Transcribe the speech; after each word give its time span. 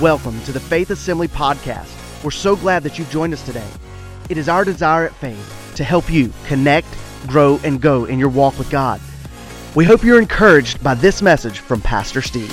Welcome 0.00 0.42
to 0.42 0.50
the 0.50 0.58
Faith 0.58 0.90
Assembly 0.90 1.28
Podcast. 1.28 2.24
We're 2.24 2.32
so 2.32 2.56
glad 2.56 2.82
that 2.82 2.98
you've 2.98 3.10
joined 3.10 3.32
us 3.32 3.46
today. 3.46 3.68
It 4.28 4.36
is 4.36 4.48
our 4.48 4.64
desire 4.64 5.06
at 5.06 5.14
Faith 5.14 5.72
to 5.76 5.84
help 5.84 6.10
you 6.10 6.32
connect, 6.46 6.88
grow, 7.28 7.60
and 7.62 7.80
go 7.80 8.04
in 8.06 8.18
your 8.18 8.28
walk 8.28 8.58
with 8.58 8.68
God. 8.70 9.00
We 9.76 9.84
hope 9.84 10.02
you're 10.02 10.20
encouraged 10.20 10.82
by 10.82 10.94
this 10.94 11.22
message 11.22 11.60
from 11.60 11.80
Pastor 11.80 12.22
Steve. 12.22 12.50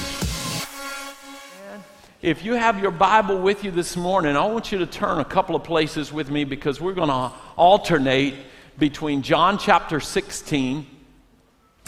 If 2.21 2.45
you 2.45 2.53
have 2.53 2.79
your 2.79 2.91
Bible 2.91 3.41
with 3.41 3.63
you 3.63 3.71
this 3.71 3.97
morning, 3.97 4.37
I 4.37 4.45
want 4.45 4.71
you 4.71 4.77
to 4.77 4.85
turn 4.85 5.17
a 5.17 5.25
couple 5.25 5.55
of 5.55 5.63
places 5.63 6.13
with 6.13 6.29
me 6.29 6.43
because 6.43 6.79
we're 6.79 6.93
going 6.93 7.09
to 7.09 7.31
alternate 7.57 8.35
between 8.77 9.23
John 9.23 9.57
chapter 9.57 9.99
16 9.99 10.85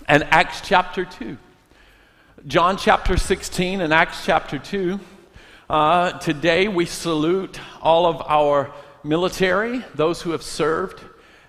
and 0.08 0.24
Acts 0.32 0.62
chapter 0.62 1.06
2. 1.06 1.38
John 2.48 2.76
chapter 2.76 3.18
16 3.18 3.82
and 3.82 3.94
Acts 3.94 4.26
chapter 4.26 4.58
2. 4.58 5.00
Uh, 5.70 6.12
today 6.20 6.68
we 6.68 6.86
salute 6.86 7.58
all 7.82 8.06
of 8.06 8.22
our 8.28 8.70
military, 9.02 9.82
those 9.96 10.22
who 10.22 10.32
have 10.32 10.44
served, 10.44 11.02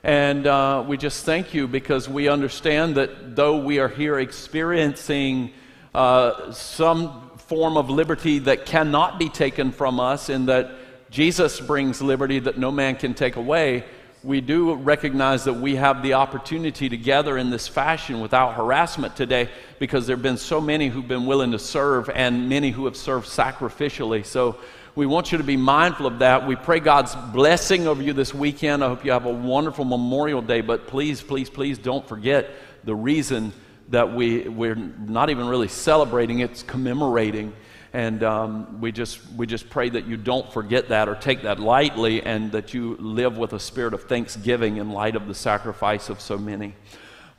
and 0.04 0.46
uh, 0.46 0.84
we 0.86 0.96
just 0.96 1.24
thank 1.24 1.52
you 1.52 1.66
because 1.66 2.08
we 2.08 2.28
understand 2.28 2.94
that 2.94 3.34
though 3.34 3.56
we 3.56 3.80
are 3.80 3.88
here 3.88 4.20
experiencing 4.20 5.50
uh, 5.96 6.52
some 6.52 7.28
form 7.38 7.76
of 7.76 7.90
liberty 7.90 8.38
that 8.38 8.64
cannot 8.66 9.18
be 9.18 9.28
taken 9.28 9.72
from 9.72 9.98
us, 9.98 10.28
and 10.28 10.48
that 10.48 10.70
Jesus 11.10 11.60
brings 11.60 12.00
liberty 12.00 12.38
that 12.38 12.56
no 12.56 12.70
man 12.70 12.94
can 12.94 13.14
take 13.14 13.34
away, 13.34 13.84
we 14.24 14.40
do 14.40 14.74
recognize 14.74 15.44
that 15.44 15.52
we 15.52 15.76
have 15.76 16.02
the 16.02 16.14
opportunity 16.14 16.88
to 16.88 16.96
gather 16.96 17.36
in 17.36 17.50
this 17.50 17.68
fashion 17.68 18.20
without 18.20 18.54
harassment 18.54 19.14
today 19.14 19.50
because 19.78 20.06
there 20.06 20.16
have 20.16 20.22
been 20.22 20.38
so 20.38 20.62
many 20.62 20.88
who've 20.88 21.06
been 21.06 21.26
willing 21.26 21.52
to 21.52 21.58
serve 21.58 22.08
and 22.08 22.48
many 22.48 22.70
who 22.70 22.86
have 22.86 22.96
served 22.96 23.28
sacrificially. 23.28 24.24
So 24.24 24.56
we 24.94 25.04
want 25.04 25.30
you 25.30 25.36
to 25.36 25.44
be 25.44 25.58
mindful 25.58 26.06
of 26.06 26.20
that. 26.20 26.46
We 26.46 26.56
pray 26.56 26.80
God's 26.80 27.14
blessing 27.34 27.86
over 27.86 28.02
you 28.02 28.14
this 28.14 28.32
weekend. 28.32 28.82
I 28.82 28.88
hope 28.88 29.04
you 29.04 29.12
have 29.12 29.26
a 29.26 29.32
wonderful 29.32 29.84
Memorial 29.84 30.40
Day, 30.40 30.62
but 30.62 30.86
please, 30.86 31.20
please, 31.20 31.50
please 31.50 31.76
don't 31.76 32.08
forget 32.08 32.48
the 32.84 32.94
reason 32.94 33.52
that 33.90 34.14
we, 34.14 34.48
we're 34.48 34.74
not 34.74 35.28
even 35.28 35.46
really 35.46 35.68
celebrating, 35.68 36.38
it's 36.38 36.62
commemorating 36.62 37.52
and 37.94 38.24
um, 38.24 38.80
we, 38.80 38.90
just, 38.90 39.20
we 39.36 39.46
just 39.46 39.70
pray 39.70 39.88
that 39.88 40.04
you 40.04 40.16
don't 40.16 40.52
forget 40.52 40.88
that 40.88 41.08
or 41.08 41.14
take 41.14 41.42
that 41.42 41.60
lightly 41.60 42.20
and 42.24 42.50
that 42.50 42.74
you 42.74 42.96
live 42.96 43.38
with 43.38 43.52
a 43.52 43.60
spirit 43.60 43.94
of 43.94 44.02
thanksgiving 44.02 44.78
in 44.78 44.90
light 44.90 45.14
of 45.14 45.28
the 45.28 45.34
sacrifice 45.34 46.08
of 46.08 46.20
so 46.20 46.36
many. 46.36 46.74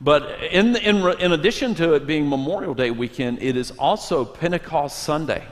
But 0.00 0.42
in, 0.44 0.74
in, 0.76 1.06
in 1.20 1.32
addition 1.32 1.74
to 1.74 1.92
it 1.92 2.06
being 2.06 2.26
Memorial 2.26 2.72
Day 2.72 2.90
weekend, 2.90 3.42
it 3.42 3.54
is 3.54 3.70
also 3.72 4.24
Pentecost 4.24 5.02
Sunday. 5.02 5.44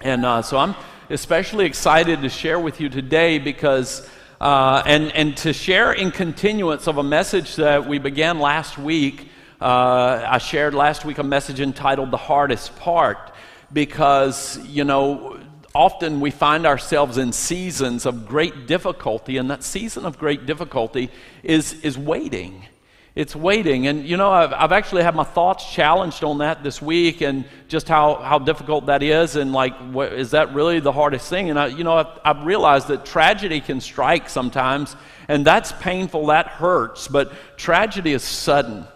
And 0.00 0.26
uh, 0.26 0.42
so 0.42 0.58
I'm 0.58 0.74
especially 1.08 1.64
excited 1.64 2.22
to 2.22 2.28
share 2.28 2.58
with 2.58 2.80
you 2.80 2.88
today 2.88 3.38
because, 3.38 4.08
uh, 4.40 4.82
and, 4.84 5.12
and 5.12 5.36
to 5.38 5.52
share 5.52 5.92
in 5.92 6.10
continuance 6.10 6.88
of 6.88 6.98
a 6.98 7.04
message 7.04 7.54
that 7.54 7.86
we 7.86 8.00
began 8.00 8.40
last 8.40 8.78
week. 8.78 9.28
Uh, 9.60 10.26
I 10.28 10.38
shared 10.38 10.74
last 10.74 11.04
week 11.04 11.18
a 11.18 11.22
message 11.22 11.60
entitled 11.60 12.10
The 12.10 12.16
Hardest 12.16 12.74
Part 12.74 13.31
because, 13.72 14.58
you 14.66 14.84
know, 14.84 15.40
often 15.74 16.20
we 16.20 16.30
find 16.30 16.66
ourselves 16.66 17.18
in 17.18 17.32
seasons 17.32 18.06
of 18.06 18.26
great 18.26 18.66
difficulty, 18.66 19.38
and 19.38 19.50
that 19.50 19.62
season 19.62 20.04
of 20.04 20.18
great 20.18 20.46
difficulty 20.46 21.10
is, 21.42 21.72
is 21.82 21.96
waiting. 21.96 22.66
It's 23.14 23.36
waiting. 23.36 23.86
And, 23.88 24.06
you 24.06 24.16
know, 24.16 24.30
I've, 24.30 24.54
I've 24.54 24.72
actually 24.72 25.02
had 25.02 25.14
my 25.14 25.24
thoughts 25.24 25.70
challenged 25.70 26.24
on 26.24 26.38
that 26.38 26.62
this 26.62 26.80
week 26.80 27.20
and 27.20 27.44
just 27.68 27.86
how, 27.86 28.14
how 28.14 28.38
difficult 28.38 28.86
that 28.86 29.02
is. 29.02 29.36
And, 29.36 29.52
like, 29.52 29.76
what, 29.92 30.14
is 30.14 30.30
that 30.30 30.54
really 30.54 30.80
the 30.80 30.92
hardest 30.92 31.28
thing? 31.28 31.50
And, 31.50 31.58
I, 31.58 31.66
you 31.66 31.84
know, 31.84 31.92
I've, 31.92 32.18
I've 32.24 32.46
realized 32.46 32.88
that 32.88 33.04
tragedy 33.04 33.60
can 33.60 33.82
strike 33.82 34.30
sometimes, 34.30 34.96
and 35.28 35.46
that's 35.46 35.72
painful, 35.72 36.28
that 36.28 36.46
hurts. 36.46 37.06
But 37.06 37.32
tragedy 37.58 38.14
is 38.14 38.22
sudden 38.22 38.86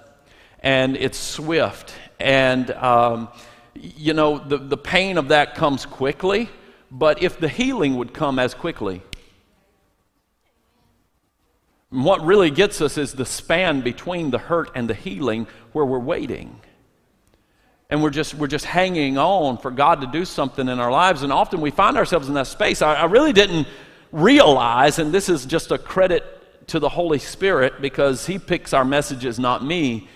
and 0.60 0.96
it's 0.96 1.18
swift. 1.18 1.92
And, 2.18 2.70
um, 2.70 3.28
you 3.80 4.14
know, 4.14 4.38
the, 4.38 4.58
the 4.58 4.76
pain 4.76 5.18
of 5.18 5.28
that 5.28 5.54
comes 5.54 5.86
quickly, 5.86 6.48
but 6.90 7.22
if 7.22 7.38
the 7.38 7.48
healing 7.48 7.96
would 7.96 8.14
come 8.14 8.38
as 8.38 8.54
quickly. 8.54 9.02
what 11.90 12.24
really 12.24 12.50
gets 12.50 12.80
us 12.80 12.98
is 12.98 13.12
the 13.12 13.24
span 13.24 13.80
between 13.80 14.30
the 14.30 14.38
hurt 14.38 14.70
and 14.74 14.90
the 14.90 14.94
healing 14.94 15.46
where 15.72 15.84
we're 15.84 15.98
waiting. 15.98 16.60
And 17.88 18.02
we're 18.02 18.10
just, 18.10 18.34
we're 18.34 18.48
just 18.48 18.64
hanging 18.64 19.16
on 19.16 19.58
for 19.58 19.70
God 19.70 20.00
to 20.00 20.08
do 20.08 20.24
something 20.24 20.68
in 20.68 20.80
our 20.80 20.90
lives. 20.90 21.22
And 21.22 21.32
often 21.32 21.60
we 21.60 21.70
find 21.70 21.96
ourselves 21.96 22.28
in 22.28 22.34
that 22.34 22.48
space. 22.48 22.82
I, 22.82 22.94
I 22.94 23.04
really 23.04 23.32
didn't 23.32 23.68
realize, 24.10 24.98
and 24.98 25.12
this 25.12 25.28
is 25.28 25.46
just 25.46 25.70
a 25.70 25.78
credit 25.78 26.66
to 26.68 26.80
the 26.80 26.88
Holy 26.88 27.20
Spirit 27.20 27.80
because 27.80 28.26
He 28.26 28.40
picks 28.40 28.72
our 28.72 28.84
messages, 28.84 29.38
not 29.38 29.64
me 29.64 30.08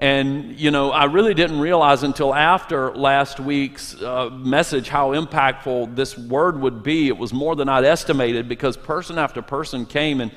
and, 0.00 0.58
you 0.58 0.70
know, 0.70 0.90
I 0.92 1.04
really 1.04 1.34
didn't 1.34 1.60
realize 1.60 2.04
until 2.04 2.34
after 2.34 2.90
last 2.94 3.38
week's 3.38 4.00
uh, 4.00 4.30
message 4.30 4.88
how 4.88 5.12
impactful 5.12 5.94
this 5.94 6.16
word 6.16 6.58
would 6.58 6.82
be. 6.82 7.08
It 7.08 7.18
was 7.18 7.34
more 7.34 7.54
than 7.54 7.68
I'd 7.68 7.84
estimated 7.84 8.48
because 8.48 8.78
person 8.78 9.18
after 9.18 9.42
person 9.42 9.84
came 9.84 10.22
and 10.22 10.32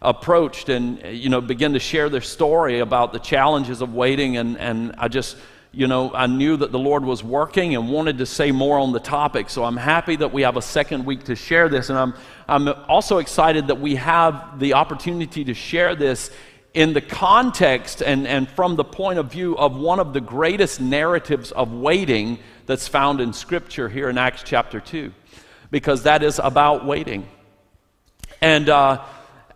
approached 0.00 0.68
and, 0.68 1.02
you 1.02 1.30
know, 1.30 1.40
began 1.40 1.72
to 1.72 1.80
share 1.80 2.08
their 2.08 2.20
story 2.20 2.78
about 2.78 3.12
the 3.12 3.18
challenges 3.18 3.82
of 3.82 3.92
waiting. 3.92 4.36
And, 4.36 4.56
and 4.56 4.94
I 4.98 5.08
just, 5.08 5.36
you 5.72 5.88
know, 5.88 6.14
I 6.14 6.28
knew 6.28 6.56
that 6.56 6.70
the 6.70 6.78
Lord 6.78 7.04
was 7.04 7.24
working 7.24 7.74
and 7.74 7.90
wanted 7.90 8.18
to 8.18 8.26
say 8.26 8.52
more 8.52 8.78
on 8.78 8.92
the 8.92 9.00
topic. 9.00 9.50
So 9.50 9.64
I'm 9.64 9.76
happy 9.76 10.14
that 10.14 10.32
we 10.32 10.42
have 10.42 10.56
a 10.56 10.62
second 10.62 11.04
week 11.04 11.24
to 11.24 11.34
share 11.34 11.68
this. 11.68 11.90
And 11.90 11.98
I'm, 11.98 12.14
I'm 12.46 12.68
also 12.88 13.18
excited 13.18 13.66
that 13.66 13.80
we 13.80 13.96
have 13.96 14.60
the 14.60 14.74
opportunity 14.74 15.44
to 15.44 15.54
share 15.54 15.96
this 15.96 16.30
in 16.74 16.92
the 16.92 17.00
context 17.00 18.02
and, 18.02 18.26
and 18.26 18.48
from 18.48 18.76
the 18.76 18.84
point 18.84 19.18
of 19.18 19.30
view 19.30 19.56
of 19.56 19.76
one 19.76 19.98
of 19.98 20.12
the 20.12 20.20
greatest 20.20 20.80
narratives 20.80 21.50
of 21.52 21.72
waiting 21.72 22.38
that's 22.66 22.86
found 22.86 23.20
in 23.20 23.32
Scripture 23.32 23.88
here 23.88 24.10
in 24.10 24.18
Acts 24.18 24.42
chapter 24.44 24.78
2, 24.78 25.12
because 25.70 26.02
that 26.02 26.22
is 26.22 26.38
about 26.42 26.84
waiting. 26.84 27.26
And 28.40 28.68
uh, 28.68 29.02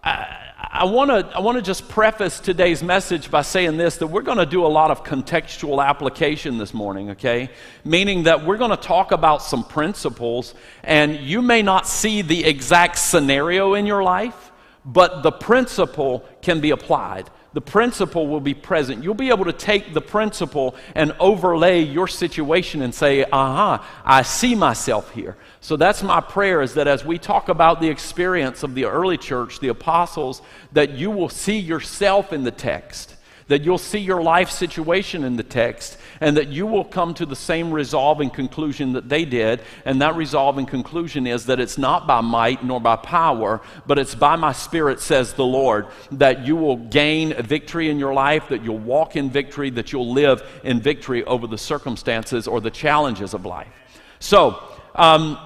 I, 0.02 0.84
want 0.84 1.10
to 1.10 1.36
I 1.36 1.40
wanna 1.40 1.60
just 1.60 1.88
preface 1.88 2.40
today's 2.40 2.82
message 2.82 3.30
by 3.30 3.42
saying 3.42 3.76
this 3.76 3.98
that 3.98 4.06
we're 4.06 4.22
going 4.22 4.38
to 4.38 4.46
do 4.46 4.64
a 4.64 4.68
lot 4.68 4.90
of 4.90 5.04
contextual 5.04 5.84
application 5.84 6.56
this 6.56 6.72
morning, 6.72 7.10
okay? 7.10 7.50
Meaning 7.84 8.22
that 8.24 8.46
we're 8.46 8.56
going 8.56 8.70
to 8.70 8.76
talk 8.76 9.12
about 9.12 9.42
some 9.42 9.62
principles, 9.62 10.54
and 10.82 11.16
you 11.16 11.42
may 11.42 11.60
not 11.60 11.86
see 11.86 12.22
the 12.22 12.44
exact 12.44 12.98
scenario 12.98 13.74
in 13.74 13.84
your 13.84 14.02
life 14.02 14.51
but 14.84 15.22
the 15.22 15.32
principle 15.32 16.24
can 16.40 16.60
be 16.60 16.70
applied. 16.70 17.30
The 17.52 17.60
principle 17.60 18.26
will 18.26 18.40
be 18.40 18.54
present. 18.54 19.04
You'll 19.04 19.14
be 19.14 19.28
able 19.28 19.44
to 19.44 19.52
take 19.52 19.92
the 19.92 20.00
principle 20.00 20.74
and 20.94 21.12
overlay 21.20 21.82
your 21.82 22.08
situation 22.08 22.80
and 22.82 22.94
say, 22.94 23.24
aha, 23.24 23.86
I 24.04 24.22
see 24.22 24.54
myself 24.54 25.12
here. 25.12 25.36
So 25.60 25.76
that's 25.76 26.02
my 26.02 26.20
prayer 26.20 26.62
is 26.62 26.74
that 26.74 26.88
as 26.88 27.04
we 27.04 27.18
talk 27.18 27.48
about 27.48 27.80
the 27.80 27.88
experience 27.88 28.62
of 28.62 28.74
the 28.74 28.86
early 28.86 29.18
church, 29.18 29.60
the 29.60 29.68
apostles, 29.68 30.40
that 30.72 30.92
you 30.92 31.10
will 31.10 31.28
see 31.28 31.58
yourself 31.58 32.32
in 32.32 32.42
the 32.42 32.50
text 32.50 33.16
that 33.48 33.62
you'll 33.62 33.78
see 33.78 33.98
your 33.98 34.22
life 34.22 34.50
situation 34.50 35.24
in 35.24 35.36
the 35.36 35.42
text 35.42 35.98
and 36.20 36.36
that 36.36 36.48
you 36.48 36.66
will 36.66 36.84
come 36.84 37.14
to 37.14 37.26
the 37.26 37.36
same 37.36 37.72
resolve 37.72 38.20
and 38.20 38.32
conclusion 38.32 38.92
that 38.92 39.08
they 39.08 39.24
did. 39.24 39.60
And 39.84 40.00
that 40.02 40.16
resolve 40.16 40.58
and 40.58 40.68
conclusion 40.68 41.26
is 41.26 41.46
that 41.46 41.60
it's 41.60 41.78
not 41.78 42.06
by 42.06 42.20
might 42.20 42.64
nor 42.64 42.80
by 42.80 42.96
power, 42.96 43.60
but 43.86 43.98
it's 43.98 44.14
by 44.14 44.36
my 44.36 44.52
spirit, 44.52 45.00
says 45.00 45.32
the 45.34 45.44
Lord, 45.44 45.86
that 46.12 46.46
you 46.46 46.56
will 46.56 46.76
gain 46.76 47.34
victory 47.42 47.90
in 47.90 47.98
your 47.98 48.14
life, 48.14 48.48
that 48.48 48.62
you'll 48.62 48.78
walk 48.78 49.16
in 49.16 49.30
victory, 49.30 49.70
that 49.70 49.92
you'll 49.92 50.12
live 50.12 50.42
in 50.64 50.80
victory 50.80 51.24
over 51.24 51.46
the 51.46 51.58
circumstances 51.58 52.46
or 52.46 52.60
the 52.60 52.70
challenges 52.70 53.34
of 53.34 53.44
life. 53.44 53.72
So, 54.18 54.62
um, 54.94 55.38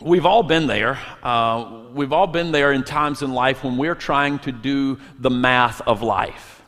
We've 0.00 0.26
all 0.26 0.42
been 0.42 0.66
there. 0.66 0.98
Uh, 1.22 1.84
we've 1.94 2.12
all 2.12 2.26
been 2.26 2.52
there 2.52 2.72
in 2.72 2.82
times 2.82 3.22
in 3.22 3.32
life 3.32 3.62
when 3.62 3.78
we're 3.78 3.94
trying 3.94 4.38
to 4.40 4.52
do 4.52 4.98
the 5.18 5.30
math 5.30 5.80
of 5.82 6.02
life. 6.02 6.62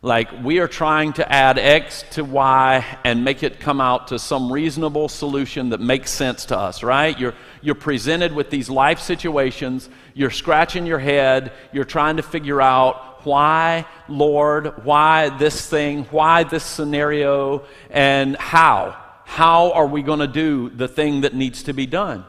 Like, 0.00 0.44
we 0.44 0.60
are 0.60 0.68
trying 0.68 1.12
to 1.14 1.32
add 1.32 1.58
X 1.58 2.04
to 2.12 2.22
Y 2.22 2.86
and 3.02 3.24
make 3.24 3.42
it 3.42 3.58
come 3.58 3.80
out 3.80 4.08
to 4.08 4.18
some 4.20 4.52
reasonable 4.52 5.08
solution 5.08 5.70
that 5.70 5.80
makes 5.80 6.12
sense 6.12 6.44
to 6.46 6.56
us, 6.56 6.84
right? 6.84 7.18
You're, 7.18 7.34
you're 7.62 7.74
presented 7.74 8.32
with 8.32 8.48
these 8.48 8.70
life 8.70 9.00
situations, 9.00 9.88
you're 10.14 10.30
scratching 10.30 10.86
your 10.86 11.00
head, 11.00 11.52
you're 11.72 11.84
trying 11.84 12.18
to 12.18 12.22
figure 12.22 12.62
out 12.62 13.26
why, 13.26 13.86
Lord, 14.08 14.84
why 14.84 15.30
this 15.36 15.68
thing, 15.68 16.04
why 16.04 16.44
this 16.44 16.62
scenario, 16.62 17.64
and 17.90 18.36
how. 18.36 18.96
How 19.24 19.72
are 19.72 19.88
we 19.88 20.02
going 20.02 20.20
to 20.20 20.28
do 20.28 20.70
the 20.70 20.86
thing 20.86 21.22
that 21.22 21.34
needs 21.34 21.64
to 21.64 21.72
be 21.72 21.86
done? 21.86 22.24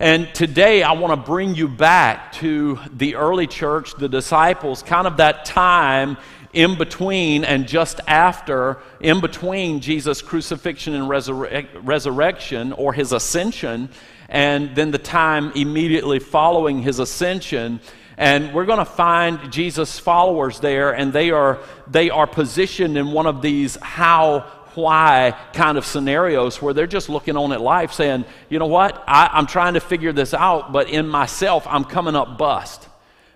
And 0.00 0.32
today 0.32 0.84
I 0.84 0.92
want 0.92 1.12
to 1.12 1.26
bring 1.26 1.56
you 1.56 1.66
back 1.66 2.32
to 2.34 2.78
the 2.92 3.16
early 3.16 3.48
church, 3.48 3.94
the 3.98 4.08
disciples, 4.08 4.80
kind 4.80 5.08
of 5.08 5.16
that 5.16 5.44
time 5.44 6.16
in 6.52 6.78
between 6.78 7.44
and 7.44 7.68
just 7.68 8.00
after, 8.06 8.78
in 9.00 9.20
between 9.20 9.80
Jesus' 9.80 10.22
crucifixion 10.22 10.94
and 10.94 11.04
resurre- 11.08 11.68
resurrection 11.82 12.72
or 12.72 12.92
his 12.92 13.12
ascension, 13.12 13.88
and 14.28 14.74
then 14.74 14.90
the 14.90 14.98
time 14.98 15.52
immediately 15.54 16.18
following 16.18 16.82
his 16.82 16.98
ascension. 16.98 17.80
And 18.16 18.52
we're 18.52 18.66
going 18.66 18.78
to 18.78 18.84
find 18.84 19.52
Jesus' 19.52 19.98
followers 19.98 20.58
there, 20.60 20.92
and 20.92 21.12
they 21.12 21.30
are, 21.30 21.60
they 21.86 22.10
are 22.10 22.26
positioned 22.26 22.98
in 22.98 23.12
one 23.12 23.26
of 23.26 23.42
these 23.42 23.76
how, 23.80 24.40
why 24.74 25.36
kind 25.52 25.78
of 25.78 25.84
scenarios 25.84 26.60
where 26.60 26.74
they're 26.74 26.86
just 26.86 27.08
looking 27.08 27.36
on 27.36 27.52
at 27.52 27.60
life 27.60 27.92
saying, 27.92 28.24
you 28.48 28.58
know 28.58 28.66
what, 28.66 29.02
I, 29.06 29.30
I'm 29.32 29.46
trying 29.46 29.74
to 29.74 29.80
figure 29.80 30.12
this 30.12 30.34
out, 30.34 30.72
but 30.72 30.88
in 30.88 31.06
myself, 31.06 31.66
I'm 31.68 31.84
coming 31.84 32.16
up 32.16 32.38
bust 32.38 32.88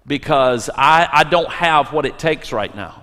because 0.07 0.69
I, 0.75 1.09
I 1.13 1.25
don't 1.25 1.51
have 1.51 1.93
what 1.93 2.07
it 2.07 2.19
takes 2.19 2.53
right 2.53 2.75
now. 2.75 3.02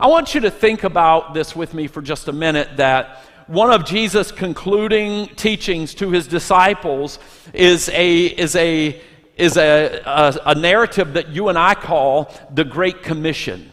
I 0.00 0.06
want 0.06 0.34
you 0.34 0.40
to 0.40 0.50
think 0.50 0.84
about 0.84 1.34
this 1.34 1.54
with 1.54 1.74
me 1.74 1.86
for 1.86 2.00
just 2.00 2.28
a 2.28 2.32
minute 2.32 2.78
that 2.78 3.22
one 3.48 3.70
of 3.70 3.84
Jesus' 3.84 4.32
concluding 4.32 5.26
teachings 5.36 5.92
to 5.96 6.10
his 6.10 6.26
disciples 6.26 7.18
is 7.52 7.90
a, 7.90 8.24
is 8.24 8.56
a, 8.56 8.98
is 9.36 9.58
a, 9.58 10.00
a, 10.06 10.40
a 10.46 10.54
narrative 10.54 11.12
that 11.12 11.28
you 11.28 11.50
and 11.50 11.58
I 11.58 11.74
call 11.74 12.34
the 12.50 12.64
Great 12.64 13.02
Commission 13.02 13.70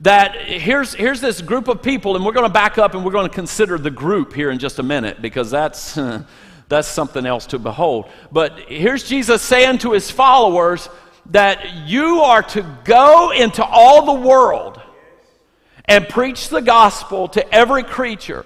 that 0.00 0.34
here's, 0.34 0.94
here's 0.94 1.20
this 1.20 1.40
group 1.40 1.68
of 1.68 1.80
people, 1.80 2.16
and 2.16 2.26
we're 2.26 2.32
going 2.32 2.44
to 2.44 2.52
back 2.52 2.76
up 2.76 2.94
and 2.94 3.04
we're 3.04 3.12
going 3.12 3.28
to 3.28 3.34
consider 3.34 3.78
the 3.78 3.90
group 3.90 4.34
here 4.34 4.50
in 4.50 4.58
just 4.58 4.80
a 4.80 4.82
minute 4.82 5.22
because 5.22 5.48
that's, 5.48 5.96
that's 6.68 6.88
something 6.88 7.24
else 7.24 7.46
to 7.46 7.60
behold. 7.60 8.10
But 8.32 8.58
here's 8.68 9.08
Jesus 9.08 9.42
saying 9.42 9.78
to 9.78 9.92
his 9.92 10.10
followers 10.10 10.88
that 11.30 11.86
you 11.86 12.20
are 12.20 12.42
to 12.42 12.62
go 12.84 13.32
into 13.32 13.64
all 13.64 14.06
the 14.06 14.26
world 14.26 14.80
and 15.86 16.08
preach 16.08 16.48
the 16.48 16.60
gospel 16.62 17.28
to 17.28 17.54
every 17.54 17.82
creature, 17.82 18.44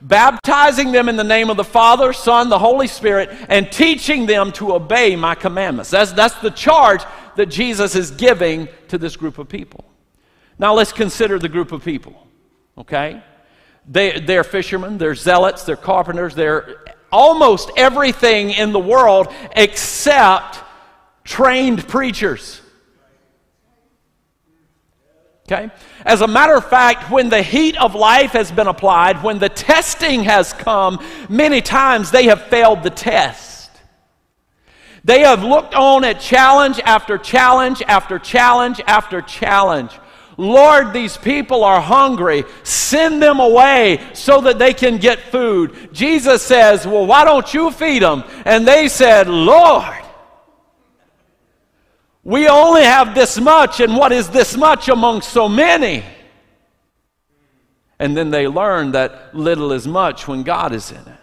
baptizing 0.00 0.92
them 0.92 1.08
in 1.08 1.16
the 1.16 1.24
name 1.24 1.50
of 1.50 1.56
the 1.56 1.64
Father, 1.64 2.12
Son, 2.12 2.48
the 2.48 2.58
Holy 2.58 2.86
Spirit, 2.86 3.30
and 3.48 3.70
teaching 3.70 4.26
them 4.26 4.52
to 4.52 4.74
obey 4.74 5.16
my 5.16 5.34
commandments. 5.34 5.90
That's, 5.90 6.12
that's 6.12 6.34
the 6.36 6.50
charge 6.50 7.02
that 7.36 7.46
Jesus 7.46 7.94
is 7.94 8.10
giving 8.10 8.68
to 8.88 8.98
this 8.98 9.16
group 9.16 9.38
of 9.38 9.48
people. 9.48 9.84
Now 10.58 10.74
let's 10.74 10.92
consider 10.92 11.38
the 11.38 11.48
group 11.48 11.72
of 11.72 11.84
people, 11.84 12.26
okay? 12.78 13.22
They, 13.88 14.20
they're 14.20 14.44
fishermen, 14.44 14.98
they're 14.98 15.14
zealots, 15.14 15.64
they're 15.64 15.76
carpenters, 15.76 16.34
they're 16.34 16.84
almost 17.10 17.70
everything 17.76 18.50
in 18.50 18.72
the 18.72 18.78
world 18.78 19.32
except 19.54 20.63
trained 21.24 21.88
preachers. 21.88 22.60
Okay? 25.46 25.70
As 26.06 26.22
a 26.22 26.26
matter 26.26 26.54
of 26.54 26.68
fact, 26.68 27.10
when 27.10 27.28
the 27.28 27.42
heat 27.42 27.76
of 27.76 27.94
life 27.94 28.32
has 28.32 28.50
been 28.50 28.66
applied, 28.66 29.22
when 29.22 29.38
the 29.38 29.50
testing 29.50 30.24
has 30.24 30.52
come, 30.52 31.04
many 31.28 31.60
times 31.60 32.10
they 32.10 32.24
have 32.24 32.46
failed 32.46 32.82
the 32.82 32.90
test. 32.90 33.70
They 35.04 35.20
have 35.20 35.44
looked 35.44 35.74
on 35.74 36.02
at 36.04 36.18
challenge 36.18 36.80
after 36.80 37.18
challenge 37.18 37.82
after 37.86 38.18
challenge 38.18 38.80
after 38.86 39.20
challenge. 39.20 39.92
Lord, 40.38 40.94
these 40.94 41.18
people 41.18 41.62
are 41.62 41.80
hungry. 41.80 42.44
Send 42.62 43.22
them 43.22 43.38
away 43.38 44.00
so 44.14 44.40
that 44.40 44.58
they 44.58 44.72
can 44.72 44.96
get 44.96 45.18
food. 45.20 45.90
Jesus 45.92 46.42
says, 46.42 46.86
Well, 46.86 47.06
why 47.06 47.24
don't 47.24 47.52
you 47.52 47.70
feed 47.70 48.02
them? 48.02 48.24
And 48.46 48.66
they 48.66 48.88
said, 48.88 49.28
Lord, 49.28 50.03
we 52.24 52.48
only 52.48 52.82
have 52.82 53.14
this 53.14 53.38
much, 53.38 53.80
and 53.80 53.96
what 53.96 54.10
is 54.10 54.28
this 54.28 54.56
much 54.56 54.88
among 54.88 55.22
so 55.22 55.48
many? 55.48 56.02
And 57.98 58.16
then 58.16 58.30
they 58.30 58.48
learn 58.48 58.92
that 58.92 59.36
little 59.36 59.72
is 59.72 59.86
much 59.86 60.26
when 60.26 60.42
God 60.42 60.72
is 60.72 60.90
in 60.90 60.98
it 60.98 61.18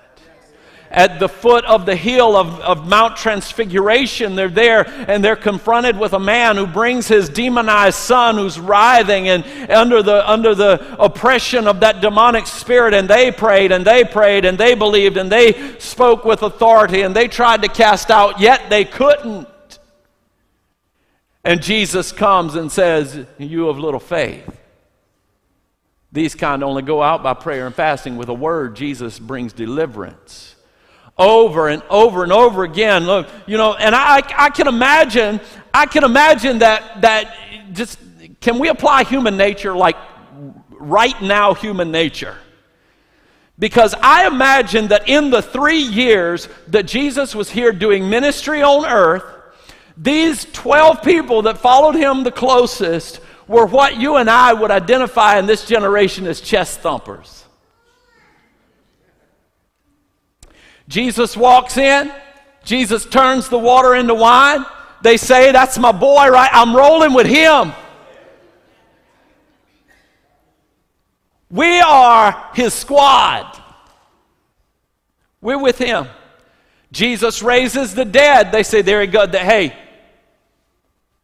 at 0.92 1.19
the 1.19 1.30
foot 1.30 1.63
of 1.65 1.86
the 1.86 1.95
hill 1.95 2.36
of, 2.36 2.59
of 2.59 2.88
Mount 2.88 3.15
Transfiguration. 3.15 4.36
They're 4.36 4.50
there 4.50 4.88
and 5.07 5.24
they're 5.24 5.36
confronted 5.36 5.98
with 5.98 6.13
a 6.13 6.19
man 6.19 6.57
who 6.57 6.68
brings 6.68 7.07
his 7.07 7.30
demonized 7.30 7.98
son 7.98 8.36
who's 8.36 8.59
writhing 8.59 9.30
and 9.30 9.45
under 9.71 10.03
the, 10.03 10.30
under 10.30 10.53
the 10.53 10.95
oppression 11.00 11.68
of 11.68 11.80
that 11.80 12.01
demonic 12.01 12.45
spirit. 12.45 12.94
And 12.94 13.09
they 13.09 13.31
prayed 13.31 13.71
and 13.71 13.86
they 13.86 14.03
prayed 14.03 14.45
and 14.45 14.57
they 14.57 14.75
believed 14.75 15.18
and 15.18 15.31
they 15.31 15.80
spoke 15.80 16.25
with 16.25 16.44
authority 16.44 17.01
and 17.01 17.15
they 17.15 17.27
tried 17.27 17.62
to 17.63 17.69
cast 17.69 18.12
out, 18.12 18.39
yet 18.39 18.69
they 18.69 18.86
couldn't. 18.86 19.48
And 21.43 21.61
Jesus 21.61 22.11
comes 22.11 22.55
and 22.55 22.71
says, 22.71 23.25
You 23.38 23.69
of 23.69 23.79
little 23.79 23.99
faith. 23.99 24.57
These 26.11 26.35
kind 26.35 26.63
only 26.63 26.81
go 26.81 27.01
out 27.01 27.23
by 27.23 27.33
prayer 27.33 27.65
and 27.65 27.73
fasting. 27.73 28.17
With 28.17 28.29
a 28.29 28.33
word, 28.33 28.75
Jesus 28.75 29.17
brings 29.17 29.53
deliverance 29.53 30.55
over 31.17 31.67
and 31.67 31.83
over 31.89 32.23
and 32.23 32.31
over 32.31 32.63
again. 32.63 33.05
Look, 33.05 33.27
you 33.45 33.57
know, 33.57 33.75
and 33.75 33.95
I, 33.95 34.21
I 34.38 34.49
can 34.49 34.67
imagine, 34.67 35.39
I 35.73 35.85
can 35.85 36.03
imagine 36.03 36.59
that, 36.59 37.01
that 37.01 37.33
just, 37.73 37.99
can 38.41 38.59
we 38.59 38.69
apply 38.69 39.03
human 39.03 39.38
nature 39.38 39.75
like 39.75 39.95
right 40.71 41.19
now 41.21 41.53
human 41.53 41.91
nature? 41.91 42.38
Because 43.57 43.93
I 44.01 44.25
imagine 44.27 44.88
that 44.88 45.07
in 45.07 45.29
the 45.29 45.41
three 45.41 45.81
years 45.81 46.49
that 46.69 46.88
Jesus 46.88 47.35
was 47.35 47.49
here 47.49 47.71
doing 47.71 48.09
ministry 48.09 48.63
on 48.63 48.85
earth, 48.85 49.23
these 50.01 50.45
12 50.45 51.03
people 51.03 51.44
that 51.44 51.59
followed 51.59 51.94
him 51.94 52.24
the 52.24 52.31
closest 52.31 53.19
were 53.48 53.68
what 53.68 53.98
you 53.98 54.15
and 54.15 54.27
I 54.31 54.51
would 54.51 54.71
identify 54.71 55.38
in 55.38 55.45
this 55.45 55.68
generation 55.68 56.25
as 56.25 56.42
chest 56.42 56.80
thumpers. 56.80 57.45
Jesus 60.88 61.38
walks 61.38 61.77
in, 61.77 62.12
Jesus 62.63 63.06
turns 63.06 63.48
the 63.48 63.59
water 63.59 63.94
into 63.94 64.15
wine. 64.15 64.65
They 65.03 65.18
say, 65.18 65.51
That's 65.51 65.77
my 65.77 65.92
boy, 65.92 66.30
right? 66.30 66.50
I'm 66.51 66.75
rolling 66.75 67.13
with 67.13 67.27
him. 67.27 67.71
We 71.51 71.80
are 71.80 72.50
his 72.56 72.74
squad. 72.74 73.62
We're 75.42 75.62
with 75.62 75.77
him. 75.77 76.07
Jesus 76.92 77.44
raises 77.44 77.94
the 77.94 78.06
dead. 78.06 78.51
They 78.51 78.63
say, 78.63 78.81
There 78.81 79.01
he 79.01 79.07
goes. 79.07 79.30
Hey, 79.30 79.75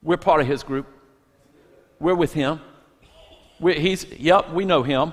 we're 0.08 0.16
part 0.16 0.40
of 0.40 0.48
his 0.48 0.64
group. 0.64 0.88
We're 2.00 2.16
with 2.16 2.32
him. 2.32 2.62
We're, 3.60 3.78
he's, 3.78 4.06
yep, 4.14 4.54
we 4.54 4.64
know 4.64 4.82
him. 4.82 5.12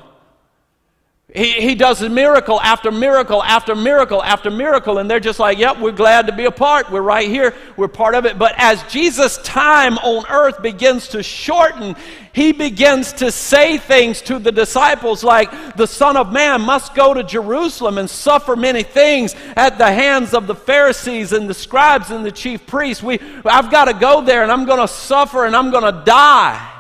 He, 1.35 1.51
he 1.55 1.75
does 1.75 2.01
miracle 2.01 2.61
after 2.61 2.93
miracle 2.93 3.43
after 3.43 3.75
miracle 3.75 4.23
after 4.23 4.53
miracle, 4.53 4.99
and 4.99 5.11
they're 5.11 5.19
just 5.19 5.41
like, 5.41 5.59
yep, 5.59 5.81
we're 5.81 5.91
glad 5.91 6.29
to 6.29 6.33
be 6.33 6.45
a 6.45 6.51
part. 6.53 6.93
We're 6.93 7.03
right 7.03 7.29
here. 7.29 7.55
We're 7.77 7.89
part 7.89 8.15
of 8.15 8.25
it. 8.25 8.39
But 8.39 8.55
as 8.57 8.81
Jesus' 8.85 9.39
time 9.39 9.99
on 9.99 10.27
earth 10.31 10.63
begins 10.63 11.09
to 11.09 11.25
shorten, 11.25 11.97
he 12.33 12.53
begins 12.53 13.15
to 13.15 13.33
say 13.33 13.79
things 13.79 14.23
to 14.23 14.39
the 14.39 14.53
disciples 14.53 15.25
like, 15.25 15.77
the 15.77 15.89
Son 15.89 16.17
of 16.17 16.33
Man 16.33 16.61
must 16.61 16.95
go 16.95 17.13
to 17.13 17.25
Jerusalem 17.25 17.99
and 17.99 18.09
suffer 18.09 18.55
many 18.55 18.85
things 18.85 19.35
at 19.57 19.77
the 19.77 19.91
hands 19.91 20.35
of 20.35 20.47
the 20.47 20.55
Pharisees 20.55 21.33
and 21.33 21.51
the 21.51 21.55
scribes 21.55 22.13
and 22.13 22.25
the 22.25 22.31
chief 22.31 22.65
priests. 22.65 23.03
We, 23.03 23.19
I've 23.45 23.73
got 23.73 23.87
to 23.87 23.95
go 23.95 24.21
there 24.21 24.45
and 24.45 24.53
I'm 24.53 24.67
going 24.67 24.81
to 24.81 24.87
suffer 24.87 25.47
and 25.47 25.57
I'm 25.57 25.73
going 25.73 25.93
to 25.93 26.05
die. 26.05 26.71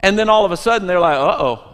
And 0.00 0.18
then 0.18 0.28
all 0.28 0.44
of 0.44 0.52
a 0.52 0.58
sudden 0.58 0.86
they're 0.86 1.00
like, 1.00 1.16
uh 1.16 1.36
oh 1.40 1.71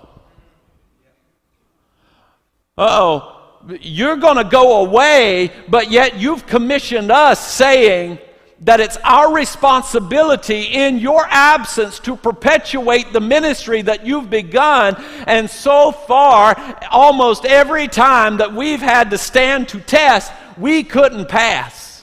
oh, 2.79 3.35
you're 3.81 4.17
going 4.17 4.37
to 4.37 4.45
go 4.45 4.87
away, 4.87 5.53
but 5.69 5.91
yet 5.91 6.17
you've 6.17 6.47
commissioned 6.47 7.11
us 7.11 7.53
saying 7.53 8.19
that 8.61 8.81
it's 8.81 8.97
our 8.99 9.33
responsibility 9.33 10.63
in 10.63 10.99
your 10.99 11.25
absence 11.29 12.01
to 12.01 12.17
perpetuate 12.17 13.13
the 13.13 13.21
ministry 13.21 13.83
that 13.83 14.07
you've 14.07 14.31
begun. 14.31 14.97
And 15.27 15.49
so 15.49 15.93
far, 15.93 16.57
almost 16.91 17.45
every 17.45 17.87
time 17.87 18.39
that 18.39 18.53
we've 18.53 18.81
had 18.81 19.11
to 19.11 19.19
stand 19.19 19.69
to 19.69 19.81
test, 19.81 20.33
we 20.57 20.83
couldn't 20.83 21.29
pass. 21.29 22.03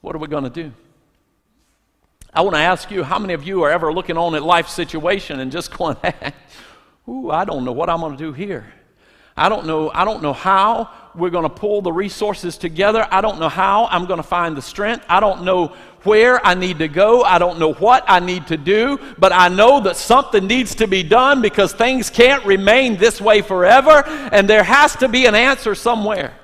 What 0.00 0.14
are 0.14 0.18
we 0.18 0.28
going 0.28 0.44
to 0.44 0.50
do? 0.50 0.72
I 2.32 2.42
want 2.42 2.54
to 2.54 2.60
ask 2.60 2.90
you 2.90 3.02
how 3.02 3.18
many 3.18 3.34
of 3.34 3.44
you 3.44 3.64
are 3.64 3.70
ever 3.70 3.92
looking 3.92 4.16
on 4.16 4.34
at 4.34 4.42
life 4.42 4.68
situation 4.68 5.40
and 5.40 5.50
just 5.50 5.76
going, 5.76 5.96
Ooh, 7.10 7.30
I 7.30 7.44
don't 7.44 7.64
know 7.64 7.72
what 7.72 7.90
I'm 7.90 8.00
going 8.00 8.16
to 8.16 8.18
do 8.18 8.32
here. 8.32 8.72
I 9.36 9.48
don't 9.48 9.66
know, 9.66 9.90
I 9.92 10.04
don't 10.04 10.22
know 10.22 10.32
how 10.32 10.90
we're 11.14 11.30
going 11.30 11.44
to 11.44 11.48
pull 11.48 11.82
the 11.82 11.92
resources 11.92 12.56
together. 12.56 13.06
I 13.10 13.20
don't 13.20 13.40
know 13.40 13.48
how 13.48 13.86
I'm 13.86 14.06
going 14.06 14.18
to 14.18 14.22
find 14.22 14.56
the 14.56 14.62
strength. 14.62 15.04
I 15.08 15.18
don't 15.18 15.44
know 15.44 15.74
where 16.04 16.44
I 16.46 16.54
need 16.54 16.78
to 16.78 16.88
go. 16.88 17.22
I 17.22 17.38
don't 17.38 17.58
know 17.58 17.72
what 17.72 18.04
I 18.06 18.20
need 18.20 18.46
to 18.48 18.56
do, 18.56 18.98
but 19.18 19.32
I 19.32 19.48
know 19.48 19.80
that 19.80 19.96
something 19.96 20.46
needs 20.46 20.76
to 20.76 20.86
be 20.86 21.02
done 21.02 21.42
because 21.42 21.72
things 21.72 22.10
can't 22.10 22.44
remain 22.44 22.96
this 22.96 23.20
way 23.20 23.42
forever, 23.42 24.04
and 24.06 24.48
there 24.48 24.62
has 24.62 24.94
to 24.96 25.08
be 25.08 25.26
an 25.26 25.34
answer 25.34 25.74
somewhere. 25.74 26.34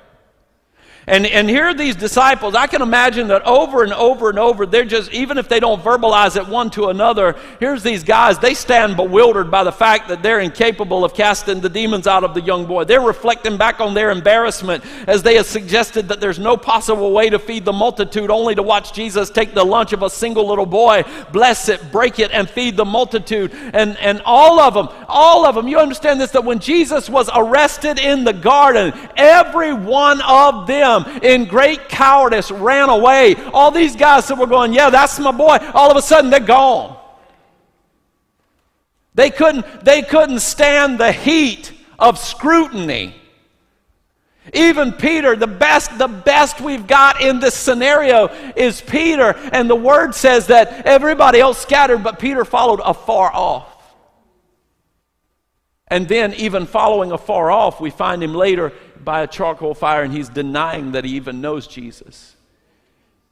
And, 1.09 1.25
and 1.25 1.49
here 1.49 1.63
are 1.63 1.73
these 1.73 1.95
disciples. 1.95 2.53
I 2.53 2.67
can 2.67 2.81
imagine 2.81 3.29
that 3.29 3.41
over 3.43 3.83
and 3.83 3.93
over 3.93 4.29
and 4.29 4.37
over, 4.37 4.65
they're 4.65 4.83
just, 4.83 5.09
even 5.13 5.37
if 5.37 5.47
they 5.47 5.61
don't 5.61 5.81
verbalize 5.81 6.35
it 6.35 6.45
one 6.45 6.69
to 6.71 6.87
another, 6.89 7.37
here's 7.61 7.81
these 7.81 8.03
guys. 8.03 8.37
They 8.37 8.53
stand 8.53 8.97
bewildered 8.97 9.49
by 9.49 9.63
the 9.63 9.71
fact 9.71 10.09
that 10.09 10.21
they're 10.21 10.41
incapable 10.41 11.05
of 11.05 11.13
casting 11.13 11.61
the 11.61 11.69
demons 11.69 12.07
out 12.07 12.25
of 12.25 12.33
the 12.33 12.41
young 12.41 12.65
boy. 12.65 12.83
They're 12.83 12.99
reflecting 12.99 13.55
back 13.55 13.79
on 13.79 13.93
their 13.93 14.11
embarrassment 14.11 14.83
as 15.07 15.23
they 15.23 15.35
have 15.35 15.45
suggested 15.45 16.09
that 16.09 16.19
there's 16.19 16.39
no 16.39 16.57
possible 16.57 17.13
way 17.13 17.29
to 17.29 17.39
feed 17.39 17.63
the 17.63 17.71
multitude, 17.71 18.29
only 18.29 18.55
to 18.55 18.63
watch 18.63 18.91
Jesus 18.91 19.29
take 19.29 19.53
the 19.53 19.63
lunch 19.63 19.93
of 19.93 20.03
a 20.03 20.09
single 20.09 20.45
little 20.45 20.65
boy, 20.65 21.05
bless 21.31 21.69
it, 21.69 21.89
break 21.89 22.19
it, 22.19 22.31
and 22.31 22.49
feed 22.49 22.75
the 22.75 22.83
multitude. 22.83 23.53
And, 23.53 23.97
and 23.99 24.21
all 24.25 24.59
of 24.59 24.73
them, 24.73 24.89
all 25.07 25.45
of 25.45 25.55
them, 25.55 25.69
you 25.69 25.79
understand 25.79 26.19
this, 26.19 26.31
that 26.31 26.43
when 26.43 26.59
Jesus 26.59 27.09
was 27.09 27.29
arrested 27.33 27.97
in 27.97 28.25
the 28.25 28.33
garden, 28.33 28.91
every 29.15 29.71
one 29.71 30.19
of 30.21 30.67
them 30.67 30.96
in 31.21 31.45
great 31.45 31.89
cowardice 31.89 32.51
ran 32.51 32.89
away. 32.89 33.35
All 33.53 33.71
these 33.71 33.95
guys 33.95 34.27
that 34.27 34.37
were 34.37 34.47
going, 34.47 34.73
Yeah, 34.73 34.89
that's 34.89 35.19
my 35.19 35.31
boy, 35.31 35.57
all 35.73 35.91
of 35.91 35.97
a 35.97 36.01
sudden 36.01 36.29
they're 36.29 36.39
gone. 36.39 36.97
They 39.15 39.31
couldn't, 39.31 39.83
they 39.83 40.03
couldn't 40.03 40.41
stand 40.41 40.99
the 40.99 41.11
heat 41.11 41.73
of 41.97 42.19
scrutiny. 42.19 43.15
Even 44.53 44.93
Peter, 44.93 45.35
the 45.35 45.47
best, 45.47 45.97
the 45.97 46.07
best 46.07 46.61
we've 46.61 46.87
got 46.87 47.21
in 47.21 47.39
this 47.39 47.55
scenario 47.55 48.27
is 48.55 48.79
Peter, 48.79 49.35
and 49.51 49.69
the 49.69 49.75
word 49.75 50.15
says 50.15 50.47
that 50.47 50.85
everybody 50.85 51.39
else 51.39 51.57
scattered, 51.57 52.03
but 52.03 52.19
Peter 52.19 52.45
followed 52.45 52.79
afar 52.79 53.31
off. 53.33 53.76
And 55.89 56.07
then, 56.07 56.33
even 56.33 56.65
following 56.65 57.11
afar 57.11 57.49
off, 57.49 57.79
we 57.79 57.89
find 57.89 58.21
him 58.21 58.33
later 58.33 58.73
by 59.03 59.21
a 59.21 59.27
charcoal 59.27 59.73
fire 59.73 60.03
and 60.03 60.13
he's 60.13 60.27
denying 60.27 60.91
that 60.91 61.05
he 61.05 61.11
even 61.11 61.39
knows 61.39 61.65
Jesus. 61.65 62.35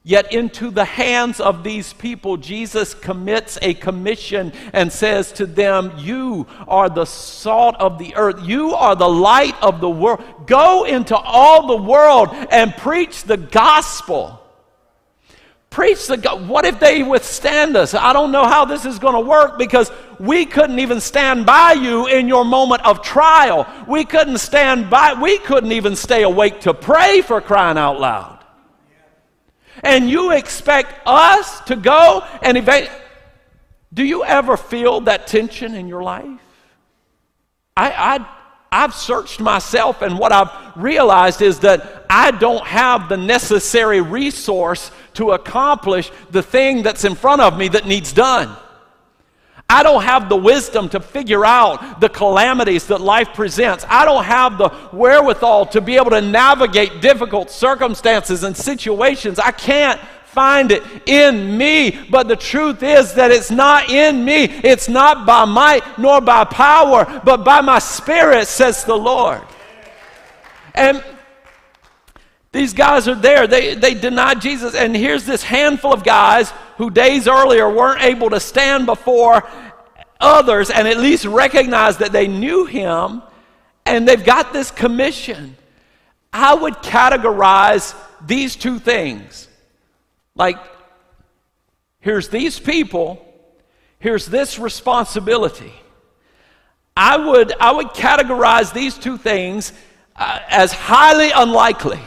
Yet, 0.08 0.32
into 0.32 0.70
the 0.70 0.86
hands 0.86 1.40
of 1.40 1.64
these 1.64 1.92
people, 1.92 2.38
Jesus 2.38 2.94
commits 2.94 3.58
a 3.64 3.74
commission 3.74 4.54
and 4.72 4.94
says 4.94 5.32
to 5.34 5.48
them, 5.48 5.94
You 5.98 6.46
are 6.68 6.90
the 6.90 7.06
salt 7.06 7.76
of 7.78 7.98
the 7.98 8.16
earth. 8.16 8.44
You 8.44 8.76
are 8.76 8.96
the 8.96 9.10
light 9.10 9.60
of 9.64 9.82
the 9.82 9.90
world. 9.90 10.24
Go 10.46 10.86
into 10.86 11.18
all 11.18 11.66
the 11.66 11.84
world 11.84 12.30
and 12.52 12.78
preach 12.78 13.24
the 13.24 13.38
gospel. 13.38 14.45
Preach 15.76 16.08
the 16.08 16.16
God. 16.16 16.48
What 16.48 16.64
if 16.64 16.80
they 16.80 17.04
withstand 17.04 17.76
us? 17.76 17.94
I 17.94 18.14
don't 18.14 18.32
know 18.32 18.46
how 18.46 18.64
this 18.64 18.86
is 18.86 18.98
going 18.98 19.14
to 19.14 19.20
work 19.20 19.58
because 19.58 19.92
we 20.22 20.46
couldn't 20.46 20.80
even 20.80 21.02
stand 21.02 21.46
by 21.46 21.74
you 21.74 22.08
in 22.08 22.30
your 22.30 22.46
moment 22.46 22.86
of 22.86 23.02
trial. 23.02 23.68
We 23.86 24.06
couldn't 24.06 24.38
stand 24.38 24.90
by, 24.90 25.16
we 25.16 25.38
couldn't 25.40 25.74
even 25.74 25.98
stay 25.98 26.24
awake 26.24 26.62
to 26.62 26.74
pray 26.74 27.20
for 27.20 27.42
crying 27.42 27.78
out 27.78 28.00
loud. 28.00 28.42
And 29.84 30.10
you 30.10 30.32
expect 30.32 30.94
us 31.06 31.60
to 31.66 31.76
go 31.76 32.26
and 32.42 32.58
evade. 32.58 32.90
Do 33.94 34.06
you 34.06 34.24
ever 34.24 34.56
feel 34.56 35.02
that 35.02 35.28
tension 35.28 35.76
in 35.76 35.90
your 35.90 36.04
life? 36.04 36.40
I, 37.76 37.92
I, 37.92 38.26
I've 38.72 38.94
searched 38.94 39.42
myself, 39.42 40.02
and 40.02 40.18
what 40.18 40.32
I've 40.32 40.52
realized 40.78 41.42
is 41.42 41.60
that 41.60 42.06
I 42.10 42.32
don't 42.32 42.66
have 42.66 43.10
the 43.10 43.18
necessary 43.18 44.00
resource 44.00 44.90
to 45.16 45.32
accomplish 45.32 46.12
the 46.32 46.42
thing 46.42 46.84
that's 46.84 47.04
in 47.04 47.16
front 47.16 47.42
of 47.42 47.58
me 47.58 47.68
that 47.70 47.86
needs 47.86 48.14
done. 48.14 48.56
I 49.68 49.82
don't 49.82 50.04
have 50.04 50.30
the 50.30 50.36
wisdom 50.36 50.90
to 50.90 51.00
figure 51.00 51.44
out 51.44 52.00
the 52.00 52.08
calamities 52.08 52.86
that 52.88 53.02
life 53.02 53.34
presents. 53.34 53.84
I 53.90 54.06
don't 54.06 54.24
have 54.24 54.60
the 54.60 54.70
wherewithal 54.94 55.68
to 55.68 55.82
be 55.82 55.96
able 55.96 56.12
to 56.12 56.22
navigate 56.22 57.02
difficult 57.02 57.50
circumstances 57.50 58.44
and 58.44 58.56
situations. 58.56 59.40
I 59.40 59.52
can't 59.52 60.00
find 60.26 60.72
it 60.72 60.84
in 61.08 61.58
me. 61.58 62.08
But 62.12 62.28
the 62.28 62.36
truth 62.36 62.84
is 62.84 63.14
that 63.14 63.32
it's 63.32 63.50
not 63.50 63.90
in 63.90 64.24
me. 64.24 64.44
It's 64.44 64.88
not 64.88 65.26
by 65.26 65.46
might 65.46 65.98
nor 65.98 66.22
by 66.22 66.44
power, 66.44 67.22
but 67.24 67.44
by 67.44 67.62
my 67.62 67.80
spirit, 67.80 68.48
says 68.48 68.84
the 68.84 68.98
Lord. 68.98 69.42
And 70.76 71.04
these 72.56 72.74
guys 72.74 73.08
are 73.08 73.16
there. 73.16 73.48
They, 73.48 73.76
they 73.76 73.94
denied 73.94 74.42
Jesus. 74.42 74.76
And 74.76 74.96
here's 74.96 75.26
this 75.26 75.44
handful 75.44 75.94
of 75.94 76.04
guys 76.04 76.52
who 76.78 76.90
days 76.90 77.28
earlier 77.28 77.70
weren't 77.70 78.02
able 78.02 78.30
to 78.30 78.40
stand 78.40 78.86
before 78.86 79.48
others 80.20 80.70
and 80.70 80.88
at 80.88 80.98
least 80.98 81.26
recognize 81.26 81.98
that 81.98 82.12
they 82.12 82.28
knew 82.28 82.66
him. 82.66 83.22
And 83.86 84.08
they've 84.08 84.24
got 84.24 84.54
this 84.54 84.72
commission. 84.72 85.58
I 86.32 86.54
would 86.54 86.76
categorize 86.76 87.94
these 88.26 88.56
two 88.56 88.80
things 88.80 89.48
like, 90.36 90.58
here's 92.00 92.30
these 92.30 92.60
people, 92.60 93.26
here's 94.00 94.26
this 94.26 94.60
responsibility. 94.60 95.74
I 96.96 97.18
would, 97.18 97.54
I 97.60 97.72
would 97.72 97.88
categorize 97.88 98.74
these 98.74 98.98
two 98.98 99.18
things 99.18 99.74
uh, 100.16 100.40
as 100.50 100.72
highly 100.72 101.32
unlikely, 101.32 102.00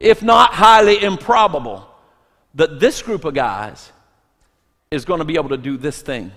if 0.00 0.22
not 0.22 0.54
highly 0.54 1.02
improbable, 1.02 1.88
that 2.54 2.80
this 2.80 3.02
group 3.02 3.24
of 3.24 3.34
guys 3.34 3.92
is 4.90 5.04
going 5.04 5.18
to 5.18 5.24
be 5.24 5.34
able 5.34 5.50
to 5.50 5.56
do 5.56 5.76
this 5.76 6.00
thing. 6.00 6.32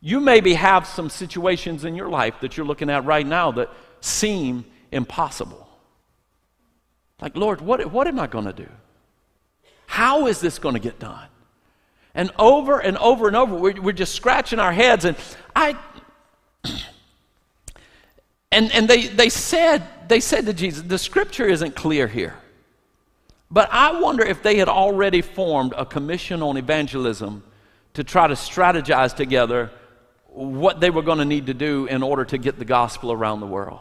You 0.00 0.20
maybe 0.20 0.54
have 0.54 0.86
some 0.86 1.10
situations 1.10 1.84
in 1.84 1.94
your 1.94 2.08
life 2.08 2.34
that 2.40 2.56
you're 2.56 2.66
looking 2.66 2.88
at 2.88 3.04
right 3.04 3.26
now 3.26 3.50
that 3.52 3.70
seem 4.00 4.64
impossible. 4.92 5.68
Like, 7.20 7.36
Lord, 7.36 7.60
what, 7.60 7.84
what 7.90 8.06
am 8.06 8.20
I 8.20 8.28
going 8.28 8.44
to 8.44 8.52
do? 8.52 8.68
How 9.86 10.26
is 10.28 10.40
this 10.40 10.58
going 10.58 10.74
to 10.74 10.80
get 10.80 10.98
done? 10.98 11.26
And 12.14 12.30
over 12.38 12.78
and 12.78 12.96
over 12.98 13.26
and 13.26 13.36
over, 13.36 13.56
we're, 13.56 13.80
we're 13.80 13.92
just 13.92 14.14
scratching 14.14 14.60
our 14.60 14.72
heads. 14.72 15.04
And 15.04 15.16
I, 15.54 15.76
and, 18.52 18.72
and 18.72 18.88
they, 18.88 19.08
they 19.08 19.28
said, 19.28 19.82
they 20.08 20.20
said 20.20 20.46
to 20.46 20.52
Jesus, 20.52 20.82
the 20.82 20.98
scripture 20.98 21.46
isn't 21.46 21.74
clear 21.76 22.06
here. 22.06 22.36
But 23.50 23.68
I 23.72 24.00
wonder 24.00 24.24
if 24.24 24.42
they 24.42 24.56
had 24.56 24.68
already 24.68 25.22
formed 25.22 25.72
a 25.76 25.86
commission 25.86 26.42
on 26.42 26.56
evangelism 26.56 27.42
to 27.94 28.04
try 28.04 28.26
to 28.26 28.34
strategize 28.34 29.14
together 29.14 29.70
what 30.28 30.80
they 30.80 30.90
were 30.90 31.02
going 31.02 31.18
to 31.18 31.24
need 31.24 31.46
to 31.46 31.54
do 31.54 31.86
in 31.86 32.02
order 32.02 32.24
to 32.26 32.38
get 32.38 32.58
the 32.58 32.64
gospel 32.64 33.10
around 33.10 33.40
the 33.40 33.46
world. 33.46 33.80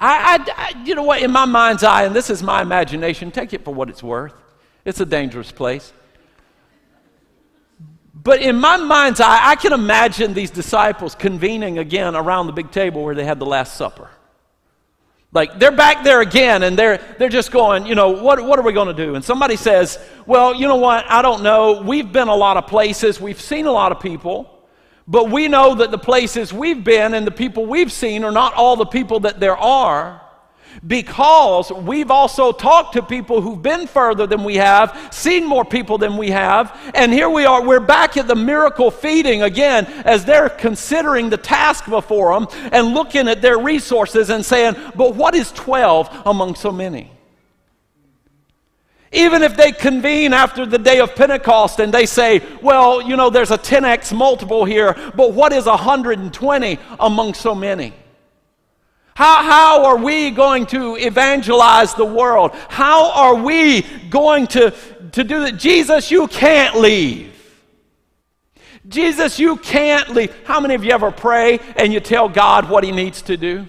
I, 0.00 0.38
I, 0.46 0.52
I, 0.56 0.84
you 0.84 0.94
know 0.94 1.04
what, 1.04 1.22
in 1.22 1.30
my 1.30 1.44
mind's 1.44 1.84
eye, 1.84 2.04
and 2.04 2.14
this 2.14 2.28
is 2.28 2.42
my 2.42 2.60
imagination, 2.60 3.30
take 3.30 3.52
it 3.52 3.64
for 3.64 3.72
what 3.72 3.88
it's 3.88 4.02
worth. 4.02 4.34
It's 4.84 5.00
a 5.00 5.06
dangerous 5.06 5.52
place. 5.52 5.92
But 8.12 8.42
in 8.42 8.56
my 8.56 8.76
mind's 8.76 9.20
eye, 9.20 9.40
I 9.42 9.54
can 9.56 9.72
imagine 9.72 10.34
these 10.34 10.50
disciples 10.50 11.14
convening 11.14 11.78
again 11.78 12.16
around 12.16 12.46
the 12.46 12.52
big 12.52 12.70
table 12.70 13.04
where 13.04 13.14
they 13.14 13.24
had 13.24 13.38
the 13.38 13.46
Last 13.46 13.76
Supper. 13.76 14.10
Like 15.34 15.58
they're 15.58 15.72
back 15.72 16.04
there 16.04 16.20
again 16.20 16.62
and 16.62 16.78
they're, 16.78 16.98
they're 17.18 17.28
just 17.28 17.50
going, 17.50 17.86
you 17.86 17.96
know, 17.96 18.10
what, 18.10 18.42
what 18.42 18.56
are 18.58 18.62
we 18.62 18.72
going 18.72 18.86
to 18.86 18.94
do? 18.94 19.16
And 19.16 19.24
somebody 19.24 19.56
says, 19.56 19.98
well, 20.26 20.54
you 20.54 20.68
know 20.68 20.76
what? 20.76 21.04
I 21.10 21.22
don't 21.22 21.42
know. 21.42 21.82
We've 21.82 22.10
been 22.10 22.28
a 22.28 22.34
lot 22.34 22.56
of 22.56 22.68
places, 22.68 23.20
we've 23.20 23.40
seen 23.40 23.66
a 23.66 23.72
lot 23.72 23.92
of 23.92 24.00
people. 24.00 24.50
But 25.06 25.30
we 25.30 25.48
know 25.48 25.74
that 25.74 25.90
the 25.90 25.98
places 25.98 26.50
we've 26.50 26.82
been 26.82 27.12
and 27.12 27.26
the 27.26 27.30
people 27.30 27.66
we've 27.66 27.92
seen 27.92 28.24
are 28.24 28.30
not 28.30 28.54
all 28.54 28.76
the 28.76 28.86
people 28.86 29.20
that 29.20 29.38
there 29.38 29.56
are 29.56 30.23
because 30.86 31.70
we've 31.70 32.10
also 32.10 32.52
talked 32.52 32.94
to 32.94 33.02
people 33.02 33.40
who've 33.40 33.62
been 33.62 33.86
further 33.86 34.26
than 34.26 34.44
we 34.44 34.56
have, 34.56 35.08
seen 35.12 35.46
more 35.46 35.64
people 35.64 35.98
than 35.98 36.16
we 36.16 36.30
have, 36.30 36.76
and 36.94 37.12
here 37.12 37.30
we 37.30 37.44
are, 37.44 37.64
we're 37.64 37.80
back 37.80 38.16
at 38.16 38.28
the 38.28 38.34
miracle 38.34 38.90
feeding 38.90 39.42
again 39.42 39.86
as 40.04 40.24
they're 40.24 40.48
considering 40.48 41.30
the 41.30 41.36
task 41.36 41.88
before 41.88 42.34
them 42.34 42.48
and 42.72 42.94
looking 42.94 43.28
at 43.28 43.42
their 43.42 43.58
resources 43.58 44.30
and 44.30 44.44
saying, 44.44 44.74
But 44.94 45.14
what 45.14 45.34
is 45.34 45.52
12 45.52 46.22
among 46.26 46.54
so 46.54 46.72
many? 46.72 47.10
Even 49.14 49.42
if 49.42 49.56
they 49.56 49.70
convene 49.70 50.32
after 50.32 50.66
the 50.66 50.78
day 50.78 50.98
of 50.98 51.14
Pentecost 51.14 51.78
and 51.78 51.94
they 51.94 52.04
say, 52.04 52.42
well, 52.60 53.00
you 53.00 53.16
know, 53.16 53.30
there's 53.30 53.52
a 53.52 53.58
10x 53.58 54.12
multiple 54.12 54.64
here, 54.64 54.96
but 55.14 55.32
what 55.32 55.52
is 55.52 55.66
120 55.66 56.78
among 56.98 57.34
so 57.34 57.54
many? 57.54 57.94
How, 59.16 59.44
how 59.44 59.84
are 59.84 59.96
we 59.96 60.32
going 60.32 60.66
to 60.66 60.96
evangelize 60.96 61.94
the 61.94 62.04
world? 62.04 62.50
How 62.68 63.12
are 63.12 63.36
we 63.36 63.82
going 64.10 64.48
to, 64.48 64.74
to 65.12 65.22
do 65.22 65.40
that? 65.44 65.56
Jesus, 65.56 66.10
you 66.10 66.26
can't 66.26 66.76
leave. 66.76 67.30
Jesus, 68.88 69.38
you 69.38 69.56
can't 69.56 70.08
leave. 70.10 70.34
How 70.44 70.58
many 70.58 70.74
of 70.74 70.84
you 70.84 70.90
ever 70.90 71.12
pray 71.12 71.60
and 71.76 71.92
you 71.92 72.00
tell 72.00 72.28
God 72.28 72.68
what 72.68 72.82
He 72.82 72.90
needs 72.90 73.22
to 73.22 73.36
do? 73.36 73.66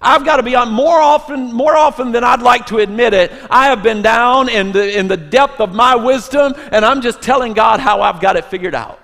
I've 0.00 0.24
got 0.24 0.38
to 0.38 0.42
be 0.42 0.56
on 0.56 0.72
more 0.72 0.98
often, 0.98 1.52
more 1.52 1.76
often 1.76 2.10
than 2.10 2.24
I'd 2.24 2.42
like 2.42 2.66
to 2.66 2.78
admit 2.78 3.12
it. 3.14 3.30
I 3.50 3.66
have 3.66 3.82
been 3.82 4.02
down 4.02 4.48
in 4.48 4.72
the, 4.72 4.98
in 4.98 5.06
the 5.06 5.16
depth 5.16 5.60
of 5.60 5.74
my 5.74 5.94
wisdom, 5.94 6.54
and 6.72 6.84
I'm 6.84 7.02
just 7.02 7.22
telling 7.22 7.52
God 7.52 7.80
how 7.80 8.00
I've 8.00 8.20
got 8.20 8.36
it 8.36 8.46
figured 8.46 8.74
out. 8.74 8.98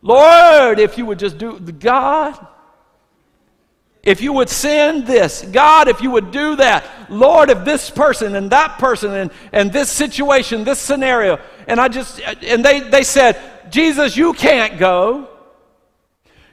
Lord, 0.00 0.78
if 0.78 0.96
you 0.96 1.04
would 1.06 1.18
just 1.18 1.36
do, 1.36 1.58
God, 1.60 2.46
If 4.02 4.20
you 4.20 4.32
would 4.32 4.48
send 4.48 5.06
this, 5.06 5.42
God, 5.42 5.86
if 5.86 6.00
you 6.00 6.10
would 6.10 6.32
do 6.32 6.56
that, 6.56 6.84
Lord, 7.08 7.50
if 7.50 7.64
this 7.64 7.88
person 7.88 8.34
and 8.34 8.50
that 8.50 8.78
person 8.78 9.12
and, 9.12 9.30
and 9.52 9.72
this 9.72 9.90
situation, 9.90 10.64
this 10.64 10.80
scenario, 10.80 11.38
and 11.68 11.80
I 11.80 11.86
just, 11.86 12.20
and 12.20 12.64
they, 12.64 12.80
they 12.80 13.04
said, 13.04 13.38
Jesus, 13.70 14.16
you 14.16 14.32
can't 14.32 14.76
go. 14.76 15.28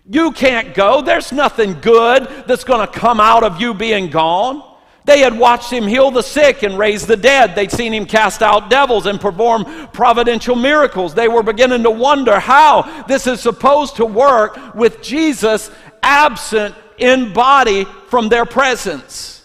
You 0.08 0.32
can't 0.32 0.76
go. 0.76 1.02
There's 1.02 1.32
nothing 1.32 1.80
good 1.82 2.28
that's 2.46 2.64
going 2.64 2.86
to 2.86 2.92
come 2.92 3.20
out 3.20 3.44
of 3.44 3.60
you 3.60 3.74
being 3.74 4.10
gone. 4.12 4.64
They 5.06 5.22
had 5.22 5.36
watched 5.36 5.72
him 5.72 5.88
heal 5.88 6.12
the 6.12 6.22
sick 6.22 6.62
and 6.62 6.78
raise 6.78 7.08
the 7.08 7.18
dead. 7.18 7.56
They'd 7.56 7.72
seen 7.72 7.94
him 7.94 8.06
cast 8.06 8.44
out 8.44 8.70
devils 8.70 9.08
and 9.08 9.20
perform 9.20 9.88
providential 9.88 10.56
miracles. 10.56 11.16
They 11.16 11.28
were 11.28 11.42
beginning 11.42 11.82
to 11.82 11.90
wonder 11.90 12.40
how 12.40 13.04
this 13.08 13.26
is 13.26 13.42
supposed 13.42 13.96
to 13.96 14.06
work 14.06 14.76
with 14.76 15.02
Jesus 15.02 15.72
absent 16.04 16.76
in 17.00 17.34
body 17.34 17.86
from 18.08 18.30
their 18.30 18.46
presence. 18.46 19.40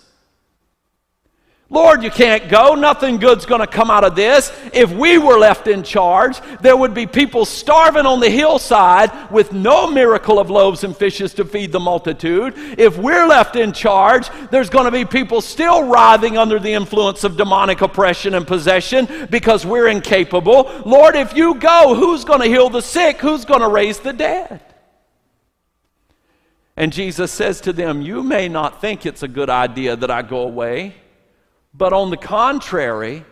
Lord, 1.70 2.04
you 2.04 2.10
can't 2.10 2.48
go. 2.48 2.76
Nothing 2.76 3.16
good's 3.16 3.46
going 3.46 3.62
to 3.62 3.66
come 3.66 3.90
out 3.90 4.04
of 4.04 4.14
this. 4.14 4.52
If 4.72 4.92
we 4.92 5.18
were 5.18 5.38
left 5.38 5.66
in 5.66 5.82
charge, 5.82 6.38
there 6.60 6.76
would 6.76 6.94
be 6.94 7.04
people 7.06 7.44
starving 7.44 8.06
on 8.06 8.20
the 8.20 8.30
hillside 8.30 9.10
with 9.30 9.52
no 9.52 9.90
miracle 9.90 10.38
of 10.38 10.50
loaves 10.50 10.84
and 10.84 10.96
fishes 10.96 11.34
to 11.34 11.44
feed 11.44 11.72
the 11.72 11.80
multitude. 11.80 12.54
If 12.78 12.96
we're 12.96 13.26
left 13.26 13.56
in 13.56 13.72
charge, 13.72 14.28
there's 14.52 14.70
going 14.70 14.84
to 14.84 14.92
be 14.92 15.04
people 15.04 15.40
still 15.40 15.88
writhing 15.88 16.38
under 16.38 16.60
the 16.60 16.74
influence 16.74 17.24
of 17.24 17.36
demonic 17.36 17.80
oppression 17.80 18.34
and 18.34 18.46
possession 18.46 19.26
because 19.30 19.66
we're 19.66 19.88
incapable. 19.88 20.70
Lord, 20.84 21.16
if 21.16 21.34
you 21.34 21.56
go, 21.56 21.96
who's 21.96 22.24
going 22.24 22.40
to 22.40 22.46
heal 22.46 22.70
the 22.70 22.82
sick? 22.82 23.18
Who's 23.18 23.44
going 23.44 23.62
to 23.62 23.68
raise 23.68 23.98
the 23.98 24.12
dead? 24.12 24.60
And 26.76 26.92
Jesus 26.92 27.30
says 27.30 27.60
to 27.62 27.72
them, 27.72 28.02
You 28.02 28.22
may 28.22 28.48
not 28.48 28.80
think 28.80 29.06
it's 29.06 29.22
a 29.22 29.28
good 29.28 29.50
idea 29.50 29.96
that 29.96 30.10
I 30.10 30.22
go 30.22 30.42
away. 30.42 30.94
But 31.72 31.92
on 31.92 32.10
the 32.10 32.16
contrary, 32.16 33.24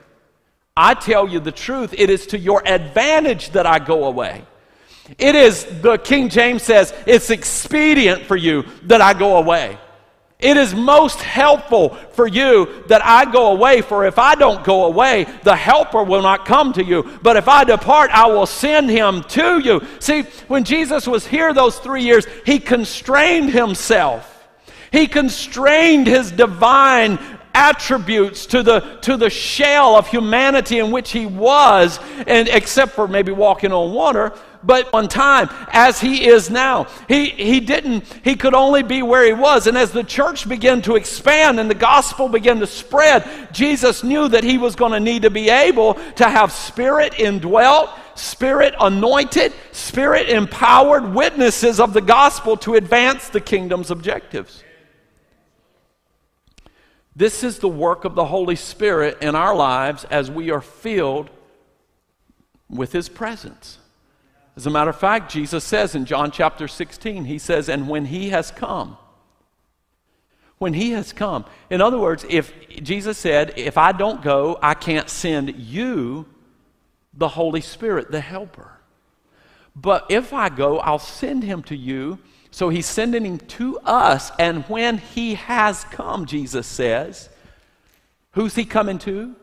I 0.77 0.95
tell 0.95 1.29
you 1.29 1.41
the 1.41 1.53
truth, 1.53 1.95
it 1.97 2.11
is 2.11 2.27
to 2.29 2.39
your 2.39 2.67
advantage 2.67 3.51
that 3.51 3.67
I 3.67 3.79
go 3.79 4.05
away. 4.05 4.45
It 5.19 5.35
is, 5.35 5.65
the 5.83 5.99
King 5.99 6.29
James 6.29 6.63
says, 6.63 6.95
it's 7.07 7.31
expedient 7.31 8.23
for 8.23 8.37
you 8.37 8.65
that 8.85 9.01
I 9.01 9.15
go 9.15 9.37
away. 9.37 9.79
It 10.43 10.57
is 10.57 10.75
most 10.75 11.21
helpful 11.21 11.91
for 12.13 12.27
you 12.27 12.83
that 12.89 13.05
I 13.05 13.31
go 13.31 13.53
away, 13.53 13.81
for 13.81 14.05
if 14.05 14.19
I 14.19 14.35
don't 14.35 14.65
go 14.65 14.87
away, 14.87 15.27
the 15.45 15.55
helper 15.55 16.03
will 16.03 16.21
not 16.21 16.45
come 16.45 16.73
to 16.73 16.85
you. 16.85 17.05
But 17.23 17.37
if 17.37 17.47
I 17.47 17.63
depart, 17.63 18.11
I 18.11 18.27
will 18.27 18.47
send 18.47 18.91
him 18.91 19.23
to 19.29 19.61
you. 19.61 19.81
See, 20.01 20.23
when 20.49 20.65
Jesus 20.65 21.07
was 21.07 21.27
here 21.27 21.55
those 21.55 21.79
three 21.79 22.03
years, 22.03 22.27
he 22.45 22.59
constrained 22.59 23.51
himself. 23.51 24.29
He 24.91 25.07
constrained 25.07 26.09
his 26.09 26.33
divine 26.33 27.19
attributes 27.55 28.47
to 28.47 28.63
the, 28.63 28.81
to 29.03 29.17
the 29.17 29.31
shell 29.31 29.97
of 29.97 30.09
humanity 30.09 30.79
in 30.79 30.91
which 30.91 31.13
he 31.13 31.27
was, 31.27 32.01
and 32.27 32.49
except 32.49 32.93
for 32.93 33.07
maybe 33.07 33.31
walking 33.31 33.73
on 33.73 33.93
water, 33.93 34.33
but 34.63 34.93
on 34.95 35.09
time 35.09 35.49
as 35.69 36.01
he 36.01 36.27
is 36.27 36.51
now. 36.51 36.87
He, 37.09 37.27
he 37.27 37.61
didn't, 37.61 38.05
he 38.25 38.37
could 38.37 38.55
only 38.55 38.83
be 38.83 39.03
where 39.03 39.25
he 39.25 39.33
was. 39.33 39.67
And 39.67 39.77
as 39.77 39.93
the 39.93 40.05
church 40.05 40.49
began 40.49 40.83
to 40.83 40.97
expand 40.97 41.61
and 41.61 41.71
the 41.71 41.75
gospel 41.75 42.29
began 42.29 42.61
to 42.61 42.67
spread, 42.67 43.53
Jesus 43.53 44.03
knew 44.05 44.29
that 44.29 44.45
he 44.45 44.59
was 44.59 44.75
going 44.77 44.93
to 44.93 45.01
need 45.01 45.23
to 45.23 45.31
be 45.31 45.51
able 45.51 45.95
to 46.17 46.29
have 46.29 46.53
spirit 46.53 47.19
indwelt, 47.19 47.91
spirit 48.15 48.75
anointed, 48.81 49.53
spirit 49.73 50.29
empowered 50.29 51.15
witnesses 51.15 51.81
of 51.81 51.93
the 51.93 52.01
gospel 52.01 52.57
to 52.59 52.75
advance 52.75 53.29
the 53.29 53.41
kingdom's 53.41 53.91
objectives. 53.91 54.63
This 57.15 57.45
is 57.45 57.59
the 57.59 57.69
work 57.69 58.05
of 58.05 58.15
the 58.15 58.25
Holy 58.25 58.57
Spirit 58.57 59.19
in 59.21 59.35
our 59.35 59.55
lives 59.55 60.05
as 60.05 60.31
we 60.31 60.51
are 60.51 60.63
filled 60.63 61.29
with 62.71 62.93
His 62.93 63.09
presence. 63.09 63.79
As 64.57 64.67
a 64.67 64.71
matter 64.71 64.91
of 64.91 64.99
fact, 64.99 65.33
Jesus 65.33 65.65
says 65.65 65.95
in 65.95 66.05
John 66.05 66.31
chapter 66.31 66.69
16, 66.69 67.25
He 67.25 67.39
says, 67.39 67.69
And 67.69 67.89
when 67.89 68.07
He 68.07 68.31
has 68.31 68.51
come, 68.51 68.97
when 70.59 70.75
He 70.75 70.91
has 70.93 71.13
come. 71.13 71.45
In 71.71 71.81
other 71.81 71.99
words, 71.99 72.25
if 72.29 72.53
Jesus 72.69 73.19
said, 73.19 73.55
If 73.57 73.79
I 73.79 73.93
don't 73.93 74.23
go, 74.23 74.59
I 74.63 74.75
can't 74.75 75.09
send 75.09 75.57
you 75.57 76.27
the 77.15 77.29
Holy 77.29 77.61
Spirit, 77.61 78.11
the 78.11 78.21
Helper. 78.21 78.79
But 79.75 80.07
if 80.11 80.33
I 80.33 80.49
go, 80.51 80.79
I'll 80.81 80.99
send 80.99 81.45
Him 81.45 81.63
to 81.65 81.77
you 81.77 82.19
so 82.53 82.69
he's 82.69 82.87
sending 82.87 83.25
him 83.25 83.39
to 83.39 83.79
us. 83.81 84.31
And 84.39 84.63
when 84.65 84.99
he 84.99 85.35
has 85.35 85.85
come, 85.85 86.27
Jesus 86.27 86.67
says, 86.67 87.31
who's 88.33 88.55
he 88.55 88.67
coming 88.67 88.99
to? 89.01 89.35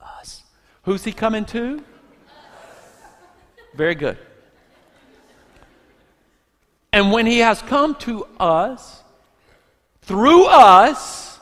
Us. 0.00 0.44
Who's 0.84 1.02
he 1.02 1.12
coming 1.12 1.44
to? 1.46 1.82
Very 3.74 3.94
good. 3.94 4.18
And 6.92 7.10
when 7.10 7.26
he 7.26 7.40
has 7.40 7.60
come 7.62 7.96
to 7.96 8.26
us, 8.38 9.02
through 10.02 10.46
us, 10.46 11.33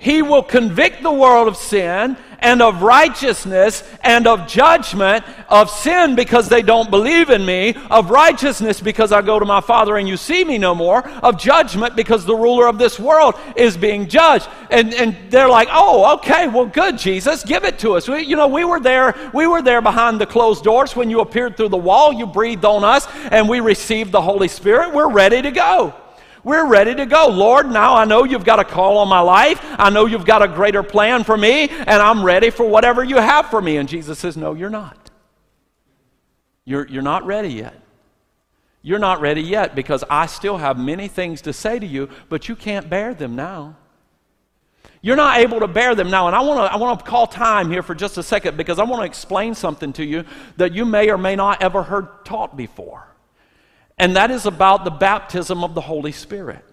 he 0.00 0.22
will 0.22 0.42
convict 0.42 1.02
the 1.02 1.12
world 1.12 1.46
of 1.46 1.58
sin 1.58 2.16
and 2.38 2.62
of 2.62 2.80
righteousness 2.80 3.84
and 4.02 4.26
of 4.26 4.48
judgment, 4.48 5.22
of 5.50 5.68
sin 5.68 6.14
because 6.14 6.48
they 6.48 6.62
don't 6.62 6.90
believe 6.90 7.28
in 7.28 7.44
me, 7.44 7.74
of 7.90 8.10
righteousness 8.10 8.80
because 8.80 9.12
I 9.12 9.20
go 9.20 9.38
to 9.38 9.44
my 9.44 9.60
Father 9.60 9.98
and 9.98 10.08
you 10.08 10.16
see 10.16 10.42
me 10.42 10.56
no 10.56 10.74
more, 10.74 11.06
of 11.20 11.38
judgment 11.38 11.96
because 11.96 12.24
the 12.24 12.34
ruler 12.34 12.66
of 12.66 12.78
this 12.78 12.98
world 12.98 13.34
is 13.56 13.76
being 13.76 14.08
judged. 14.08 14.48
And, 14.70 14.94
and 14.94 15.14
they're 15.28 15.50
like, 15.50 15.68
oh, 15.70 16.14
okay, 16.14 16.48
well, 16.48 16.64
good, 16.64 16.96
Jesus, 16.96 17.44
give 17.44 17.64
it 17.64 17.78
to 17.80 17.92
us. 17.92 18.08
We, 18.08 18.22
you 18.22 18.36
know, 18.36 18.48
we 18.48 18.64
were 18.64 18.80
there, 18.80 19.14
we 19.34 19.46
were 19.46 19.60
there 19.60 19.82
behind 19.82 20.18
the 20.18 20.26
closed 20.26 20.64
doors 20.64 20.96
when 20.96 21.10
you 21.10 21.20
appeared 21.20 21.58
through 21.58 21.68
the 21.68 21.76
wall, 21.76 22.10
you 22.10 22.26
breathed 22.26 22.64
on 22.64 22.84
us, 22.84 23.06
and 23.30 23.50
we 23.50 23.60
received 23.60 24.12
the 24.12 24.22
Holy 24.22 24.48
Spirit. 24.48 24.94
We're 24.94 25.12
ready 25.12 25.42
to 25.42 25.50
go. 25.50 25.94
We're 26.44 26.66
ready 26.66 26.94
to 26.94 27.06
go. 27.06 27.28
Lord, 27.28 27.70
now 27.70 27.94
I 27.94 28.04
know 28.04 28.24
you've 28.24 28.44
got 28.44 28.58
a 28.60 28.64
call 28.64 28.98
on 28.98 29.08
my 29.08 29.20
life. 29.20 29.58
I 29.62 29.90
know 29.90 30.06
you've 30.06 30.24
got 30.24 30.42
a 30.42 30.48
greater 30.48 30.82
plan 30.82 31.24
for 31.24 31.36
me, 31.36 31.68
and 31.68 31.90
I'm 31.90 32.24
ready 32.24 32.50
for 32.50 32.66
whatever 32.66 33.04
you 33.04 33.16
have 33.16 33.50
for 33.50 33.60
me. 33.60 33.76
And 33.76 33.88
Jesus 33.88 34.18
says, 34.18 34.36
No, 34.36 34.54
you're 34.54 34.70
not. 34.70 35.10
You're, 36.64 36.86
you're 36.86 37.02
not 37.02 37.26
ready 37.26 37.48
yet. 37.48 37.74
You're 38.82 38.98
not 38.98 39.20
ready 39.20 39.42
yet 39.42 39.74
because 39.74 40.04
I 40.08 40.26
still 40.26 40.56
have 40.56 40.78
many 40.78 41.08
things 41.08 41.42
to 41.42 41.52
say 41.52 41.78
to 41.78 41.86
you, 41.86 42.08
but 42.28 42.48
you 42.48 42.56
can't 42.56 42.88
bear 42.88 43.12
them 43.12 43.36
now. 43.36 43.76
You're 45.02 45.16
not 45.16 45.38
able 45.38 45.60
to 45.60 45.68
bear 45.68 45.94
them 45.94 46.10
now. 46.10 46.26
And 46.26 46.36
I 46.36 46.40
want 46.40 46.58
to 46.58 46.72
I 46.72 46.76
want 46.76 46.98
to 46.98 47.04
call 47.04 47.26
time 47.26 47.70
here 47.70 47.82
for 47.82 47.94
just 47.94 48.18
a 48.18 48.22
second 48.22 48.56
because 48.56 48.78
I 48.78 48.84
want 48.84 49.00
to 49.02 49.06
explain 49.06 49.54
something 49.54 49.92
to 49.94 50.04
you 50.04 50.24
that 50.58 50.72
you 50.72 50.84
may 50.84 51.10
or 51.10 51.18
may 51.18 51.36
not 51.36 51.62
ever 51.62 51.82
heard 51.82 52.24
taught 52.24 52.56
before 52.56 53.09
and 54.00 54.16
that 54.16 54.30
is 54.30 54.46
about 54.46 54.84
the 54.84 54.90
baptism 54.90 55.62
of 55.62 55.74
the 55.74 55.82
Holy 55.82 56.10
Spirit. 56.10 56.64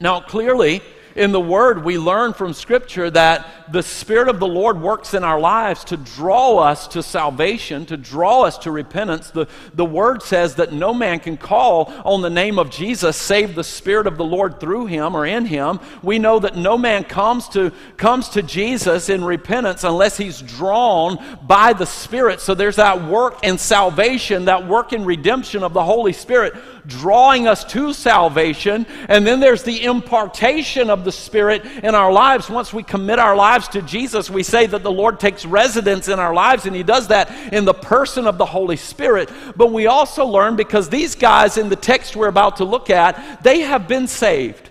Now, 0.00 0.20
clearly, 0.20 0.80
in 1.14 1.30
the 1.30 1.40
Word, 1.40 1.84
we 1.84 1.98
learn 1.98 2.32
from 2.32 2.54
Scripture 2.54 3.10
that 3.10 3.46
the 3.70 3.82
Spirit 3.82 4.28
of 4.28 4.38
the 4.38 4.46
Lord 4.46 4.80
works 4.80 5.14
in 5.14 5.24
our 5.24 5.40
lives 5.40 5.84
to 5.84 5.96
draw 5.96 6.58
us 6.58 6.88
to 6.88 7.02
salvation, 7.02 7.86
to 7.86 7.96
draw 7.96 8.42
us 8.42 8.58
to 8.58 8.70
repentance. 8.70 9.30
The, 9.30 9.48
the 9.74 9.84
Word 9.84 10.22
says 10.22 10.56
that 10.56 10.72
no 10.72 10.94
man 10.94 11.20
can 11.20 11.36
call 11.36 11.92
on 12.04 12.22
the 12.22 12.30
name 12.30 12.58
of 12.58 12.70
Jesus 12.70 13.16
save 13.16 13.54
the 13.54 13.64
Spirit 13.64 14.06
of 14.06 14.16
the 14.16 14.24
Lord 14.24 14.60
through 14.60 14.86
him 14.86 15.14
or 15.16 15.26
in 15.26 15.46
him. 15.46 15.80
We 16.02 16.18
know 16.18 16.38
that 16.38 16.56
no 16.56 16.78
man 16.78 17.04
comes 17.04 17.48
to, 17.50 17.72
comes 17.96 18.28
to 18.30 18.42
Jesus 18.42 19.08
in 19.08 19.24
repentance 19.24 19.84
unless 19.84 20.16
he's 20.16 20.40
drawn 20.40 21.18
by 21.46 21.72
the 21.72 21.86
Spirit. 21.86 22.40
So 22.40 22.54
there's 22.54 22.76
that 22.76 23.04
work 23.04 23.44
in 23.44 23.58
salvation, 23.58 24.46
that 24.46 24.66
work 24.66 24.92
in 24.92 25.04
redemption 25.04 25.62
of 25.62 25.72
the 25.72 25.84
Holy 25.84 26.12
Spirit 26.12 26.54
drawing 26.86 27.46
us 27.46 27.64
to 27.64 27.92
salvation. 27.92 28.86
And 29.08 29.26
then 29.26 29.40
there's 29.40 29.62
the 29.62 29.84
impartation 29.84 30.90
of 30.90 31.04
the 31.04 31.12
Spirit 31.12 31.64
in 31.64 31.94
our 31.94 32.12
lives. 32.12 32.48
Once 32.48 32.72
we 32.72 32.82
commit 32.82 33.18
our 33.18 33.36
lives 33.56 33.68
to 33.68 33.80
Jesus, 33.80 34.28
we 34.28 34.42
say 34.42 34.66
that 34.66 34.82
the 34.82 34.92
Lord 34.92 35.18
takes 35.18 35.46
residence 35.46 36.08
in 36.08 36.18
our 36.18 36.34
lives, 36.34 36.66
and 36.66 36.76
He 36.76 36.82
does 36.82 37.08
that 37.08 37.54
in 37.54 37.64
the 37.64 37.72
person 37.72 38.26
of 38.26 38.36
the 38.36 38.44
Holy 38.44 38.76
Spirit. 38.76 39.30
But 39.56 39.72
we 39.72 39.86
also 39.86 40.26
learn 40.26 40.56
because 40.56 40.90
these 40.90 41.14
guys 41.14 41.56
in 41.56 41.70
the 41.70 41.76
text 41.76 42.14
we're 42.16 42.28
about 42.28 42.58
to 42.58 42.66
look 42.66 42.90
at, 42.90 43.42
they 43.42 43.60
have 43.60 43.88
been 43.88 44.08
saved. 44.08 44.68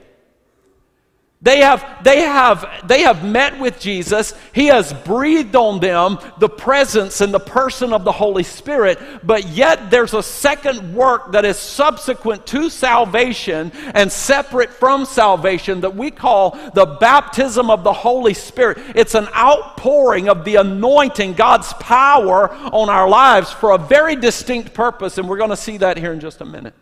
They 1.46 1.60
have, 1.60 2.04
they, 2.04 2.22
have, 2.22 2.66
they 2.88 3.04
have 3.04 3.24
met 3.24 3.60
with 3.60 3.80
Jesus. 3.80 4.34
He 4.52 4.66
has 4.66 4.92
breathed 4.94 5.56
on 5.56 5.80
them 5.80 6.18
the 6.40 6.50
presence 6.50 7.22
and 7.22 7.32
the 7.32 7.40
person 7.40 7.94
of 7.94 8.04
the 8.04 8.12
Holy 8.12 8.42
Spirit, 8.42 8.98
but 9.22 9.48
yet 9.50 9.92
there's 9.92 10.16
a 10.16 10.24
second 10.24 10.96
work 10.96 11.34
that 11.34 11.46
is 11.46 11.60
subsequent 11.60 12.48
to 12.48 12.72
salvation 12.72 13.72
and 13.94 14.12
separate 14.12 14.72
from 14.72 15.06
salvation 15.06 15.82
that 15.82 15.96
we 15.96 16.10
call 16.10 16.58
the 16.74 16.98
baptism 17.00 17.70
of 17.70 17.84
the 17.84 17.94
Holy 17.94 18.34
Spirit. 18.34 18.80
It's 18.96 19.14
an 19.14 19.28
outpouring 19.36 20.30
of 20.30 20.46
the 20.46 20.56
anointing, 20.56 21.34
God's 21.34 21.72
power 21.74 22.52
on 22.74 22.90
our 22.90 23.08
lives 23.08 23.52
for 23.52 23.70
a 23.70 23.78
very 23.78 24.16
distinct 24.16 24.74
purpose, 24.74 25.20
and 25.20 25.30
we're 25.30 25.38
going 25.38 25.52
to 25.52 25.58
see 25.58 25.78
that 25.78 25.98
here 25.98 26.12
in 26.12 26.20
just 26.20 26.42
a 26.42 26.46
minute. 26.46 26.74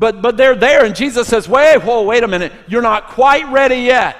But, 0.00 0.22
but 0.22 0.38
they're 0.38 0.56
there, 0.56 0.86
and 0.86 0.96
Jesus 0.96 1.28
says, 1.28 1.46
Wait, 1.46 1.76
whoa, 1.76 2.02
wait 2.02 2.24
a 2.24 2.28
minute. 2.28 2.52
You're 2.66 2.80
not 2.80 3.08
quite 3.08 3.46
ready 3.52 3.76
yet. 3.76 4.16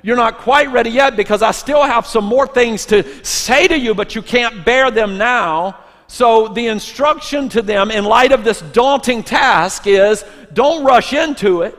You're 0.00 0.16
not 0.16 0.38
quite 0.38 0.70
ready 0.70 0.90
yet 0.90 1.16
because 1.16 1.42
I 1.42 1.50
still 1.50 1.82
have 1.82 2.06
some 2.06 2.24
more 2.24 2.46
things 2.46 2.86
to 2.86 3.24
say 3.24 3.66
to 3.66 3.76
you, 3.76 3.96
but 3.96 4.14
you 4.14 4.22
can't 4.22 4.64
bear 4.64 4.92
them 4.92 5.18
now. 5.18 5.80
So, 6.06 6.46
the 6.46 6.68
instruction 6.68 7.48
to 7.48 7.62
them 7.62 7.90
in 7.90 8.04
light 8.04 8.30
of 8.30 8.44
this 8.44 8.60
daunting 8.60 9.24
task 9.24 9.88
is 9.88 10.24
don't 10.52 10.84
rush 10.84 11.12
into 11.12 11.62
it. 11.62 11.76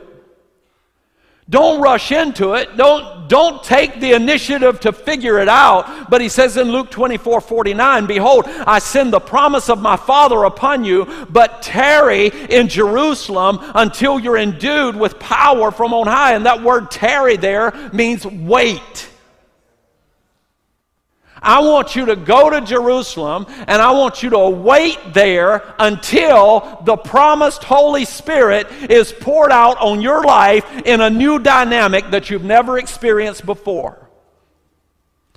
Don't 1.48 1.80
rush 1.80 2.10
into 2.10 2.54
it. 2.54 2.76
Don't, 2.76 3.28
don't 3.28 3.62
take 3.62 4.00
the 4.00 4.14
initiative 4.14 4.80
to 4.80 4.92
figure 4.92 5.38
it 5.38 5.48
out. 5.48 6.10
But 6.10 6.20
he 6.20 6.28
says 6.28 6.56
in 6.56 6.72
Luke 6.72 6.90
24 6.90 7.40
49, 7.40 8.06
Behold, 8.06 8.46
I 8.46 8.80
send 8.80 9.12
the 9.12 9.20
promise 9.20 9.68
of 9.68 9.80
my 9.80 9.96
Father 9.96 10.42
upon 10.42 10.84
you, 10.84 11.26
but 11.30 11.62
tarry 11.62 12.28
in 12.28 12.66
Jerusalem 12.66 13.58
until 13.76 14.18
you're 14.18 14.36
endued 14.36 14.96
with 14.96 15.20
power 15.20 15.70
from 15.70 15.94
on 15.94 16.08
high. 16.08 16.34
And 16.34 16.46
that 16.46 16.62
word 16.62 16.90
tarry 16.90 17.36
there 17.36 17.90
means 17.92 18.26
wait. 18.26 19.08
I 21.46 21.60
want 21.60 21.94
you 21.94 22.06
to 22.06 22.16
go 22.16 22.50
to 22.50 22.60
Jerusalem 22.60 23.46
and 23.48 23.80
I 23.80 23.92
want 23.92 24.22
you 24.22 24.30
to 24.30 24.50
wait 24.50 24.98
there 25.14 25.74
until 25.78 26.82
the 26.84 26.96
promised 26.96 27.62
Holy 27.62 28.04
Spirit 28.04 28.66
is 28.90 29.12
poured 29.12 29.52
out 29.52 29.78
on 29.78 30.00
your 30.00 30.24
life 30.24 30.64
in 30.84 31.00
a 31.00 31.08
new 31.08 31.38
dynamic 31.38 32.10
that 32.10 32.30
you've 32.30 32.44
never 32.44 32.78
experienced 32.78 33.46
before. 33.46 34.02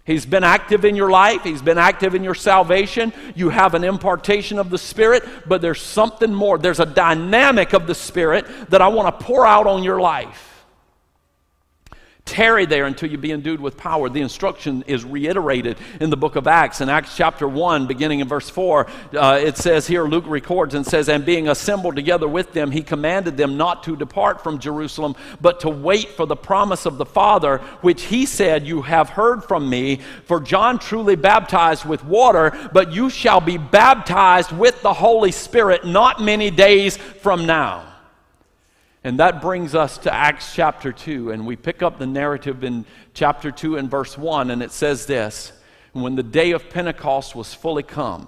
He's 0.03 0.25
been 0.25 0.43
active 0.43 0.85
in 0.85 0.95
your 0.95 1.11
life. 1.11 1.43
He's 1.43 1.61
been 1.61 1.77
active 1.77 2.15
in 2.15 2.23
your 2.23 2.33
salvation. 2.33 3.13
You 3.35 3.49
have 3.49 3.75
an 3.75 3.83
impartation 3.83 4.57
of 4.57 4.71
the 4.71 4.79
Spirit, 4.79 5.23
but 5.45 5.61
there's 5.61 5.79
something 5.79 6.33
more. 6.33 6.57
There's 6.57 6.79
a 6.79 6.85
dynamic 6.87 7.73
of 7.73 7.85
the 7.85 7.93
Spirit 7.93 8.47
that 8.71 8.81
I 8.81 8.87
want 8.87 9.19
to 9.19 9.23
pour 9.23 9.45
out 9.45 9.67
on 9.67 9.83
your 9.83 10.01
life. 10.01 10.48
Tarry 12.29 12.67
there 12.67 12.85
until 12.85 13.09
you 13.09 13.17
be 13.17 13.31
endued 13.31 13.59
with 13.59 13.75
power. 13.75 14.07
The 14.07 14.21
instruction 14.21 14.83
is 14.85 15.03
reiterated 15.03 15.77
in 15.99 16.11
the 16.11 16.15
book 16.15 16.35
of 16.35 16.45
Acts. 16.45 16.79
In 16.79 16.87
Acts 16.87 17.17
chapter 17.17 17.47
1, 17.47 17.87
beginning 17.87 18.19
in 18.19 18.27
verse 18.27 18.49
4, 18.49 18.87
uh, 19.15 19.39
it 19.41 19.57
says 19.57 19.87
here, 19.87 20.03
Luke 20.03 20.25
records 20.27 20.75
and 20.75 20.85
says, 20.85 21.09
And 21.09 21.25
being 21.25 21.49
assembled 21.49 21.95
together 21.95 22.27
with 22.27 22.53
them, 22.53 22.69
he 22.69 22.83
commanded 22.83 23.35
them 23.35 23.57
not 23.57 23.83
to 23.83 23.95
depart 23.95 24.43
from 24.43 24.59
Jerusalem, 24.59 25.15
but 25.41 25.59
to 25.61 25.69
wait 25.69 26.09
for 26.09 26.27
the 26.27 26.35
promise 26.35 26.85
of 26.85 26.99
the 26.99 27.05
Father, 27.05 27.57
which 27.81 28.03
he 28.03 28.27
said, 28.27 28.67
You 28.67 28.83
have 28.83 29.09
heard 29.09 29.43
from 29.43 29.67
me. 29.67 29.99
For 30.25 30.39
John 30.39 30.77
truly 30.77 31.15
baptized 31.15 31.85
with 31.85 32.05
water, 32.05 32.55
but 32.71 32.93
you 32.93 33.09
shall 33.09 33.41
be 33.41 33.57
baptized 33.57 34.51
with 34.51 34.81
the 34.83 34.93
Holy 34.93 35.31
Spirit 35.31 35.83
not 35.83 36.21
many 36.21 36.51
days 36.51 36.95
from 36.97 37.47
now. 37.47 37.88
And 39.03 39.19
that 39.19 39.41
brings 39.41 39.75
us 39.75 39.97
to 39.99 40.13
Acts 40.13 40.53
chapter 40.53 40.91
2. 40.91 41.31
And 41.31 41.45
we 41.47 41.55
pick 41.55 41.81
up 41.81 41.99
the 41.99 42.07
narrative 42.07 42.63
in 42.63 42.85
chapter 43.13 43.51
2 43.51 43.77
and 43.77 43.89
verse 43.89 44.17
1. 44.17 44.51
And 44.51 44.62
it 44.62 44.71
says 44.71 45.05
this 45.05 45.53
When 45.93 46.15
the 46.15 46.23
day 46.23 46.51
of 46.51 46.69
Pentecost 46.69 47.35
was 47.35 47.53
fully 47.53 47.83
come, 47.83 48.27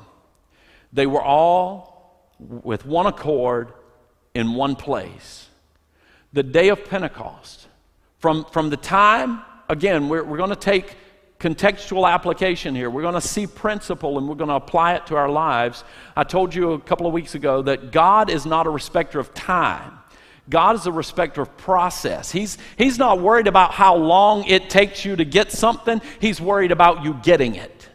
they 0.93 1.05
were 1.05 1.21
all 1.21 2.31
with 2.39 2.85
one 2.85 3.05
accord 3.05 3.73
in 4.33 4.53
one 4.53 4.75
place. 4.75 5.47
The 6.33 6.43
day 6.43 6.69
of 6.69 6.85
Pentecost. 6.85 7.67
From, 8.19 8.45
from 8.45 8.69
the 8.69 8.77
time, 8.77 9.41
again, 9.67 10.07
we're, 10.07 10.23
we're 10.23 10.37
going 10.37 10.51
to 10.51 10.55
take 10.55 10.95
contextual 11.39 12.09
application 12.09 12.75
here. 12.75 12.89
We're 12.89 13.01
going 13.01 13.15
to 13.15 13.21
see 13.21 13.47
principle 13.47 14.19
and 14.19 14.29
we're 14.29 14.35
going 14.35 14.49
to 14.49 14.55
apply 14.55 14.93
it 14.93 15.07
to 15.07 15.15
our 15.15 15.29
lives. 15.29 15.83
I 16.15 16.23
told 16.23 16.53
you 16.53 16.73
a 16.73 16.79
couple 16.79 17.07
of 17.07 17.13
weeks 17.13 17.33
ago 17.33 17.63
that 17.63 17.91
God 17.91 18.29
is 18.29 18.45
not 18.45 18.67
a 18.67 18.69
respecter 18.69 19.19
of 19.19 19.33
time. 19.33 19.97
God 20.49 20.75
is 20.75 20.85
a 20.85 20.91
respecter 20.91 21.41
of 21.41 21.55
process. 21.57 22.31
He's, 22.31 22.57
he's 22.77 22.97
not 22.97 23.19
worried 23.19 23.47
about 23.47 23.71
how 23.71 23.95
long 23.95 24.43
it 24.45 24.69
takes 24.69 25.05
you 25.05 25.15
to 25.15 25.25
get 25.25 25.51
something, 25.51 26.01
He's 26.19 26.41
worried 26.41 26.71
about 26.71 27.03
you 27.03 27.13
getting 27.23 27.55
it. 27.55 27.89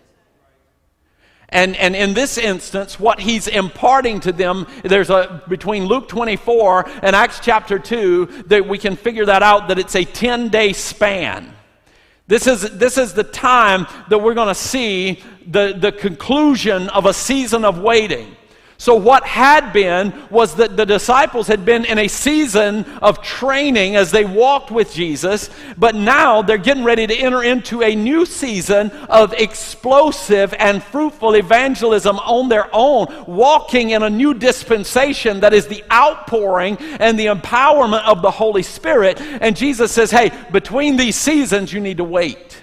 And, 1.48 1.76
and 1.76 1.94
in 1.94 2.14
this 2.14 2.38
instance, 2.38 2.98
what 2.98 3.20
he's 3.20 3.46
imparting 3.46 4.20
to 4.20 4.32
them, 4.32 4.66
there's 4.82 5.10
a, 5.10 5.42
between 5.48 5.84
Luke 5.84 6.08
24 6.08 6.88
and 7.02 7.14
Acts 7.14 7.38
chapter 7.40 7.78
2, 7.78 8.44
that 8.48 8.66
we 8.66 8.78
can 8.78 8.96
figure 8.96 9.26
that 9.26 9.42
out 9.42 9.68
that 9.68 9.78
it's 9.78 9.94
a 9.94 10.04
10 10.04 10.48
day 10.48 10.72
span. 10.72 11.52
This 12.26 12.48
is, 12.48 12.62
this 12.76 12.98
is 12.98 13.14
the 13.14 13.22
time 13.22 13.86
that 14.08 14.18
we're 14.18 14.34
going 14.34 14.48
to 14.48 14.54
see 14.54 15.22
the, 15.46 15.76
the 15.78 15.92
conclusion 15.92 16.88
of 16.88 17.06
a 17.06 17.14
season 17.14 17.64
of 17.64 17.78
waiting. 17.78 18.34
So, 18.78 18.94
what 18.94 19.24
had 19.24 19.72
been 19.72 20.12
was 20.28 20.56
that 20.56 20.76
the 20.76 20.84
disciples 20.84 21.46
had 21.46 21.64
been 21.64 21.86
in 21.86 21.98
a 21.98 22.08
season 22.08 22.84
of 23.00 23.22
training 23.22 23.96
as 23.96 24.10
they 24.10 24.26
walked 24.26 24.70
with 24.70 24.92
Jesus, 24.92 25.48
but 25.78 25.94
now 25.94 26.42
they're 26.42 26.58
getting 26.58 26.84
ready 26.84 27.06
to 27.06 27.14
enter 27.14 27.42
into 27.42 27.82
a 27.82 27.94
new 27.94 28.26
season 28.26 28.90
of 29.08 29.32
explosive 29.32 30.52
and 30.58 30.82
fruitful 30.82 31.34
evangelism 31.36 32.18
on 32.18 32.50
their 32.50 32.68
own, 32.72 33.06
walking 33.26 33.90
in 33.90 34.02
a 34.02 34.10
new 34.10 34.34
dispensation 34.34 35.40
that 35.40 35.54
is 35.54 35.66
the 35.66 35.82
outpouring 35.90 36.76
and 37.00 37.18
the 37.18 37.26
empowerment 37.26 38.04
of 38.04 38.20
the 38.20 38.30
Holy 38.30 38.62
Spirit. 38.62 39.20
And 39.20 39.56
Jesus 39.56 39.90
says, 39.90 40.10
Hey, 40.10 40.30
between 40.52 40.96
these 40.96 41.16
seasons, 41.16 41.72
you 41.72 41.80
need 41.80 41.96
to 41.96 42.04
wait. 42.04 42.62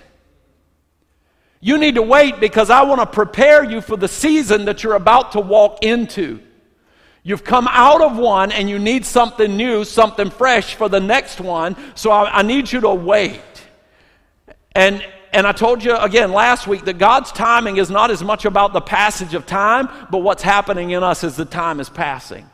You 1.63 1.77
need 1.77 1.95
to 1.95 2.01
wait 2.01 2.41
because 2.41 2.69
I 2.69 2.81
want 2.81 2.99
to 2.99 3.05
prepare 3.07 3.63
you 3.63 3.79
for 3.79 3.95
the 3.95 4.09
season 4.09 4.65
that 4.65 4.83
you're 4.83 4.95
about 4.95 5.31
to 5.31 5.39
walk 5.39 5.81
into. 5.81 6.41
You've 7.23 7.45
come 7.45 7.69
out 7.69 8.01
of 8.01 8.17
one 8.17 8.51
and 8.51 8.69
you 8.69 8.77
need 8.77 9.05
something 9.05 9.55
new, 9.55 9.85
something 9.85 10.29
fresh 10.29 10.75
for 10.75 10.89
the 10.89 10.99
next 10.99 11.39
one. 11.39 11.77
So 11.95 12.11
I, 12.11 12.39
I, 12.39 12.41
need 12.41 12.69
you 12.69 12.81
to 12.81 12.93
wait. 12.93 13.39
And, 14.75 15.05
and 15.31 15.47
I 15.47 15.53
told 15.53 15.85
you 15.85 15.95
again 15.95 16.33
last 16.33 16.67
week 16.67 16.83
that 16.83 16.97
God's 16.97 17.31
timing 17.31 17.77
is 17.77 17.89
not 17.89 18.11
as 18.11 18.21
much 18.21 18.43
about 18.43 18.73
the 18.73 18.81
passage 18.81 19.33
of 19.33 19.45
time, 19.45 19.87
but 20.11 20.17
what's 20.17 20.43
happening 20.43 20.91
in 20.91 21.01
us 21.01 21.23
as 21.23 21.37
the 21.37 21.45
time 21.45 21.79
is 21.79 21.89
passing. 21.89 22.49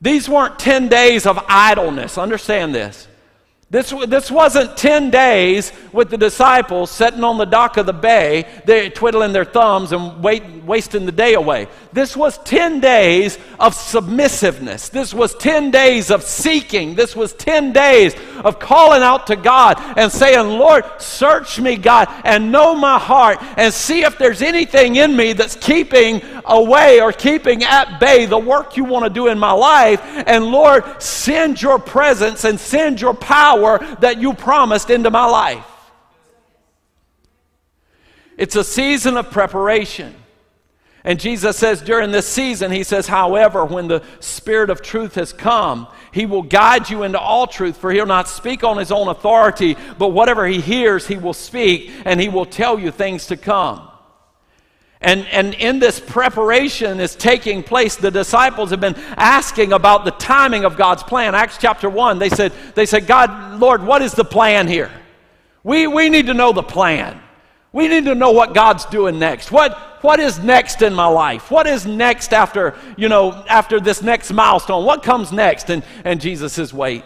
These 0.00 0.28
weren't 0.28 0.56
10 0.60 0.86
days 0.86 1.26
of 1.26 1.44
idleness. 1.48 2.16
Understand 2.16 2.76
this. 2.76 3.08
This, 3.70 3.94
this 4.08 4.32
wasn't 4.32 4.76
10 4.76 5.10
days 5.10 5.72
with 5.92 6.10
the 6.10 6.18
disciples 6.18 6.90
sitting 6.90 7.22
on 7.22 7.38
the 7.38 7.44
dock 7.44 7.76
of 7.76 7.86
the 7.86 7.92
bay, 7.92 8.44
they 8.64 8.90
twiddling 8.90 9.32
their 9.32 9.44
thumbs 9.44 9.92
and 9.92 10.20
wait, 10.20 10.42
wasting 10.64 11.06
the 11.06 11.12
day 11.12 11.34
away. 11.34 11.68
This 11.92 12.16
was 12.16 12.38
10 12.38 12.80
days 12.80 13.38
of 13.60 13.74
submissiveness. 13.74 14.88
This 14.88 15.14
was 15.14 15.36
10 15.36 15.70
days 15.70 16.10
of 16.10 16.24
seeking. 16.24 16.96
This 16.96 17.14
was 17.14 17.32
10 17.34 17.72
days 17.72 18.16
of 18.42 18.58
calling 18.58 19.02
out 19.02 19.28
to 19.28 19.36
God 19.36 19.76
and 19.96 20.10
saying, 20.10 20.48
Lord, 20.48 20.84
search 20.98 21.60
me, 21.60 21.76
God, 21.76 22.08
and 22.24 22.50
know 22.50 22.74
my 22.74 22.98
heart 22.98 23.38
and 23.56 23.72
see 23.72 24.02
if 24.02 24.18
there's 24.18 24.42
anything 24.42 24.96
in 24.96 25.16
me 25.16 25.32
that's 25.32 25.54
keeping 25.54 26.22
away 26.44 27.00
or 27.00 27.12
keeping 27.12 27.62
at 27.62 28.00
bay 28.00 28.26
the 28.26 28.38
work 28.38 28.76
you 28.76 28.82
want 28.82 29.04
to 29.04 29.10
do 29.10 29.28
in 29.28 29.38
my 29.38 29.52
life. 29.52 30.00
And 30.26 30.46
Lord, 30.46 31.00
send 31.00 31.62
your 31.62 31.78
presence 31.78 32.44
and 32.44 32.58
send 32.58 33.00
your 33.00 33.14
power 33.14 33.59
power 33.60 33.96
that 34.00 34.20
you 34.20 34.34
promised 34.34 34.90
into 34.90 35.10
my 35.10 35.26
life. 35.26 35.66
It's 38.36 38.56
a 38.56 38.64
season 38.64 39.16
of 39.16 39.30
preparation. 39.30 40.14
And 41.02 41.18
Jesus 41.18 41.56
says 41.56 41.80
during 41.80 42.10
this 42.10 42.26
season, 42.26 42.70
He 42.70 42.84
says, 42.84 43.06
however, 43.06 43.64
when 43.64 43.88
the 43.88 44.02
Spirit 44.20 44.70
of 44.70 44.82
truth 44.82 45.14
has 45.14 45.32
come, 45.32 45.88
He 46.12 46.26
will 46.26 46.42
guide 46.42 46.90
you 46.90 47.02
into 47.02 47.18
all 47.18 47.46
truth, 47.46 47.76
for 47.76 47.90
He'll 47.90 48.06
not 48.06 48.28
speak 48.28 48.64
on 48.64 48.76
His 48.76 48.92
own 48.92 49.08
authority, 49.08 49.76
but 49.98 50.08
whatever 50.08 50.46
He 50.46 50.60
hears, 50.60 51.06
He 51.06 51.16
will 51.16 51.34
speak, 51.34 51.90
and 52.04 52.20
He 52.20 52.28
will 52.28 52.46
tell 52.46 52.78
you 52.78 52.90
things 52.90 53.26
to 53.26 53.36
come. 53.36 53.89
And, 55.02 55.26
and 55.28 55.54
in 55.54 55.78
this 55.78 55.98
preparation 55.98 57.00
is 57.00 57.16
taking 57.16 57.62
place, 57.62 57.96
the 57.96 58.10
disciples 58.10 58.70
have 58.70 58.80
been 58.80 58.96
asking 59.16 59.72
about 59.72 60.04
the 60.04 60.10
timing 60.10 60.64
of 60.64 60.76
God's 60.76 61.02
plan. 61.02 61.34
Acts 61.34 61.56
chapter 61.58 61.88
1, 61.88 62.18
they 62.18 62.28
said, 62.28 62.52
they 62.74 62.84
said 62.84 63.06
God, 63.06 63.58
Lord, 63.58 63.82
what 63.82 64.02
is 64.02 64.12
the 64.12 64.24
plan 64.24 64.68
here? 64.68 64.90
We, 65.64 65.86
we 65.86 66.10
need 66.10 66.26
to 66.26 66.34
know 66.34 66.52
the 66.52 66.62
plan. 66.62 67.20
We 67.72 67.88
need 67.88 68.04
to 68.06 68.14
know 68.14 68.32
what 68.32 68.52
God's 68.52 68.84
doing 68.86 69.18
next. 69.18 69.50
What, 69.50 69.78
what 70.02 70.20
is 70.20 70.38
next 70.38 70.82
in 70.82 70.92
my 70.92 71.06
life? 71.06 71.50
What 71.50 71.66
is 71.66 71.86
next 71.86 72.34
after, 72.34 72.76
you 72.96 73.08
know, 73.08 73.44
after 73.48 73.80
this 73.80 74.02
next 74.02 74.32
milestone? 74.32 74.84
What 74.84 75.02
comes 75.02 75.32
next? 75.32 75.70
And, 75.70 75.82
and 76.04 76.20
Jesus 76.20 76.52
says, 76.52 76.74
wait. 76.74 77.04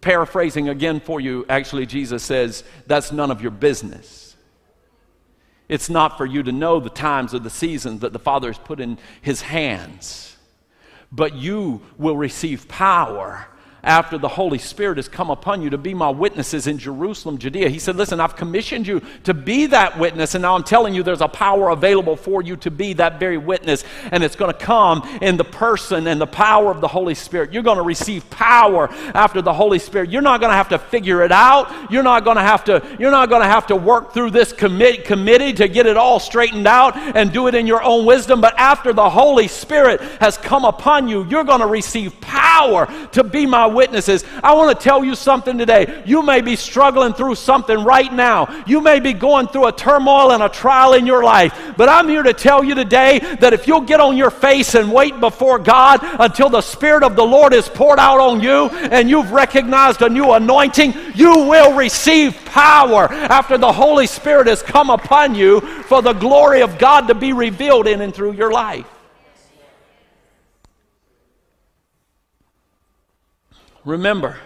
Paraphrasing 0.00 0.68
again 0.68 1.00
for 1.00 1.20
you, 1.20 1.46
actually, 1.48 1.86
Jesus 1.86 2.22
says, 2.22 2.64
that's 2.86 3.12
none 3.12 3.30
of 3.30 3.40
your 3.40 3.50
business. 3.50 4.25
It's 5.68 5.90
not 5.90 6.16
for 6.16 6.26
you 6.26 6.42
to 6.42 6.52
know 6.52 6.80
the 6.80 6.90
times 6.90 7.34
or 7.34 7.38
the 7.38 7.50
seasons 7.50 8.00
that 8.00 8.12
the 8.12 8.18
Father 8.18 8.48
has 8.48 8.58
put 8.58 8.80
in 8.80 8.98
His 9.20 9.42
hands, 9.42 10.36
but 11.10 11.34
you 11.34 11.82
will 11.98 12.16
receive 12.16 12.68
power 12.68 13.48
after 13.86 14.18
the 14.18 14.28
Holy 14.28 14.58
Spirit 14.58 14.98
has 14.98 15.08
come 15.08 15.30
upon 15.30 15.62
you 15.62 15.70
to 15.70 15.78
be 15.78 15.94
my 15.94 16.10
witnesses 16.10 16.66
in 16.66 16.76
Jerusalem, 16.76 17.38
Judea. 17.38 17.68
He 17.68 17.78
said, 17.78 17.96
Listen, 17.96 18.20
I've 18.20 18.36
commissioned 18.36 18.86
you 18.86 19.00
to 19.24 19.32
be 19.32 19.66
that 19.66 19.98
witness, 19.98 20.34
and 20.34 20.42
now 20.42 20.56
I'm 20.56 20.64
telling 20.64 20.92
you 20.92 21.04
there's 21.04 21.20
a 21.20 21.28
power 21.28 21.70
available 21.70 22.16
for 22.16 22.42
you 22.42 22.56
to 22.56 22.70
be 22.70 22.92
that 22.94 23.20
very 23.20 23.38
witness, 23.38 23.84
and 24.10 24.24
it's 24.24 24.34
going 24.34 24.52
to 24.52 24.58
come 24.58 25.02
in 25.22 25.36
the 25.36 25.44
person 25.44 26.08
and 26.08 26.20
the 26.20 26.26
power 26.26 26.72
of 26.72 26.80
the 26.80 26.88
Holy 26.88 27.14
Spirit. 27.14 27.52
You're 27.52 27.62
going 27.62 27.76
to 27.76 27.84
receive 27.84 28.28
power 28.28 28.88
after 29.14 29.40
the 29.40 29.52
Holy 29.52 29.78
Spirit. 29.78 30.10
You're 30.10 30.20
not 30.20 30.40
going 30.40 30.50
to 30.50 30.56
have 30.56 30.70
to 30.70 30.78
figure 30.78 31.22
it 31.22 31.30
out. 31.30 31.90
You're 31.92 32.02
not 32.02 32.24
going 32.24 32.36
to 32.36 32.42
have 32.42 32.64
to, 32.64 32.84
you're 32.98 33.12
not 33.12 33.28
going 33.28 33.42
to 33.42 33.48
have 33.48 33.68
to 33.68 33.76
work 33.76 34.12
through 34.12 34.32
this 34.32 34.52
commit, 34.52 35.04
committee 35.04 35.52
to 35.52 35.68
get 35.68 35.86
it 35.86 35.96
all 35.96 36.18
straightened 36.18 36.66
out 36.66 36.96
and 36.96 37.32
do 37.32 37.46
it 37.46 37.54
in 37.54 37.68
your 37.68 37.84
own 37.84 38.04
wisdom. 38.04 38.40
But 38.40 38.58
after 38.58 38.92
the 38.92 39.08
Holy 39.08 39.46
Spirit 39.46 40.00
has 40.20 40.36
come 40.36 40.64
upon 40.64 41.06
you, 41.06 41.24
you're 41.26 41.44
going 41.44 41.60
to 41.60 41.66
receive 41.66 42.20
power 42.20 42.86
to 43.12 43.22
be 43.22 43.46
my 43.46 43.75
witnesses. 43.76 44.24
I 44.42 44.54
want 44.54 44.76
to 44.76 44.82
tell 44.82 45.04
you 45.04 45.14
something 45.14 45.56
today. 45.56 46.02
You 46.04 46.22
may 46.22 46.40
be 46.40 46.56
struggling 46.56 47.12
through 47.12 47.36
something 47.36 47.84
right 47.84 48.12
now. 48.12 48.64
You 48.66 48.80
may 48.80 48.98
be 48.98 49.12
going 49.12 49.46
through 49.46 49.66
a 49.66 49.72
turmoil 49.72 50.32
and 50.32 50.42
a 50.42 50.48
trial 50.48 50.94
in 50.94 51.06
your 51.06 51.22
life. 51.22 51.74
But 51.76 51.88
I'm 51.88 52.08
here 52.08 52.24
to 52.24 52.32
tell 52.32 52.64
you 52.64 52.74
today 52.74 53.20
that 53.40 53.52
if 53.52 53.68
you'll 53.68 53.82
get 53.82 54.00
on 54.00 54.16
your 54.16 54.30
face 54.30 54.74
and 54.74 54.90
wait 54.90 55.20
before 55.20 55.60
God 55.60 56.00
until 56.02 56.48
the 56.48 56.62
Spirit 56.62 57.04
of 57.04 57.14
the 57.14 57.24
Lord 57.24 57.52
is 57.52 57.68
poured 57.68 58.00
out 58.00 58.18
on 58.18 58.40
you 58.40 58.68
and 58.70 59.08
you've 59.08 59.30
recognized 59.30 60.02
a 60.02 60.08
new 60.08 60.32
anointing, 60.32 60.94
you 61.14 61.46
will 61.46 61.76
receive 61.76 62.34
power 62.46 63.12
after 63.12 63.58
the 63.58 63.72
Holy 63.72 64.06
Spirit 64.06 64.46
has 64.46 64.62
come 64.62 64.90
upon 64.90 65.34
you 65.34 65.60
for 65.60 66.00
the 66.00 66.14
glory 66.14 66.62
of 66.62 66.78
God 66.78 67.08
to 67.08 67.14
be 67.14 67.32
revealed 67.32 67.86
in 67.86 68.00
and 68.00 68.14
through 68.14 68.32
your 68.32 68.50
life. 68.50 68.95
Remember, 73.86 74.36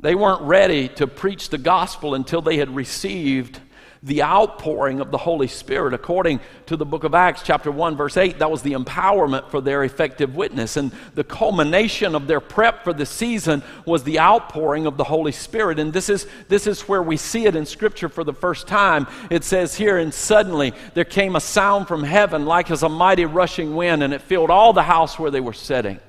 they 0.00 0.16
weren't 0.16 0.42
ready 0.42 0.88
to 0.88 1.06
preach 1.06 1.50
the 1.50 1.56
gospel 1.56 2.14
until 2.14 2.42
they 2.42 2.56
had 2.56 2.74
received 2.74 3.60
the 4.02 4.24
outpouring 4.24 5.00
of 5.00 5.12
the 5.12 5.18
Holy 5.18 5.46
Spirit. 5.46 5.94
According 5.94 6.40
to 6.66 6.76
the 6.76 6.84
book 6.84 7.04
of 7.04 7.14
Acts, 7.14 7.42
chapter 7.44 7.70
1, 7.70 7.96
verse 7.96 8.16
8, 8.16 8.40
that 8.40 8.50
was 8.50 8.62
the 8.62 8.72
empowerment 8.72 9.50
for 9.50 9.60
their 9.60 9.84
effective 9.84 10.34
witness. 10.34 10.76
And 10.76 10.90
the 11.14 11.22
culmination 11.22 12.16
of 12.16 12.26
their 12.26 12.40
prep 12.40 12.82
for 12.82 12.92
the 12.92 13.06
season 13.06 13.62
was 13.84 14.02
the 14.02 14.18
outpouring 14.18 14.86
of 14.86 14.96
the 14.96 15.04
Holy 15.04 15.32
Spirit. 15.32 15.78
And 15.78 15.92
this 15.92 16.08
is, 16.08 16.26
this 16.48 16.66
is 16.66 16.82
where 16.82 17.02
we 17.02 17.16
see 17.16 17.46
it 17.46 17.54
in 17.54 17.66
Scripture 17.66 18.08
for 18.08 18.24
the 18.24 18.34
first 18.34 18.66
time. 18.66 19.06
It 19.30 19.44
says 19.44 19.76
here, 19.76 19.96
and 19.98 20.12
suddenly 20.12 20.74
there 20.94 21.04
came 21.04 21.36
a 21.36 21.40
sound 21.40 21.86
from 21.86 22.02
heaven 22.02 22.46
like 22.46 22.70
as 22.72 22.82
a 22.82 22.88
mighty 22.88 23.26
rushing 23.26 23.76
wind, 23.76 24.02
and 24.02 24.12
it 24.12 24.22
filled 24.22 24.50
all 24.50 24.72
the 24.72 24.82
house 24.82 25.20
where 25.20 25.30
they 25.30 25.40
were 25.40 25.52
sitting. 25.52 26.00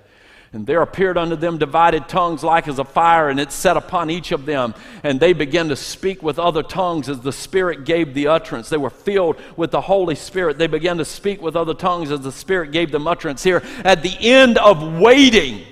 And 0.53 0.65
there 0.65 0.81
appeared 0.81 1.17
unto 1.17 1.35
them 1.35 1.57
divided 1.57 2.07
tongues 2.07 2.43
like 2.43 2.67
as 2.67 2.79
a 2.79 2.85
fire, 2.85 3.29
and 3.29 3.39
it 3.39 3.51
set 3.51 3.77
upon 3.77 4.09
each 4.09 4.31
of 4.31 4.45
them. 4.45 4.73
And 5.03 5.19
they 5.19 5.33
began 5.33 5.69
to 5.69 5.75
speak 5.75 6.23
with 6.23 6.39
other 6.39 6.63
tongues 6.63 7.09
as 7.09 7.19
the 7.19 7.33
Spirit 7.33 7.83
gave 7.85 8.13
the 8.13 8.27
utterance. 8.27 8.69
They 8.69 8.77
were 8.77 8.89
filled 8.89 9.37
with 9.57 9.71
the 9.71 9.81
Holy 9.81 10.15
Spirit. 10.15 10.57
They 10.57 10.67
began 10.67 10.97
to 10.97 11.05
speak 11.05 11.41
with 11.41 11.55
other 11.55 11.73
tongues 11.73 12.11
as 12.11 12.21
the 12.21 12.31
Spirit 12.31 12.71
gave 12.71 12.91
them 12.91 13.07
utterance. 13.07 13.43
Here, 13.43 13.61
at 13.83 14.03
the 14.03 14.17
end 14.19 14.57
of 14.57 14.99
waiting, 14.99 15.65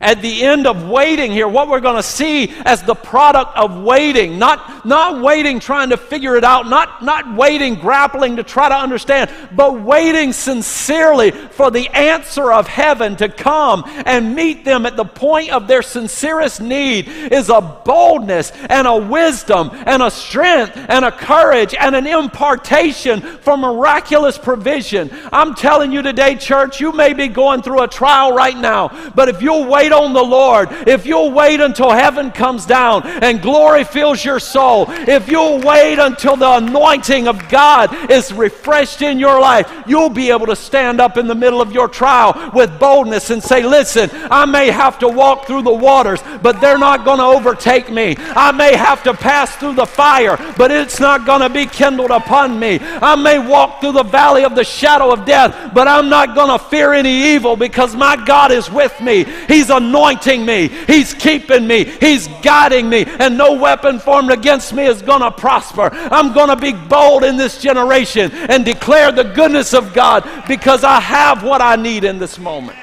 at 0.00 0.22
the 0.22 0.42
end 0.44 0.66
of 0.66 0.88
waiting 0.88 1.30
here, 1.30 1.46
what 1.46 1.68
we're 1.68 1.80
going 1.80 1.96
to 1.96 2.02
see 2.02 2.54
as 2.64 2.82
the 2.82 2.94
product 2.94 3.54
of 3.56 3.82
waiting, 3.82 4.38
not, 4.38 4.86
not 4.86 5.22
waiting 5.22 5.60
trying 5.60 5.90
to 5.90 5.98
figure 5.98 6.36
it 6.36 6.44
out, 6.44 6.68
not, 6.68 7.04
not 7.04 7.34
waiting 7.34 7.74
grappling 7.74 8.36
to 8.36 8.42
try 8.42 8.70
to 8.70 8.74
understand, 8.74 9.30
but 9.52 9.82
waiting 9.82 10.32
sincerely 10.32 11.30
for 11.30 11.70
the 11.70 11.86
answer 11.88 12.50
of 12.50 12.66
heaven 12.66 13.14
to 13.16 13.28
come 13.28 13.84
and 14.06 14.34
meet 14.34 14.64
them 14.64 14.86
at 14.86 14.96
the 14.96 15.04
point 15.04 15.50
of 15.50 15.68
their 15.68 15.82
sincerest 15.82 16.62
need 16.62 17.06
is 17.06 17.50
a 17.50 17.60
boldness 17.60 18.52
and 18.70 18.86
a 18.86 18.96
wisdom 18.96 19.70
and 19.84 20.02
a 20.02 20.10
strength 20.10 20.78
and 20.88 21.04
a 21.04 21.12
courage 21.12 21.74
and 21.74 21.94
an 21.94 22.06
impartation 22.06 23.20
for 23.20 23.58
miraculous 23.58 24.38
provision. 24.38 25.10
I'm 25.30 25.54
telling 25.54 25.92
you 25.92 26.00
today, 26.00 26.36
church, 26.36 26.80
you 26.80 26.92
may 26.92 27.12
be 27.12 27.28
going 27.28 27.60
through 27.60 27.82
a 27.82 27.88
trial 27.88 28.34
right 28.34 28.56
now, 28.56 29.10
but 29.14 29.28
if 29.28 29.42
you'll 29.42 29.66
wait 29.66 29.89
wait 29.90 30.04
on 30.04 30.12
the 30.12 30.22
Lord, 30.22 30.68
if 30.86 31.06
you'll 31.06 31.32
wait 31.32 31.60
until 31.60 31.90
heaven 31.90 32.30
comes 32.30 32.66
down 32.66 33.06
and 33.06 33.42
glory 33.42 33.84
fills 33.84 34.24
your 34.24 34.40
soul, 34.40 34.86
if 34.88 35.28
you'll 35.28 35.60
wait 35.60 35.98
until 35.98 36.36
the 36.36 36.50
anointing 36.56 37.28
of 37.28 37.48
God 37.48 38.10
is 38.10 38.32
refreshed 38.32 39.02
in 39.02 39.18
your 39.18 39.40
life, 39.40 39.70
you'll 39.86 40.10
be 40.10 40.30
able 40.30 40.46
to 40.46 40.56
stand 40.56 41.00
up 41.00 41.16
in 41.16 41.26
the 41.26 41.34
middle 41.34 41.60
of 41.60 41.72
your 41.72 41.88
trial 41.88 42.50
with 42.54 42.78
boldness 42.78 43.30
and 43.30 43.42
say, 43.42 43.62
Listen, 43.62 44.10
I 44.30 44.44
may 44.46 44.70
have 44.70 44.98
to 45.00 45.08
walk 45.08 45.46
through 45.46 45.62
the 45.62 45.72
waters, 45.72 46.20
but 46.42 46.60
they're 46.60 46.78
not 46.78 47.04
going 47.04 47.18
to 47.18 47.24
overtake 47.24 47.90
me. 47.90 48.16
I 48.18 48.52
may 48.52 48.76
have 48.76 49.02
to 49.04 49.14
pass 49.14 49.54
through 49.56 49.74
the 49.74 49.86
fire, 49.86 50.36
but 50.56 50.70
it's 50.70 51.00
not 51.00 51.26
going 51.26 51.40
to 51.40 51.48
be 51.48 51.66
kindled 51.66 52.10
upon 52.10 52.58
me. 52.58 52.78
I 52.80 53.16
may 53.16 53.38
walk 53.38 53.80
through 53.80 53.92
the 53.92 54.02
valley 54.02 54.44
of 54.44 54.54
the 54.54 54.64
shadow 54.64 55.12
of 55.12 55.24
death, 55.24 55.72
but 55.74 55.88
I'm 55.88 56.08
not 56.08 56.34
going 56.34 56.56
to 56.56 56.64
fear 56.66 56.92
any 56.92 57.34
evil 57.34 57.56
because 57.56 57.96
my 57.96 58.16
God 58.24 58.52
is 58.52 58.70
with 58.70 58.98
me. 59.00 59.24
He's 59.48 59.70
a 59.70 59.79
anointing 59.80 60.44
me, 60.44 60.68
He's 60.68 61.14
keeping 61.14 61.66
me, 61.66 61.84
He's 61.84 62.28
guiding 62.42 62.88
me, 62.88 63.04
and 63.06 63.36
no 63.36 63.54
weapon 63.54 63.98
formed 63.98 64.30
against 64.30 64.72
me 64.72 64.86
is 64.86 65.02
going 65.02 65.20
to 65.20 65.30
prosper. 65.30 65.90
I'm 65.92 66.32
going 66.32 66.48
to 66.48 66.56
be 66.56 66.72
bold 66.72 67.24
in 67.24 67.36
this 67.36 67.60
generation 67.60 68.30
and 68.32 68.64
declare 68.64 69.12
the 69.12 69.24
goodness 69.24 69.74
of 69.74 69.92
God 69.94 70.28
because 70.46 70.84
I 70.84 71.00
have 71.00 71.42
what 71.42 71.60
I 71.60 71.76
need 71.76 72.04
in 72.04 72.18
this 72.18 72.38
moment. 72.38 72.78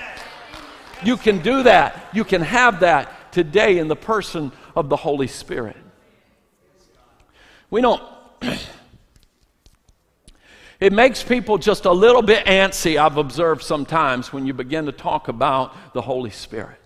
You 1.04 1.18
can 1.18 1.42
do 1.42 1.64
that. 1.64 2.10
You 2.14 2.24
can 2.24 2.42
have 2.42 2.80
that 2.80 3.32
today 3.32 3.78
in 3.78 3.88
the 3.88 3.96
person 3.96 4.52
of 4.76 4.90
the 4.90 4.96
Holy 4.96 5.28
Spirit. 5.28 5.78
We 7.70 7.82
don't. 7.82 8.02
It 10.80 10.94
makes 10.94 11.24
people 11.24 11.58
just 11.58 11.86
a 11.86 11.92
little 11.92 12.22
bit 12.22 12.46
antsy, 12.46 12.98
I've 12.98 13.18
observed 13.18 13.64
sometimes, 13.64 14.32
when 14.32 14.46
you 14.46 14.54
begin 14.54 14.86
to 14.86 14.92
talk 14.92 15.28
about 15.28 15.94
the 15.94 16.02
Holy 16.02 16.30
Spirit. 16.30 16.78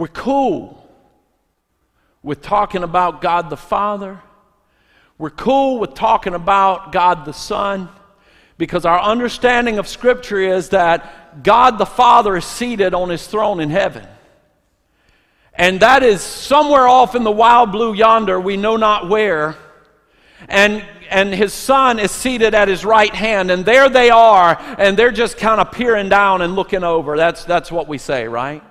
We're 0.00 0.08
cool 0.08 0.82
with 2.22 2.40
talking 2.40 2.82
about 2.82 3.20
God 3.20 3.50
the 3.50 3.56
Father. 3.58 4.18
We're 5.18 5.28
cool 5.28 5.78
with 5.78 5.92
talking 5.92 6.32
about 6.32 6.90
God 6.90 7.26
the 7.26 7.34
Son 7.34 7.86
because 8.56 8.86
our 8.86 8.98
understanding 8.98 9.78
of 9.78 9.86
Scripture 9.86 10.40
is 10.40 10.70
that 10.70 11.42
God 11.42 11.76
the 11.76 11.84
Father 11.84 12.34
is 12.38 12.46
seated 12.46 12.94
on 12.94 13.10
his 13.10 13.26
throne 13.26 13.60
in 13.60 13.68
heaven. 13.68 14.06
And 15.52 15.80
that 15.80 16.02
is 16.02 16.22
somewhere 16.22 16.88
off 16.88 17.14
in 17.14 17.22
the 17.22 17.30
wild 17.30 17.70
blue 17.70 17.92
yonder, 17.92 18.40
we 18.40 18.56
know 18.56 18.78
not 18.78 19.10
where. 19.10 19.54
And, 20.48 20.82
and 21.10 21.34
his 21.34 21.52
son 21.52 21.98
is 21.98 22.10
seated 22.10 22.54
at 22.54 22.68
his 22.68 22.86
right 22.86 23.14
hand, 23.14 23.50
and 23.50 23.66
there 23.66 23.90
they 23.90 24.08
are, 24.08 24.56
and 24.78 24.96
they're 24.96 25.10
just 25.10 25.36
kind 25.36 25.60
of 25.60 25.72
peering 25.72 26.08
down 26.08 26.40
and 26.40 26.56
looking 26.56 26.84
over. 26.84 27.18
That's, 27.18 27.44
that's 27.44 27.70
what 27.70 27.86
we 27.86 27.98
say, 27.98 28.26
right? 28.26 28.62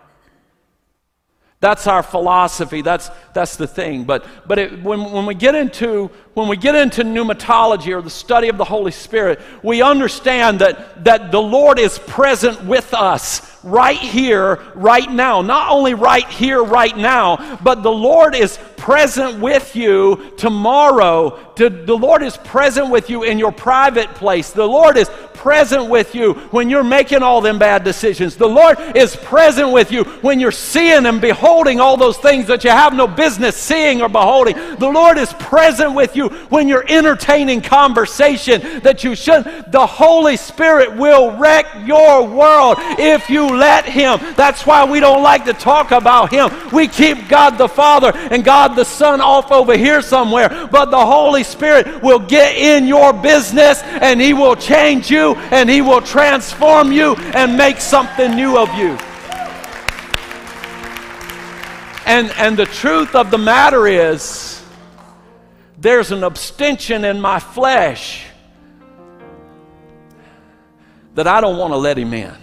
That's 1.62 1.88
our 1.88 2.04
philosophy. 2.04 2.82
That's, 2.82 3.12
that's 3.34 3.58
the 3.58 3.68
thing. 3.68 4.06
But, 4.06 4.26
but 4.48 4.60
it, 4.60 4.82
when, 4.82 5.12
when, 5.12 5.26
we 5.26 5.36
get 5.36 5.56
into, 5.56 6.10
when 6.34 6.48
we 6.48 6.56
get 6.56 6.74
into 6.74 7.04
pneumatology 7.04 7.94
or 7.94 8.02
the 8.02 8.10
study 8.10 8.48
of 8.48 8.58
the 8.58 8.64
Holy 8.64 8.92
Spirit, 8.92 9.42
we 9.62 9.82
understand 9.82 10.60
that, 10.60 11.04
that 11.04 11.34
the 11.34 11.42
Lord 11.42 11.78
is 11.78 12.00
present 12.00 12.64
with 12.64 12.94
us 12.94 13.62
right 13.62 13.98
here, 13.98 14.72
right 14.74 15.12
now. 15.12 15.42
Not 15.42 15.70
only 15.70 15.96
right 15.96 16.28
here, 16.30 16.64
right 16.64 16.96
now, 16.96 17.58
but 17.62 17.84
the 17.84 17.92
Lord 17.92 18.36
is 18.36 18.58
present 18.78 19.42
with 19.42 19.76
you 19.76 20.32
tomorrow. 20.38 21.54
The 21.58 21.98
Lord 21.98 22.24
is 22.24 22.38
present 22.38 22.90
with 22.90 23.10
you 23.10 23.24
in 23.24 23.38
your 23.38 23.52
private 23.52 24.08
place. 24.16 24.52
The 24.52 24.66
Lord 24.66 24.96
is 24.96 25.10
present 25.40 25.90
with 25.90 26.14
you 26.14 26.34
when 26.52 26.70
you're 26.70 26.84
making 26.84 27.24
all 27.24 27.40
them 27.40 27.58
bad 27.58 27.86
decisions. 27.86 28.36
The 28.36 28.48
Lord 28.48 28.78
is 28.96 29.16
present 29.16 29.72
with 29.72 29.90
you 29.90 30.04
when 30.22 30.42
you're 30.42 30.52
seeing 30.52 31.06
and 31.06 31.22
beholding 31.22 31.80
all 31.80 31.96
those 31.96 32.18
things 32.18 32.48
that 32.48 32.66
you 32.66 32.70
have 32.70 32.94
no 32.94 33.08
business 33.08 33.56
seeing 33.56 34.02
or 34.02 34.10
beholding. 34.10 34.56
The 34.76 34.90
Lord 34.90 35.18
is 35.18 35.32
present 35.34 35.96
with 35.96 36.18
you 36.18 36.28
when 36.50 36.68
you're 36.68 36.86
entertaining 36.90 37.62
conversation 37.62 38.82
that 38.82 39.06
you 39.06 39.16
shouldn't. 39.16 39.72
The 39.72 39.88
Holy 39.88 40.36
Spirit 40.36 40.98
will 40.98 41.38
wreck 41.38 41.66
your 41.86 42.28
world 42.28 42.76
if 43.00 43.30
you 43.30 43.48
let 43.48 43.86
Him. 43.86 44.20
That's 44.36 44.66
why 44.66 44.84
we 44.84 45.00
don't 45.00 45.24
like 45.24 45.46
to 45.46 45.54
talk 45.54 45.92
about 45.92 46.34
Him. 46.34 46.50
We 46.74 46.90
keep 46.90 47.30
God 47.30 47.58
the 47.58 47.70
Father 47.70 48.12
and 48.14 48.44
God 48.44 48.76
the 48.76 48.84
Son 48.84 49.22
off 49.22 49.54
over 49.54 49.78
here 49.78 50.02
somewhere, 50.02 50.68
but 50.70 50.92
the 50.92 51.06
Holy 51.06 51.44
Spirit 51.44 52.04
will 52.04 52.20
get 52.20 52.58
in 52.58 52.88
your 52.88 53.14
business 53.14 53.82
and 53.84 54.20
He 54.20 54.34
will 54.34 54.58
change 54.58 55.10
you 55.10 55.29
and 55.36 55.70
He 55.70 55.82
will 55.82 56.02
transform 56.02 56.92
you 56.92 57.16
and 57.16 57.58
make 57.58 57.80
something 57.80 58.36
new 58.36 58.58
of 58.58 58.74
you. 58.76 58.98
And, 62.06 62.32
and 62.38 62.58
the 62.58 62.66
truth 62.66 63.16
of 63.16 63.32
the 63.32 63.38
matter 63.38 63.88
is, 63.88 64.64
there's 65.78 66.12
an 66.12 66.24
abstention 66.24 67.06
in 67.06 67.22
my 67.22 67.40
flesh 67.40 68.26
that 71.16 71.28
I 71.28 71.40
don't 71.42 71.58
want 71.58 71.72
to 71.74 71.78
let 71.78 71.98
Him 71.98 72.14
in. 72.14 72.36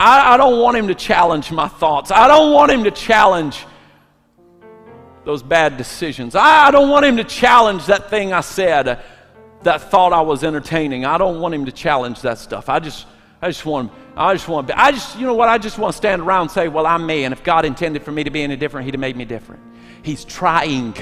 I, 0.00 0.34
I 0.34 0.36
don't 0.36 0.60
want 0.60 0.76
him 0.76 0.88
to 0.88 0.94
challenge 0.94 1.50
my 1.50 1.66
thoughts. 1.66 2.10
I 2.10 2.28
don't 2.28 2.52
want 2.52 2.70
him 2.70 2.84
to 2.84 2.90
challenge 2.90 3.66
those 5.24 5.42
bad 5.42 5.76
decisions. 5.76 6.34
I, 6.36 6.70
don't 6.70 6.88
want 6.88 7.04
him 7.04 7.16
to 7.16 7.24
challenge 7.24 7.86
that 7.86 8.08
thing 8.08 8.32
I 8.32 8.40
said, 8.40 9.02
that 9.62 9.90
thought 9.90 10.12
I 10.12 10.20
was 10.20 10.44
entertaining. 10.44 11.04
I 11.04 11.18
don't 11.18 11.40
want 11.40 11.54
him 11.54 11.64
to 11.66 11.72
challenge 11.72 12.22
that 12.22 12.38
stuff. 12.38 12.68
I 12.68 12.78
just, 12.78 13.06
I 13.42 13.48
just 13.48 13.64
want, 13.64 13.92
I 14.16 14.32
just 14.34 14.48
want, 14.48 14.70
I 14.74 14.92
just, 14.92 15.18
you 15.18 15.26
know 15.26 15.34
what? 15.34 15.48
I 15.48 15.58
just 15.58 15.78
want 15.78 15.92
to 15.92 15.96
stand 15.96 16.22
around 16.22 16.42
and 16.42 16.50
say, 16.50 16.68
well, 16.68 16.86
I'm 16.86 17.06
me, 17.06 17.24
and 17.24 17.32
if 17.32 17.42
God 17.42 17.64
intended 17.64 18.02
for 18.02 18.12
me 18.12 18.24
to 18.24 18.30
be 18.30 18.42
any 18.42 18.56
different, 18.56 18.84
He'd 18.84 18.94
have 18.94 19.00
made 19.00 19.16
me 19.16 19.24
different. 19.24 19.62
He's 20.02 20.24
trying. 20.24 20.94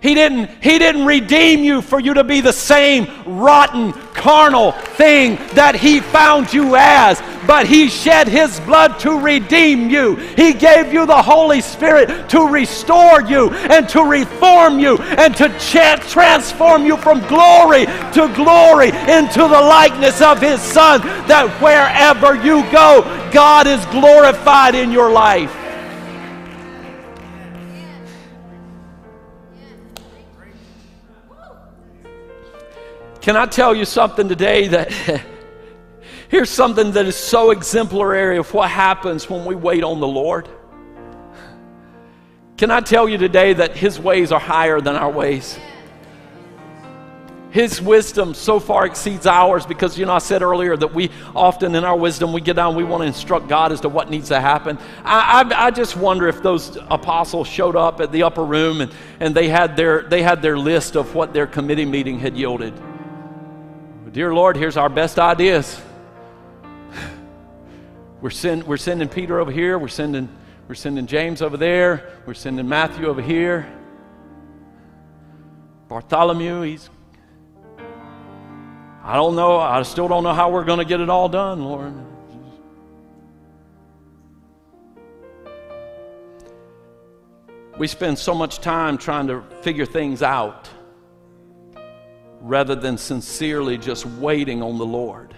He 0.00 0.14
didn't, 0.14 0.62
he 0.62 0.78
didn't 0.78 1.06
redeem 1.06 1.64
you 1.64 1.82
for 1.82 1.98
you 1.98 2.14
to 2.14 2.22
be 2.22 2.40
the 2.40 2.52
same 2.52 3.08
rotten, 3.26 3.92
carnal 3.92 4.70
thing 4.70 5.36
that 5.54 5.74
He 5.74 5.98
found 5.98 6.52
you 6.52 6.76
as, 6.76 7.20
but 7.48 7.66
He 7.66 7.88
shed 7.88 8.28
His 8.28 8.60
blood 8.60 9.00
to 9.00 9.18
redeem 9.18 9.90
you. 9.90 10.14
He 10.14 10.52
gave 10.52 10.92
you 10.92 11.04
the 11.04 11.20
Holy 11.20 11.60
Spirit 11.60 12.28
to 12.30 12.46
restore 12.46 13.22
you 13.22 13.50
and 13.50 13.88
to 13.88 14.02
reform 14.04 14.78
you 14.78 14.98
and 14.98 15.36
to 15.36 15.48
transform 15.58 16.86
you 16.86 16.96
from 16.96 17.18
glory 17.26 17.86
to 17.86 18.32
glory 18.36 18.90
into 18.90 19.40
the 19.40 19.60
likeness 19.60 20.22
of 20.22 20.40
His 20.40 20.60
Son, 20.60 21.00
that 21.26 21.48
wherever 21.60 22.36
you 22.36 22.62
go, 22.70 23.02
God 23.32 23.66
is 23.66 23.84
glorified 23.86 24.76
in 24.76 24.92
your 24.92 25.10
life. 25.10 25.57
Can 33.28 33.36
I 33.36 33.44
tell 33.44 33.74
you 33.74 33.84
something 33.84 34.26
today 34.26 34.68
that 34.68 34.90
here's 36.30 36.48
something 36.48 36.92
that 36.92 37.04
is 37.04 37.14
so 37.14 37.50
exemplary 37.50 38.38
of 38.38 38.54
what 38.54 38.70
happens 38.70 39.28
when 39.28 39.44
we 39.44 39.54
wait 39.54 39.84
on 39.84 40.00
the 40.00 40.08
Lord? 40.08 40.48
Can 42.56 42.70
I 42.70 42.80
tell 42.80 43.06
you 43.06 43.18
today 43.18 43.52
that 43.52 43.76
His 43.76 44.00
ways 44.00 44.32
are 44.32 44.40
higher 44.40 44.80
than 44.80 44.96
our 44.96 45.10
ways? 45.10 45.58
His 47.50 47.82
wisdom 47.82 48.32
so 48.32 48.58
far 48.58 48.86
exceeds 48.86 49.26
ours 49.26 49.66
because, 49.66 49.98
you 49.98 50.06
know, 50.06 50.14
I 50.14 50.20
said 50.20 50.40
earlier 50.40 50.74
that 50.78 50.94
we 50.94 51.10
often 51.36 51.74
in 51.74 51.84
our 51.84 51.98
wisdom, 51.98 52.32
we 52.32 52.40
get 52.40 52.56
down, 52.56 52.76
we 52.76 52.84
want 52.84 53.02
to 53.02 53.08
instruct 53.08 53.46
God 53.46 53.72
as 53.72 53.82
to 53.82 53.90
what 53.90 54.08
needs 54.08 54.28
to 54.28 54.40
happen. 54.40 54.78
I, 55.04 55.42
I, 55.42 55.66
I, 55.66 55.70
just 55.70 55.98
wonder 55.98 56.28
if 56.28 56.42
those 56.42 56.78
apostles 56.88 57.46
showed 57.46 57.76
up 57.76 58.00
at 58.00 58.10
the 58.10 58.22
upper 58.22 58.44
room 58.46 58.80
and, 58.80 58.90
and 59.20 59.34
they, 59.34 59.50
had 59.50 59.76
their, 59.76 60.00
they 60.04 60.22
had 60.22 60.40
their 60.40 60.56
list 60.56 60.96
of 60.96 61.14
what 61.14 61.34
their 61.34 61.46
committee 61.46 61.84
meeting 61.84 62.18
had 62.18 62.34
yielded. 62.34 62.72
Dear 64.12 64.32
Lord, 64.32 64.56
here's 64.56 64.78
our 64.78 64.88
best 64.88 65.18
ideas. 65.18 65.78
We're, 68.22 68.30
send, 68.30 68.64
we're 68.64 68.78
sending 68.78 69.08
Peter 69.08 69.38
over 69.38 69.50
here. 69.50 69.78
We're 69.78 69.88
sending, 69.88 70.30
we're 70.66 70.76
sending 70.76 71.06
James 71.06 71.42
over 71.42 71.58
there. 71.58 72.10
We're 72.24 72.34
sending 72.34 72.66
Matthew 72.66 73.06
over 73.06 73.20
here. 73.20 73.70
Bartholomew, 75.88 76.62
he's. 76.62 76.88
I 79.02 79.14
don't 79.14 79.36
know. 79.36 79.58
I 79.58 79.82
still 79.82 80.08
don't 80.08 80.22
know 80.22 80.32
how 80.32 80.50
we're 80.50 80.64
going 80.64 80.78
to 80.78 80.84
get 80.86 81.00
it 81.00 81.10
all 81.10 81.28
done, 81.28 81.62
Lord. 81.62 81.92
We 87.76 87.86
spend 87.86 88.18
so 88.18 88.34
much 88.34 88.60
time 88.60 88.96
trying 88.96 89.26
to 89.26 89.42
figure 89.60 89.86
things 89.86 90.22
out 90.22 90.68
rather 92.40 92.74
than 92.74 92.98
sincerely 92.98 93.78
just 93.78 94.06
waiting 94.06 94.62
on 94.62 94.78
the 94.78 94.86
Lord. 94.86 95.34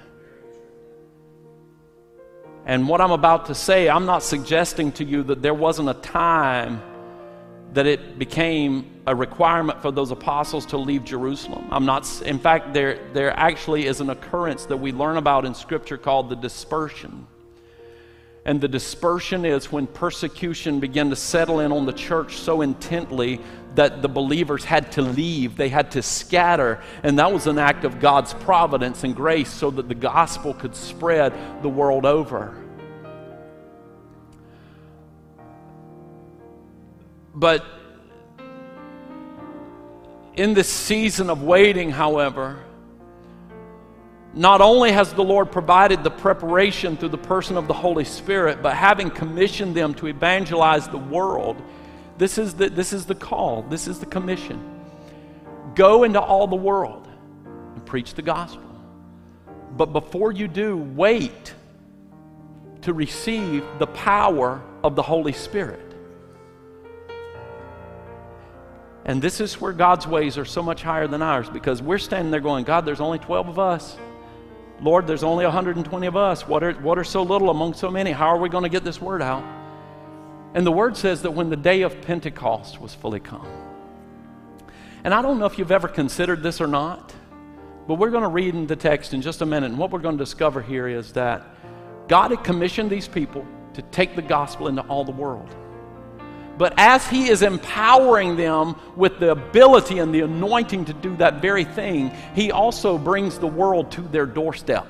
And 2.66 2.86
what 2.86 3.00
I'm 3.00 3.10
about 3.10 3.46
to 3.46 3.54
say, 3.54 3.88
I'm 3.88 4.06
not 4.06 4.22
suggesting 4.22 4.92
to 4.92 5.04
you 5.04 5.22
that 5.24 5.42
there 5.42 5.54
wasn't 5.54 5.88
a 5.88 5.94
time 5.94 6.82
that 7.72 7.86
it 7.86 8.18
became 8.18 9.00
a 9.06 9.14
requirement 9.14 9.80
for 9.80 9.92
those 9.92 10.10
apostles 10.10 10.66
to 10.66 10.76
leave 10.76 11.04
Jerusalem. 11.04 11.66
I'm 11.70 11.86
not, 11.86 12.22
in 12.22 12.38
fact, 12.38 12.74
there, 12.74 12.98
there 13.12 13.36
actually 13.38 13.86
is 13.86 14.00
an 14.00 14.10
occurrence 14.10 14.66
that 14.66 14.76
we 14.76 14.92
learn 14.92 15.16
about 15.16 15.44
in 15.44 15.54
Scripture 15.54 15.96
called 15.96 16.28
the 16.28 16.36
dispersion. 16.36 17.26
And 18.44 18.60
the 18.60 18.68
dispersion 18.68 19.44
is 19.44 19.70
when 19.70 19.86
persecution 19.86 20.80
began 20.80 21.10
to 21.10 21.16
settle 21.16 21.60
in 21.60 21.72
on 21.72 21.86
the 21.86 21.92
church 21.92 22.38
so 22.38 22.62
intently 22.62 23.40
that 23.74 24.02
the 24.02 24.08
believers 24.08 24.64
had 24.64 24.92
to 24.92 25.02
leave, 25.02 25.56
they 25.56 25.68
had 25.68 25.92
to 25.92 26.02
scatter. 26.02 26.82
And 27.02 27.18
that 27.18 27.32
was 27.32 27.46
an 27.46 27.58
act 27.58 27.84
of 27.84 28.00
God's 28.00 28.34
providence 28.34 29.04
and 29.04 29.14
grace 29.14 29.50
so 29.50 29.70
that 29.70 29.88
the 29.88 29.94
gospel 29.94 30.54
could 30.54 30.74
spread 30.74 31.32
the 31.62 31.68
world 31.68 32.04
over. 32.04 32.56
But 37.34 37.64
in 40.34 40.54
this 40.54 40.68
season 40.68 41.30
of 41.30 41.42
waiting, 41.42 41.90
however, 41.90 42.64
not 44.32 44.60
only 44.60 44.92
has 44.92 45.12
the 45.12 45.24
Lord 45.24 45.50
provided 45.50 46.04
the 46.04 46.10
preparation 46.10 46.96
through 46.96 47.08
the 47.08 47.18
person 47.18 47.56
of 47.56 47.66
the 47.66 47.74
Holy 47.74 48.04
Spirit, 48.04 48.62
but 48.62 48.76
having 48.76 49.10
commissioned 49.10 49.74
them 49.74 49.92
to 49.94 50.06
evangelize 50.06 50.88
the 50.88 50.98
world, 50.98 51.60
this 52.20 52.36
is 52.36 52.52
the, 52.52 52.68
this 52.68 52.92
is 52.92 53.06
the 53.06 53.14
call, 53.14 53.62
this 53.62 53.88
is 53.88 53.98
the 53.98 54.04
commission. 54.04 54.62
Go 55.74 56.04
into 56.04 56.20
all 56.20 56.46
the 56.46 56.54
world 56.54 57.08
and 57.74 57.86
preach 57.86 58.12
the 58.12 58.20
gospel. 58.20 58.70
But 59.74 59.86
before 59.86 60.30
you 60.30 60.46
do, 60.46 60.76
wait 60.76 61.54
to 62.82 62.92
receive 62.92 63.64
the 63.78 63.86
power 63.86 64.60
of 64.84 64.96
the 64.96 65.02
Holy 65.02 65.32
Spirit. 65.32 65.94
And 69.06 69.22
this 69.22 69.40
is 69.40 69.58
where 69.58 69.72
God's 69.72 70.06
ways 70.06 70.36
are 70.36 70.44
so 70.44 70.62
much 70.62 70.82
higher 70.82 71.06
than 71.06 71.22
ours 71.22 71.48
because 71.48 71.80
we're 71.80 71.96
standing 71.96 72.30
there 72.30 72.40
going, 72.40 72.64
God, 72.64 72.84
there's 72.84 73.00
only 73.00 73.18
12 73.18 73.48
of 73.48 73.58
us. 73.58 73.96
Lord, 74.82 75.06
there's 75.06 75.22
only 75.22 75.46
120 75.46 76.06
of 76.06 76.16
us. 76.16 76.46
What 76.46 76.62
are, 76.62 76.74
what 76.74 76.98
are 76.98 77.04
so 77.04 77.22
little 77.22 77.48
among 77.48 77.72
so 77.72 77.90
many? 77.90 78.10
How 78.10 78.26
are 78.26 78.38
we 78.38 78.50
going 78.50 78.64
to 78.64 78.68
get 78.68 78.84
this 78.84 79.00
word 79.00 79.22
out? 79.22 79.59
And 80.54 80.66
the 80.66 80.72
word 80.72 80.96
says 80.96 81.22
that 81.22 81.30
when 81.30 81.48
the 81.48 81.56
day 81.56 81.82
of 81.82 82.00
Pentecost 82.02 82.80
was 82.80 82.94
fully 82.94 83.20
come. 83.20 83.46
And 85.04 85.14
I 85.14 85.22
don't 85.22 85.38
know 85.38 85.46
if 85.46 85.58
you've 85.58 85.70
ever 85.70 85.88
considered 85.88 86.42
this 86.42 86.60
or 86.60 86.66
not, 86.66 87.14
but 87.86 87.94
we're 87.94 88.10
going 88.10 88.22
to 88.22 88.28
read 88.28 88.54
in 88.54 88.66
the 88.66 88.76
text 88.76 89.14
in 89.14 89.22
just 89.22 89.40
a 89.42 89.46
minute. 89.46 89.70
And 89.70 89.78
what 89.78 89.90
we're 89.90 90.00
going 90.00 90.18
to 90.18 90.22
discover 90.22 90.60
here 90.60 90.88
is 90.88 91.12
that 91.12 91.42
God 92.08 92.32
had 92.32 92.44
commissioned 92.44 92.90
these 92.90 93.08
people 93.08 93.46
to 93.74 93.82
take 93.82 94.16
the 94.16 94.22
gospel 94.22 94.68
into 94.68 94.82
all 94.82 95.04
the 95.04 95.12
world. 95.12 95.48
But 96.58 96.74
as 96.76 97.06
He 97.06 97.28
is 97.28 97.42
empowering 97.42 98.36
them 98.36 98.76
with 98.96 99.18
the 99.18 99.30
ability 99.30 99.98
and 99.98 100.14
the 100.14 100.20
anointing 100.20 100.84
to 100.86 100.92
do 100.92 101.16
that 101.16 101.40
very 101.40 101.64
thing, 101.64 102.10
He 102.34 102.52
also 102.52 102.98
brings 102.98 103.38
the 103.38 103.46
world 103.46 103.90
to 103.92 104.02
their 104.02 104.26
doorstep. 104.26 104.86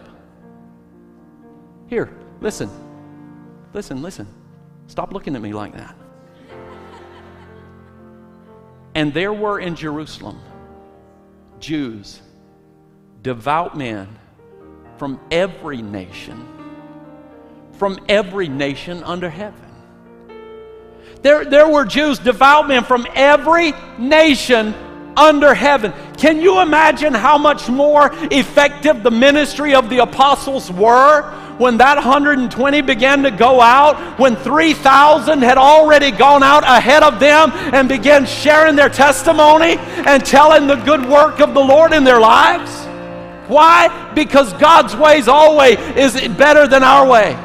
Here, 1.87 2.13
listen. 2.41 2.71
Listen, 3.73 4.03
listen. 4.03 4.27
Stop 4.91 5.13
looking 5.13 5.37
at 5.37 5.41
me 5.41 5.53
like 5.53 5.73
that. 5.75 5.95
And 8.97 9.15
there 9.15 9.33
were 9.33 9.61
in 9.61 9.77
Jerusalem 9.77 10.41
Jews, 11.61 12.21
devout 13.23 13.79
men 13.79 14.09
from 14.99 15.21
every 15.31 15.81
nation, 15.81 16.45
from 17.75 18.01
every 18.09 18.49
nation 18.49 19.05
under 19.05 19.31
heaven. 19.31 19.71
There, 21.23 21.45
there 21.45 21.69
were 21.69 21.85
Jews, 21.85 22.19
devout 22.19 22.67
men 22.67 22.83
from 22.83 23.07
every 23.15 23.73
nation 23.97 24.75
under 25.17 25.55
heaven. 25.55 25.93
Can 26.17 26.41
you 26.41 26.63
imagine 26.63 27.15
how 27.15 27.39
much 27.39 27.69
more 27.69 28.11
effective 28.33 29.05
the 29.05 29.11
ministry 29.13 29.73
of 29.73 29.89
the 29.89 29.99
apostles 29.99 30.69
were 30.73 31.33
when 31.61 31.77
that 31.77 31.97
120 31.97 32.81
began 32.81 33.23
to 33.25 33.31
go 33.31 33.61
out? 33.61 34.19
When 34.19 34.35
3,000 34.35 35.43
had 35.43 35.59
already 35.59 36.11
gone 36.11 36.43
out 36.43 36.65
ahead 36.65 37.03
of 37.03 37.21
them 37.21 37.51
and 37.53 37.87
began 37.87 38.25
sharing 38.25 38.77
their 38.77 38.89
testimony 38.89 39.77
and 40.07 40.25
telling 40.25 40.67
the 40.67 40.77
good 40.77 41.05
work 41.07 41.39
of 41.41 41.53
the 41.53 41.61
Lord 41.61 41.93
in 41.93 42.03
their 42.03 42.19
lives? 42.19 42.71
Why? 43.47 44.13
Because 44.15 44.55
God's 44.55 44.97
ways 44.97 45.29
always 45.29 45.77
is 45.97 46.29
better 46.29 46.67
than 46.67 46.83
our 46.83 47.07
way. 47.07 47.37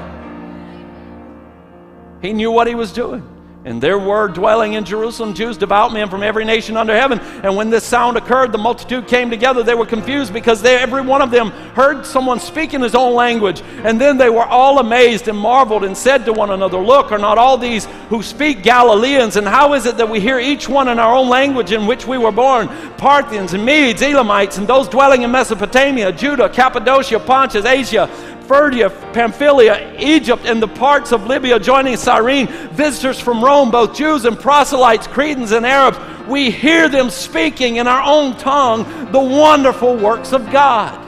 He 2.22 2.32
knew 2.32 2.51
what 2.51 2.68
he 2.68 2.76
was 2.76 2.93
doing. 2.93 3.35
And 3.66 3.82
there 3.82 3.97
were 3.97 4.28
dwelling 4.28 4.74
in 4.74 4.86
Jerusalem 4.86 5.34
Jews, 5.34 5.57
devout 5.57 5.91
men 5.91 6.07
from 6.07 6.22
every 6.22 6.45
nation 6.45 6.78
under 6.78 6.95
heaven. 6.95 7.20
And 7.20 7.55
when 7.55 7.72
this 7.72 7.84
sound 7.84 8.16
occurred, 8.16 8.51
the 8.51 8.59
multitude 8.59 9.07
came 9.07 9.32
together. 9.32 9.63
They 9.63 9.74
were 9.74 9.88
confused 9.88 10.32
because 10.32 10.61
they, 10.61 10.76
every 10.76 11.01
one 11.01 11.24
of 11.24 11.32
them 11.32 11.49
heard 11.74 12.05
someone 12.05 12.39
speak 12.39 12.76
in 12.76 12.82
his 12.82 12.93
own 12.93 13.16
language. 13.16 13.63
And 13.84 13.99
then 13.99 14.18
they 14.18 14.30
were 14.30 14.45
all 14.45 14.78
amazed 14.78 15.28
and 15.30 15.38
marveled 15.38 15.84
and 15.84 15.97
said 15.97 16.26
to 16.26 16.34
one 16.34 16.51
another, 16.51 16.78
Look, 16.78 17.11
are 17.11 17.18
not 17.18 17.39
all 17.39 17.57
these 17.57 17.86
who 18.09 18.22
speak 18.22 18.61
Galileans? 18.61 19.36
And 19.36 19.47
how 19.47 19.74
is 19.74 19.88
it 19.88 19.97
that 19.97 20.07
we 20.07 20.20
hear 20.20 20.39
each 20.39 20.70
one 20.70 20.88
in 20.88 20.99
our 20.99 21.16
own 21.16 21.28
language 21.28 21.72
in 21.72 21.88
which 21.88 22.05
we 22.05 22.20
were 22.20 22.32
born? 22.32 22.68
Parthians 22.97 23.53
and 23.53 23.66
Medes, 23.66 24.03
Elamites, 24.03 24.59
and 24.59 24.68
those 24.68 24.88
dwelling 24.88 25.24
in 25.24 25.32
Mesopotamia, 25.32 26.11
Judah, 26.11 26.49
Cappadocia, 26.49 27.20
Pontus, 27.20 27.66
Asia, 27.66 28.07
Phrygia, 28.48 28.89
Pamphylia, 29.14 29.96
Egypt, 30.00 30.46
and 30.46 30.62
the 30.62 30.68
parts 30.68 31.12
of 31.12 31.26
Libya 31.26 31.60
joining 31.60 31.98
Cyrene, 31.98 32.48
visitors 32.72 33.20
from 33.20 33.43
Rome, 33.43 33.72
both 33.72 33.96
Jews 33.96 34.26
and 34.26 34.39
proselytes, 34.39 35.08
Cretans 35.08 35.52
and 35.52 35.66
Arabs, 35.66 35.98
we 36.28 36.52
hear 36.52 36.89
them 36.89 37.10
speaking 37.10 37.78
in 37.78 37.88
our 37.88 38.04
own 38.04 38.38
tongue 38.38 39.12
the 39.12 39.20
wonderful 39.20 39.96
works 39.96 40.32
of 40.32 40.52
God. 40.52 41.02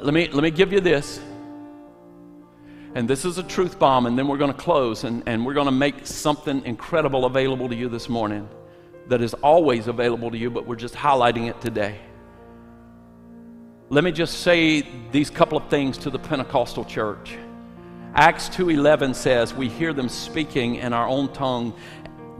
Let 0.00 0.14
me, 0.14 0.28
let 0.28 0.42
me 0.42 0.50
give 0.50 0.72
you 0.72 0.80
this. 0.80 1.20
And 2.94 3.08
this 3.08 3.24
is 3.24 3.38
a 3.38 3.42
truth 3.42 3.78
bomb, 3.78 4.06
and 4.06 4.18
then 4.18 4.26
we're 4.26 4.38
going 4.38 4.52
to 4.52 4.58
close, 4.58 5.04
and, 5.04 5.22
and 5.26 5.44
we're 5.44 5.54
going 5.54 5.66
to 5.66 5.72
make 5.72 6.06
something 6.06 6.64
incredible 6.64 7.24
available 7.24 7.68
to 7.68 7.74
you 7.76 7.88
this 7.88 8.08
morning 8.08 8.48
that 9.08 9.22
is 9.22 9.34
always 9.34 9.88
available 9.88 10.30
to 10.30 10.38
you, 10.38 10.50
but 10.50 10.66
we're 10.66 10.76
just 10.76 10.94
highlighting 10.94 11.48
it 11.48 11.60
today. 11.60 11.98
Let 13.90 14.04
me 14.04 14.12
just 14.12 14.40
say 14.40 14.86
these 15.12 15.30
couple 15.30 15.56
of 15.56 15.68
things 15.68 15.96
to 15.98 16.10
the 16.10 16.18
Pentecostal 16.18 16.84
church. 16.84 17.36
Acts 18.14 18.48
2:11 18.50 19.14
says, 19.14 19.54
"We 19.54 19.68
hear 19.68 19.92
them 19.92 20.08
speaking 20.08 20.76
in 20.76 20.92
our 20.92 21.08
own 21.08 21.28
tongue 21.28 21.72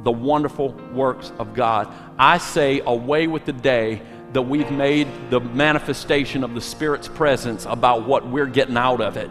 the 0.05 0.13
wonderful 0.13 0.75
works 0.93 1.33
of 1.39 1.55
God." 1.55 1.89
I 2.19 2.39
say, 2.39 2.83
away 2.85 3.27
with 3.27 3.47
the 3.47 3.53
day 3.53 4.03
that 4.35 4.43
we've 4.43 4.71
made 4.71 5.09
the 5.31 5.41
manifestation 5.41 6.45
of 6.45 6.55
the 6.55 6.61
Spirit's 6.61 7.09
presence 7.09 7.65
about 7.65 8.07
what 8.07 8.27
we're 8.27 8.47
getting 8.47 8.77
out 8.77 9.01
of 9.01 9.17
it 9.17 9.31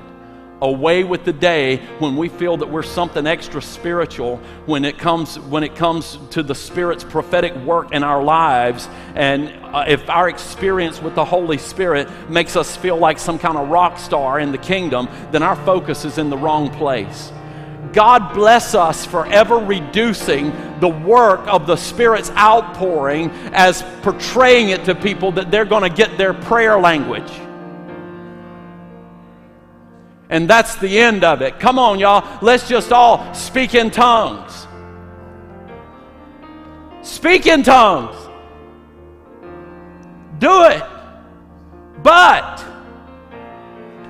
away 0.62 1.04
with 1.04 1.24
the 1.24 1.34
day 1.34 1.78
when 2.00 2.16
we 2.16 2.30
feel 2.30 2.58
that 2.58 2.68
we're 2.68 2.82
something 2.82 3.28
extra 3.28 3.62
spiritual 3.62 4.38
when 4.66 4.86
it 4.86 4.98
comes 4.98 5.40
when 5.40 5.64
it 5.64 5.76
comes 5.76 6.18
to 6.32 6.42
the 6.42 6.56
spirit's 6.56 7.04
prophetic 7.04 7.56
work 7.58 7.92
in 7.94 8.04
our 8.04 8.24
lives 8.24 8.90
and 9.14 9.50
uh, 9.66 9.86
if 9.88 10.10
our 10.10 10.28
experience 10.28 11.00
with 11.02 11.14
the 11.14 11.24
holy 11.24 11.60
spirit 11.60 12.10
makes 12.30 12.56
us 12.56 12.76
feel 12.76 12.98
like 12.98 13.20
some 13.20 13.38
kind 13.38 13.58
of 13.58 13.70
rock 13.70 14.00
star 14.00 14.40
in 14.40 14.52
the 14.52 14.58
kingdom 14.58 15.08
then 15.32 15.44
our 15.44 15.56
focus 15.58 16.06
is 16.06 16.18
in 16.18 16.30
the 16.30 16.38
wrong 16.38 16.72
place 16.72 17.32
God 17.94 18.34
bless 18.34 18.76
us 18.76 19.06
for 19.06 19.26
ever 19.28 19.58
reducing 19.58 20.52
the 20.80 20.90
work 20.90 21.40
of 21.48 21.66
the 21.68 21.76
Spirit's 21.76 22.30
outpouring 22.32 23.32
as 23.54 23.82
portraying 24.02 24.70
it 24.70 24.86
to 24.86 24.94
people 24.94 25.32
that 25.32 25.52
they're 25.52 25.66
going 25.66 25.90
to 25.90 25.96
get 25.96 26.18
their 26.18 26.34
prayer 26.34 26.78
language. 26.78 27.32
And 30.30 30.50
that's 30.50 30.76
the 30.76 31.00
end 31.00 31.24
of 31.24 31.42
it. 31.42 31.60
Come 31.60 31.80
on, 31.80 32.00
y'all. 32.00 32.40
Let's 32.42 32.68
just 32.68 32.92
all 32.92 33.34
speak 33.34 33.76
in 33.76 33.92
tongues. 33.92 34.68
Speak 37.02 37.48
in 37.48 37.64
tongues. 37.64 38.16
Do 40.40 40.66
it. 40.66 40.84
But 42.04 42.64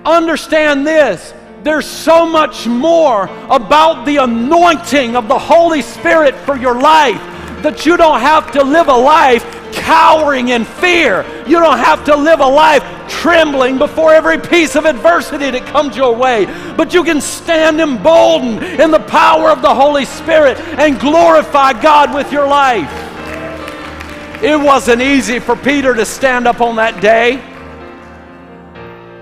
understand 0.05 0.85
this 0.87 1.33
there's 1.63 1.85
so 1.85 2.25
much 2.25 2.65
more 2.65 3.25
about 3.49 4.05
the 4.05 4.17
anointing 4.17 5.15
of 5.15 5.27
the 5.27 5.37
Holy 5.37 5.81
Spirit 5.81 6.33
for 6.33 6.55
your 6.55 6.79
life 6.79 7.19
that 7.61 7.85
you 7.85 7.97
don't 7.97 8.21
have 8.21 8.51
to 8.53 8.63
live 8.63 8.87
a 8.87 8.95
life 8.95 9.43
cowering 9.73 10.49
in 10.49 10.65
fear. 10.65 11.25
You 11.47 11.59
don't 11.59 11.77
have 11.77 12.03
to 12.05 12.15
live 12.15 12.39
a 12.39 12.47
life 12.47 12.83
trembling 13.09 13.77
before 13.77 14.13
every 14.13 14.37
piece 14.37 14.75
of 14.75 14.85
adversity 14.85 15.49
that 15.51 15.65
comes 15.67 15.95
your 15.95 16.15
way, 16.15 16.45
but 16.75 16.93
you 16.93 17.03
can 17.03 17.21
stand 17.21 17.79
emboldened 17.79 18.63
in 18.63 18.91
the 18.91 18.99
power 18.99 19.49
of 19.49 19.61
the 19.61 19.73
Holy 19.73 20.05
Spirit 20.05 20.59
and 20.77 20.99
glorify 20.99 21.73
God 21.81 22.13
with 22.13 22.31
your 22.31 22.47
life. 22.47 22.91
It 24.43 24.59
wasn't 24.59 25.01
easy 25.01 25.39
for 25.39 25.55
Peter 25.55 25.95
to 25.95 26.05
stand 26.05 26.47
up 26.47 26.61
on 26.61 26.75
that 26.75 27.01
day. 27.01 27.43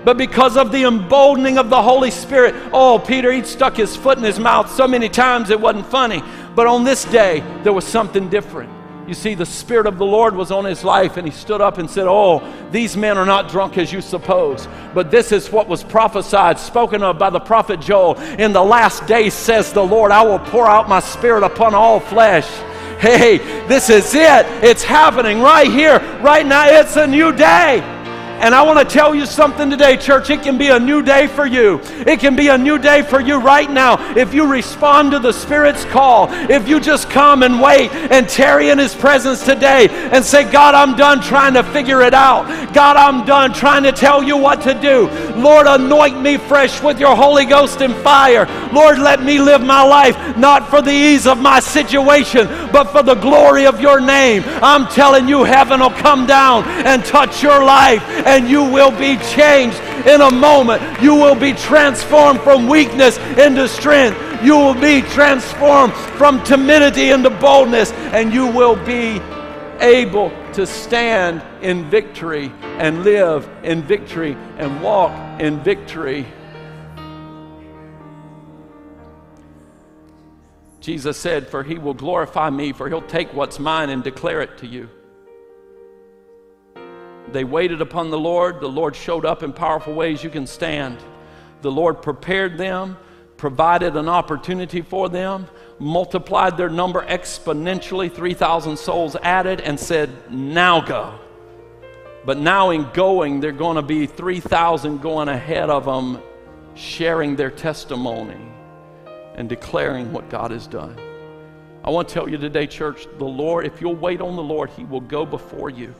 But 0.04 0.18
because 0.18 0.56
of 0.56 0.70
the 0.70 0.84
emboldening 0.84 1.58
of 1.58 1.68
the 1.68 1.82
Holy 1.82 2.12
Spirit, 2.12 2.54
oh, 2.72 2.98
Peter, 2.98 3.32
he'd 3.32 3.46
stuck 3.46 3.76
his 3.76 3.96
foot 3.96 4.18
in 4.18 4.24
his 4.24 4.38
mouth 4.38 4.70
so 4.70 4.86
many 4.86 5.08
times 5.08 5.50
it 5.50 5.60
wasn't 5.60 5.86
funny. 5.86 6.22
But 6.54 6.68
on 6.68 6.84
this 6.84 7.04
day, 7.06 7.40
there 7.64 7.72
was 7.72 7.84
something 7.84 8.28
different. 8.28 8.75
You 9.06 9.14
see, 9.14 9.34
the 9.34 9.46
Spirit 9.46 9.86
of 9.86 9.98
the 9.98 10.04
Lord 10.04 10.34
was 10.34 10.50
on 10.50 10.64
his 10.64 10.82
life, 10.82 11.16
and 11.16 11.26
he 11.26 11.32
stood 11.32 11.60
up 11.60 11.78
and 11.78 11.88
said, 11.88 12.06
Oh, 12.08 12.42
these 12.72 12.96
men 12.96 13.16
are 13.16 13.24
not 13.24 13.48
drunk 13.48 13.78
as 13.78 13.92
you 13.92 14.00
suppose, 14.00 14.66
but 14.94 15.12
this 15.12 15.30
is 15.30 15.50
what 15.52 15.68
was 15.68 15.84
prophesied, 15.84 16.58
spoken 16.58 17.02
of 17.04 17.18
by 17.18 17.30
the 17.30 17.38
prophet 17.38 17.80
Joel. 17.80 18.18
In 18.38 18.52
the 18.52 18.62
last 18.62 19.06
days, 19.06 19.32
says 19.32 19.72
the 19.72 19.84
Lord, 19.84 20.10
I 20.10 20.22
will 20.22 20.40
pour 20.40 20.66
out 20.66 20.88
my 20.88 21.00
Spirit 21.00 21.44
upon 21.44 21.74
all 21.74 22.00
flesh. 22.00 22.48
Hey, 22.98 23.38
this 23.68 23.90
is 23.90 24.12
it. 24.14 24.46
It's 24.64 24.82
happening 24.82 25.40
right 25.40 25.70
here, 25.70 25.98
right 26.20 26.46
now. 26.46 26.66
It's 26.68 26.96
a 26.96 27.06
new 27.06 27.30
day. 27.30 27.95
And 28.38 28.54
I 28.54 28.62
want 28.62 28.78
to 28.78 28.84
tell 28.84 29.14
you 29.14 29.24
something 29.24 29.70
today, 29.70 29.96
church. 29.96 30.28
It 30.28 30.42
can 30.42 30.58
be 30.58 30.68
a 30.68 30.78
new 30.78 31.00
day 31.00 31.26
for 31.26 31.46
you. 31.46 31.80
It 32.06 32.20
can 32.20 32.36
be 32.36 32.48
a 32.48 32.58
new 32.58 32.78
day 32.78 33.00
for 33.00 33.18
you 33.18 33.38
right 33.38 33.70
now 33.70 34.14
if 34.14 34.34
you 34.34 34.46
respond 34.46 35.12
to 35.12 35.18
the 35.18 35.32
Spirit's 35.32 35.86
call. 35.86 36.28
If 36.30 36.68
you 36.68 36.78
just 36.78 37.08
come 37.08 37.42
and 37.42 37.62
wait 37.62 37.90
and 37.90 38.28
tarry 38.28 38.68
in 38.68 38.78
His 38.78 38.94
presence 38.94 39.42
today 39.42 39.88
and 39.88 40.22
say, 40.22 40.50
God, 40.50 40.74
I'm 40.74 40.96
done 40.96 41.22
trying 41.22 41.54
to 41.54 41.62
figure 41.62 42.02
it 42.02 42.12
out. 42.12 42.74
God, 42.74 42.96
I'm 42.96 43.24
done 43.24 43.54
trying 43.54 43.84
to 43.84 43.92
tell 43.92 44.22
you 44.22 44.36
what 44.36 44.60
to 44.62 44.74
do. 44.74 45.08
Lord, 45.34 45.66
anoint 45.66 46.20
me 46.20 46.36
fresh 46.36 46.82
with 46.82 47.00
your 47.00 47.16
Holy 47.16 47.46
Ghost 47.46 47.80
and 47.80 47.94
fire. 47.96 48.44
Lord, 48.70 48.98
let 48.98 49.22
me 49.22 49.40
live 49.40 49.62
my 49.62 49.82
life 49.82 50.36
not 50.36 50.68
for 50.68 50.82
the 50.82 50.92
ease 50.92 51.26
of 51.26 51.38
my 51.38 51.60
situation, 51.60 52.46
but 52.70 52.92
for 52.92 53.02
the 53.02 53.14
glory 53.14 53.66
of 53.66 53.80
your 53.80 53.98
name. 53.98 54.42
I'm 54.62 54.86
telling 54.88 55.26
you, 55.26 55.44
heaven 55.44 55.80
will 55.80 55.90
come 55.90 56.26
down 56.26 56.64
and 56.64 57.02
touch 57.02 57.42
your 57.42 57.64
life 57.64 58.02
and 58.26 58.48
you 58.48 58.62
will 58.62 58.90
be 58.90 59.16
changed 59.34 59.78
in 60.06 60.20
a 60.20 60.30
moment. 60.30 60.82
You 61.00 61.14
will 61.14 61.34
be 61.36 61.52
transformed 61.52 62.40
from 62.40 62.68
weakness 62.68 63.18
into 63.38 63.68
strength. 63.68 64.18
You 64.42 64.56
will 64.56 64.74
be 64.74 65.00
transformed 65.02 65.94
from 66.18 66.42
timidity 66.42 67.10
into 67.10 67.30
boldness, 67.30 67.92
and 67.92 68.32
you 68.32 68.46
will 68.46 68.76
be 68.84 69.20
able 69.80 70.30
to 70.52 70.66
stand 70.66 71.42
in 71.62 71.88
victory 71.88 72.52
and 72.62 73.04
live 73.04 73.48
in 73.62 73.82
victory 73.82 74.36
and 74.58 74.82
walk 74.82 75.40
in 75.40 75.62
victory. 75.62 76.26
Jesus 80.80 81.16
said, 81.16 81.48
For 81.48 81.62
he 81.62 81.78
will 81.78 81.94
glorify 81.94 82.50
me, 82.50 82.72
for 82.72 82.88
he'll 82.88 83.02
take 83.02 83.32
what's 83.34 83.58
mine 83.58 83.90
and 83.90 84.02
declare 84.02 84.40
it 84.40 84.58
to 84.58 84.66
you. 84.66 84.88
They 87.32 87.44
waited 87.44 87.80
upon 87.80 88.10
the 88.10 88.18
Lord. 88.18 88.60
The 88.60 88.68
Lord 88.68 88.94
showed 88.94 89.24
up 89.24 89.42
in 89.42 89.52
powerful 89.52 89.94
ways. 89.94 90.22
You 90.22 90.30
can 90.30 90.46
stand. 90.46 90.98
The 91.62 91.70
Lord 91.70 92.02
prepared 92.02 92.58
them, 92.58 92.96
provided 93.36 93.96
an 93.96 94.08
opportunity 94.08 94.82
for 94.82 95.08
them, 95.08 95.46
multiplied 95.78 96.56
their 96.56 96.68
number 96.68 97.04
exponentially 97.04 98.12
3,000 98.12 98.76
souls 98.76 99.16
added, 99.22 99.60
and 99.60 99.78
said, 99.78 100.10
Now 100.30 100.80
go. 100.80 101.18
But 102.24 102.38
now, 102.38 102.70
in 102.70 102.90
going, 102.92 103.38
they're 103.38 103.52
going 103.52 103.76
to 103.76 103.82
be 103.82 104.06
3,000 104.06 105.00
going 105.00 105.28
ahead 105.28 105.70
of 105.70 105.84
them, 105.84 106.20
sharing 106.74 107.36
their 107.36 107.50
testimony 107.50 108.40
and 109.36 109.48
declaring 109.48 110.12
what 110.12 110.28
God 110.28 110.50
has 110.50 110.66
done. 110.66 110.98
I 111.84 111.90
want 111.90 112.08
to 112.08 112.14
tell 112.14 112.28
you 112.28 112.36
today, 112.36 112.66
church, 112.66 113.06
the 113.18 113.24
Lord, 113.24 113.64
if 113.64 113.80
you'll 113.80 113.94
wait 113.94 114.20
on 114.20 114.34
the 114.34 114.42
Lord, 114.42 114.70
He 114.70 114.84
will 114.84 115.00
go 115.00 115.24
before 115.24 115.70
you. 115.70 115.94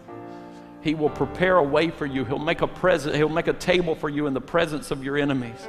He 0.80 0.94
will 0.94 1.10
prepare 1.10 1.56
a 1.56 1.62
way 1.62 1.90
for 1.90 2.06
you. 2.06 2.24
He'll 2.24 2.38
make 2.38 2.60
a 2.60 2.66
present, 2.66 3.16
he'll 3.16 3.28
make 3.28 3.48
a 3.48 3.52
table 3.52 3.94
for 3.94 4.08
you 4.08 4.26
in 4.26 4.34
the 4.34 4.40
presence 4.40 4.90
of 4.90 5.02
your 5.02 5.16
enemies. 5.16 5.66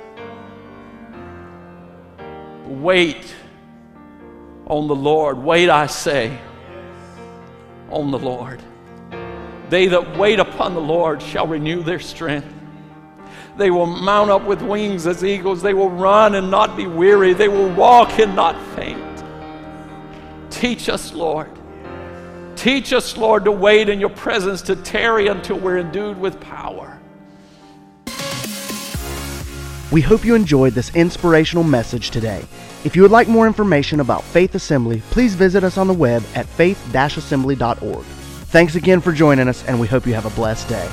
Wait 2.66 3.34
on 4.68 4.88
the 4.88 4.96
Lord. 4.96 5.38
Wait, 5.38 5.70
I 5.70 5.88
say, 5.88 6.38
on 7.90 8.12
the 8.12 8.20
Lord. 8.20 8.62
They 9.70 9.88
that 9.88 10.18
wait 10.18 10.40
upon 10.40 10.74
the 10.74 10.82
Lord 10.82 11.22
shall 11.22 11.48
renew 11.48 11.84
their 11.84 12.00
strength. 12.00 12.54
They 13.58 13.72
will 13.72 13.88
mount 13.88 14.30
up 14.30 14.44
with 14.44 14.62
wings 14.62 15.08
as 15.08 15.24
eagles. 15.24 15.62
They 15.62 15.74
will 15.74 15.90
run 15.90 16.36
and 16.36 16.52
not 16.52 16.78
be 16.78 16.86
weary. 16.86 17.34
They 17.34 17.48
will 17.48 17.74
walk 17.74 18.20
and 18.20 18.36
not 18.36 18.56
faint. 18.76 19.24
Teach 20.52 20.90
us, 20.90 21.12
Lord. 21.14 21.57
Teach 22.58 22.92
us, 22.92 23.16
Lord, 23.16 23.46
to 23.46 23.52
wait 23.52 23.88
in 23.88 24.00
your 24.00 24.10
presence, 24.10 24.62
to 24.64 24.76
tarry 24.76 25.28
until 25.28 25.58
we're 25.60 25.78
endued 25.78 26.20
with 26.20 26.40
power. 26.42 27.00
We 29.92 30.02
hope 30.02 30.26
you 30.26 30.36
enjoyed 30.36 30.74
this 30.74 30.94
inspirational 30.96 31.64
message 31.64 32.10
today. 32.10 32.44
If 32.84 32.96
you 32.96 33.04
would 33.04 33.12
like 33.12 33.28
more 33.28 33.48
information 33.48 34.00
about 34.00 34.24
Faith 34.24 34.56
Assembly, 34.56 35.02
please 35.12 35.34
visit 35.34 35.64
us 35.64 35.78
on 35.78 35.88
the 35.88 35.94
web 35.94 36.24
at 36.36 36.46
faith-assembly.org. 36.46 38.06
Thanks 38.06 38.76
again 38.76 39.02
for 39.02 39.12
joining 39.14 39.48
us, 39.48 39.64
and 39.66 39.80
we 39.80 39.88
hope 39.88 40.06
you 40.06 40.14
have 40.14 40.26
a 40.26 40.36
blessed 40.36 40.68
day. 40.68 40.90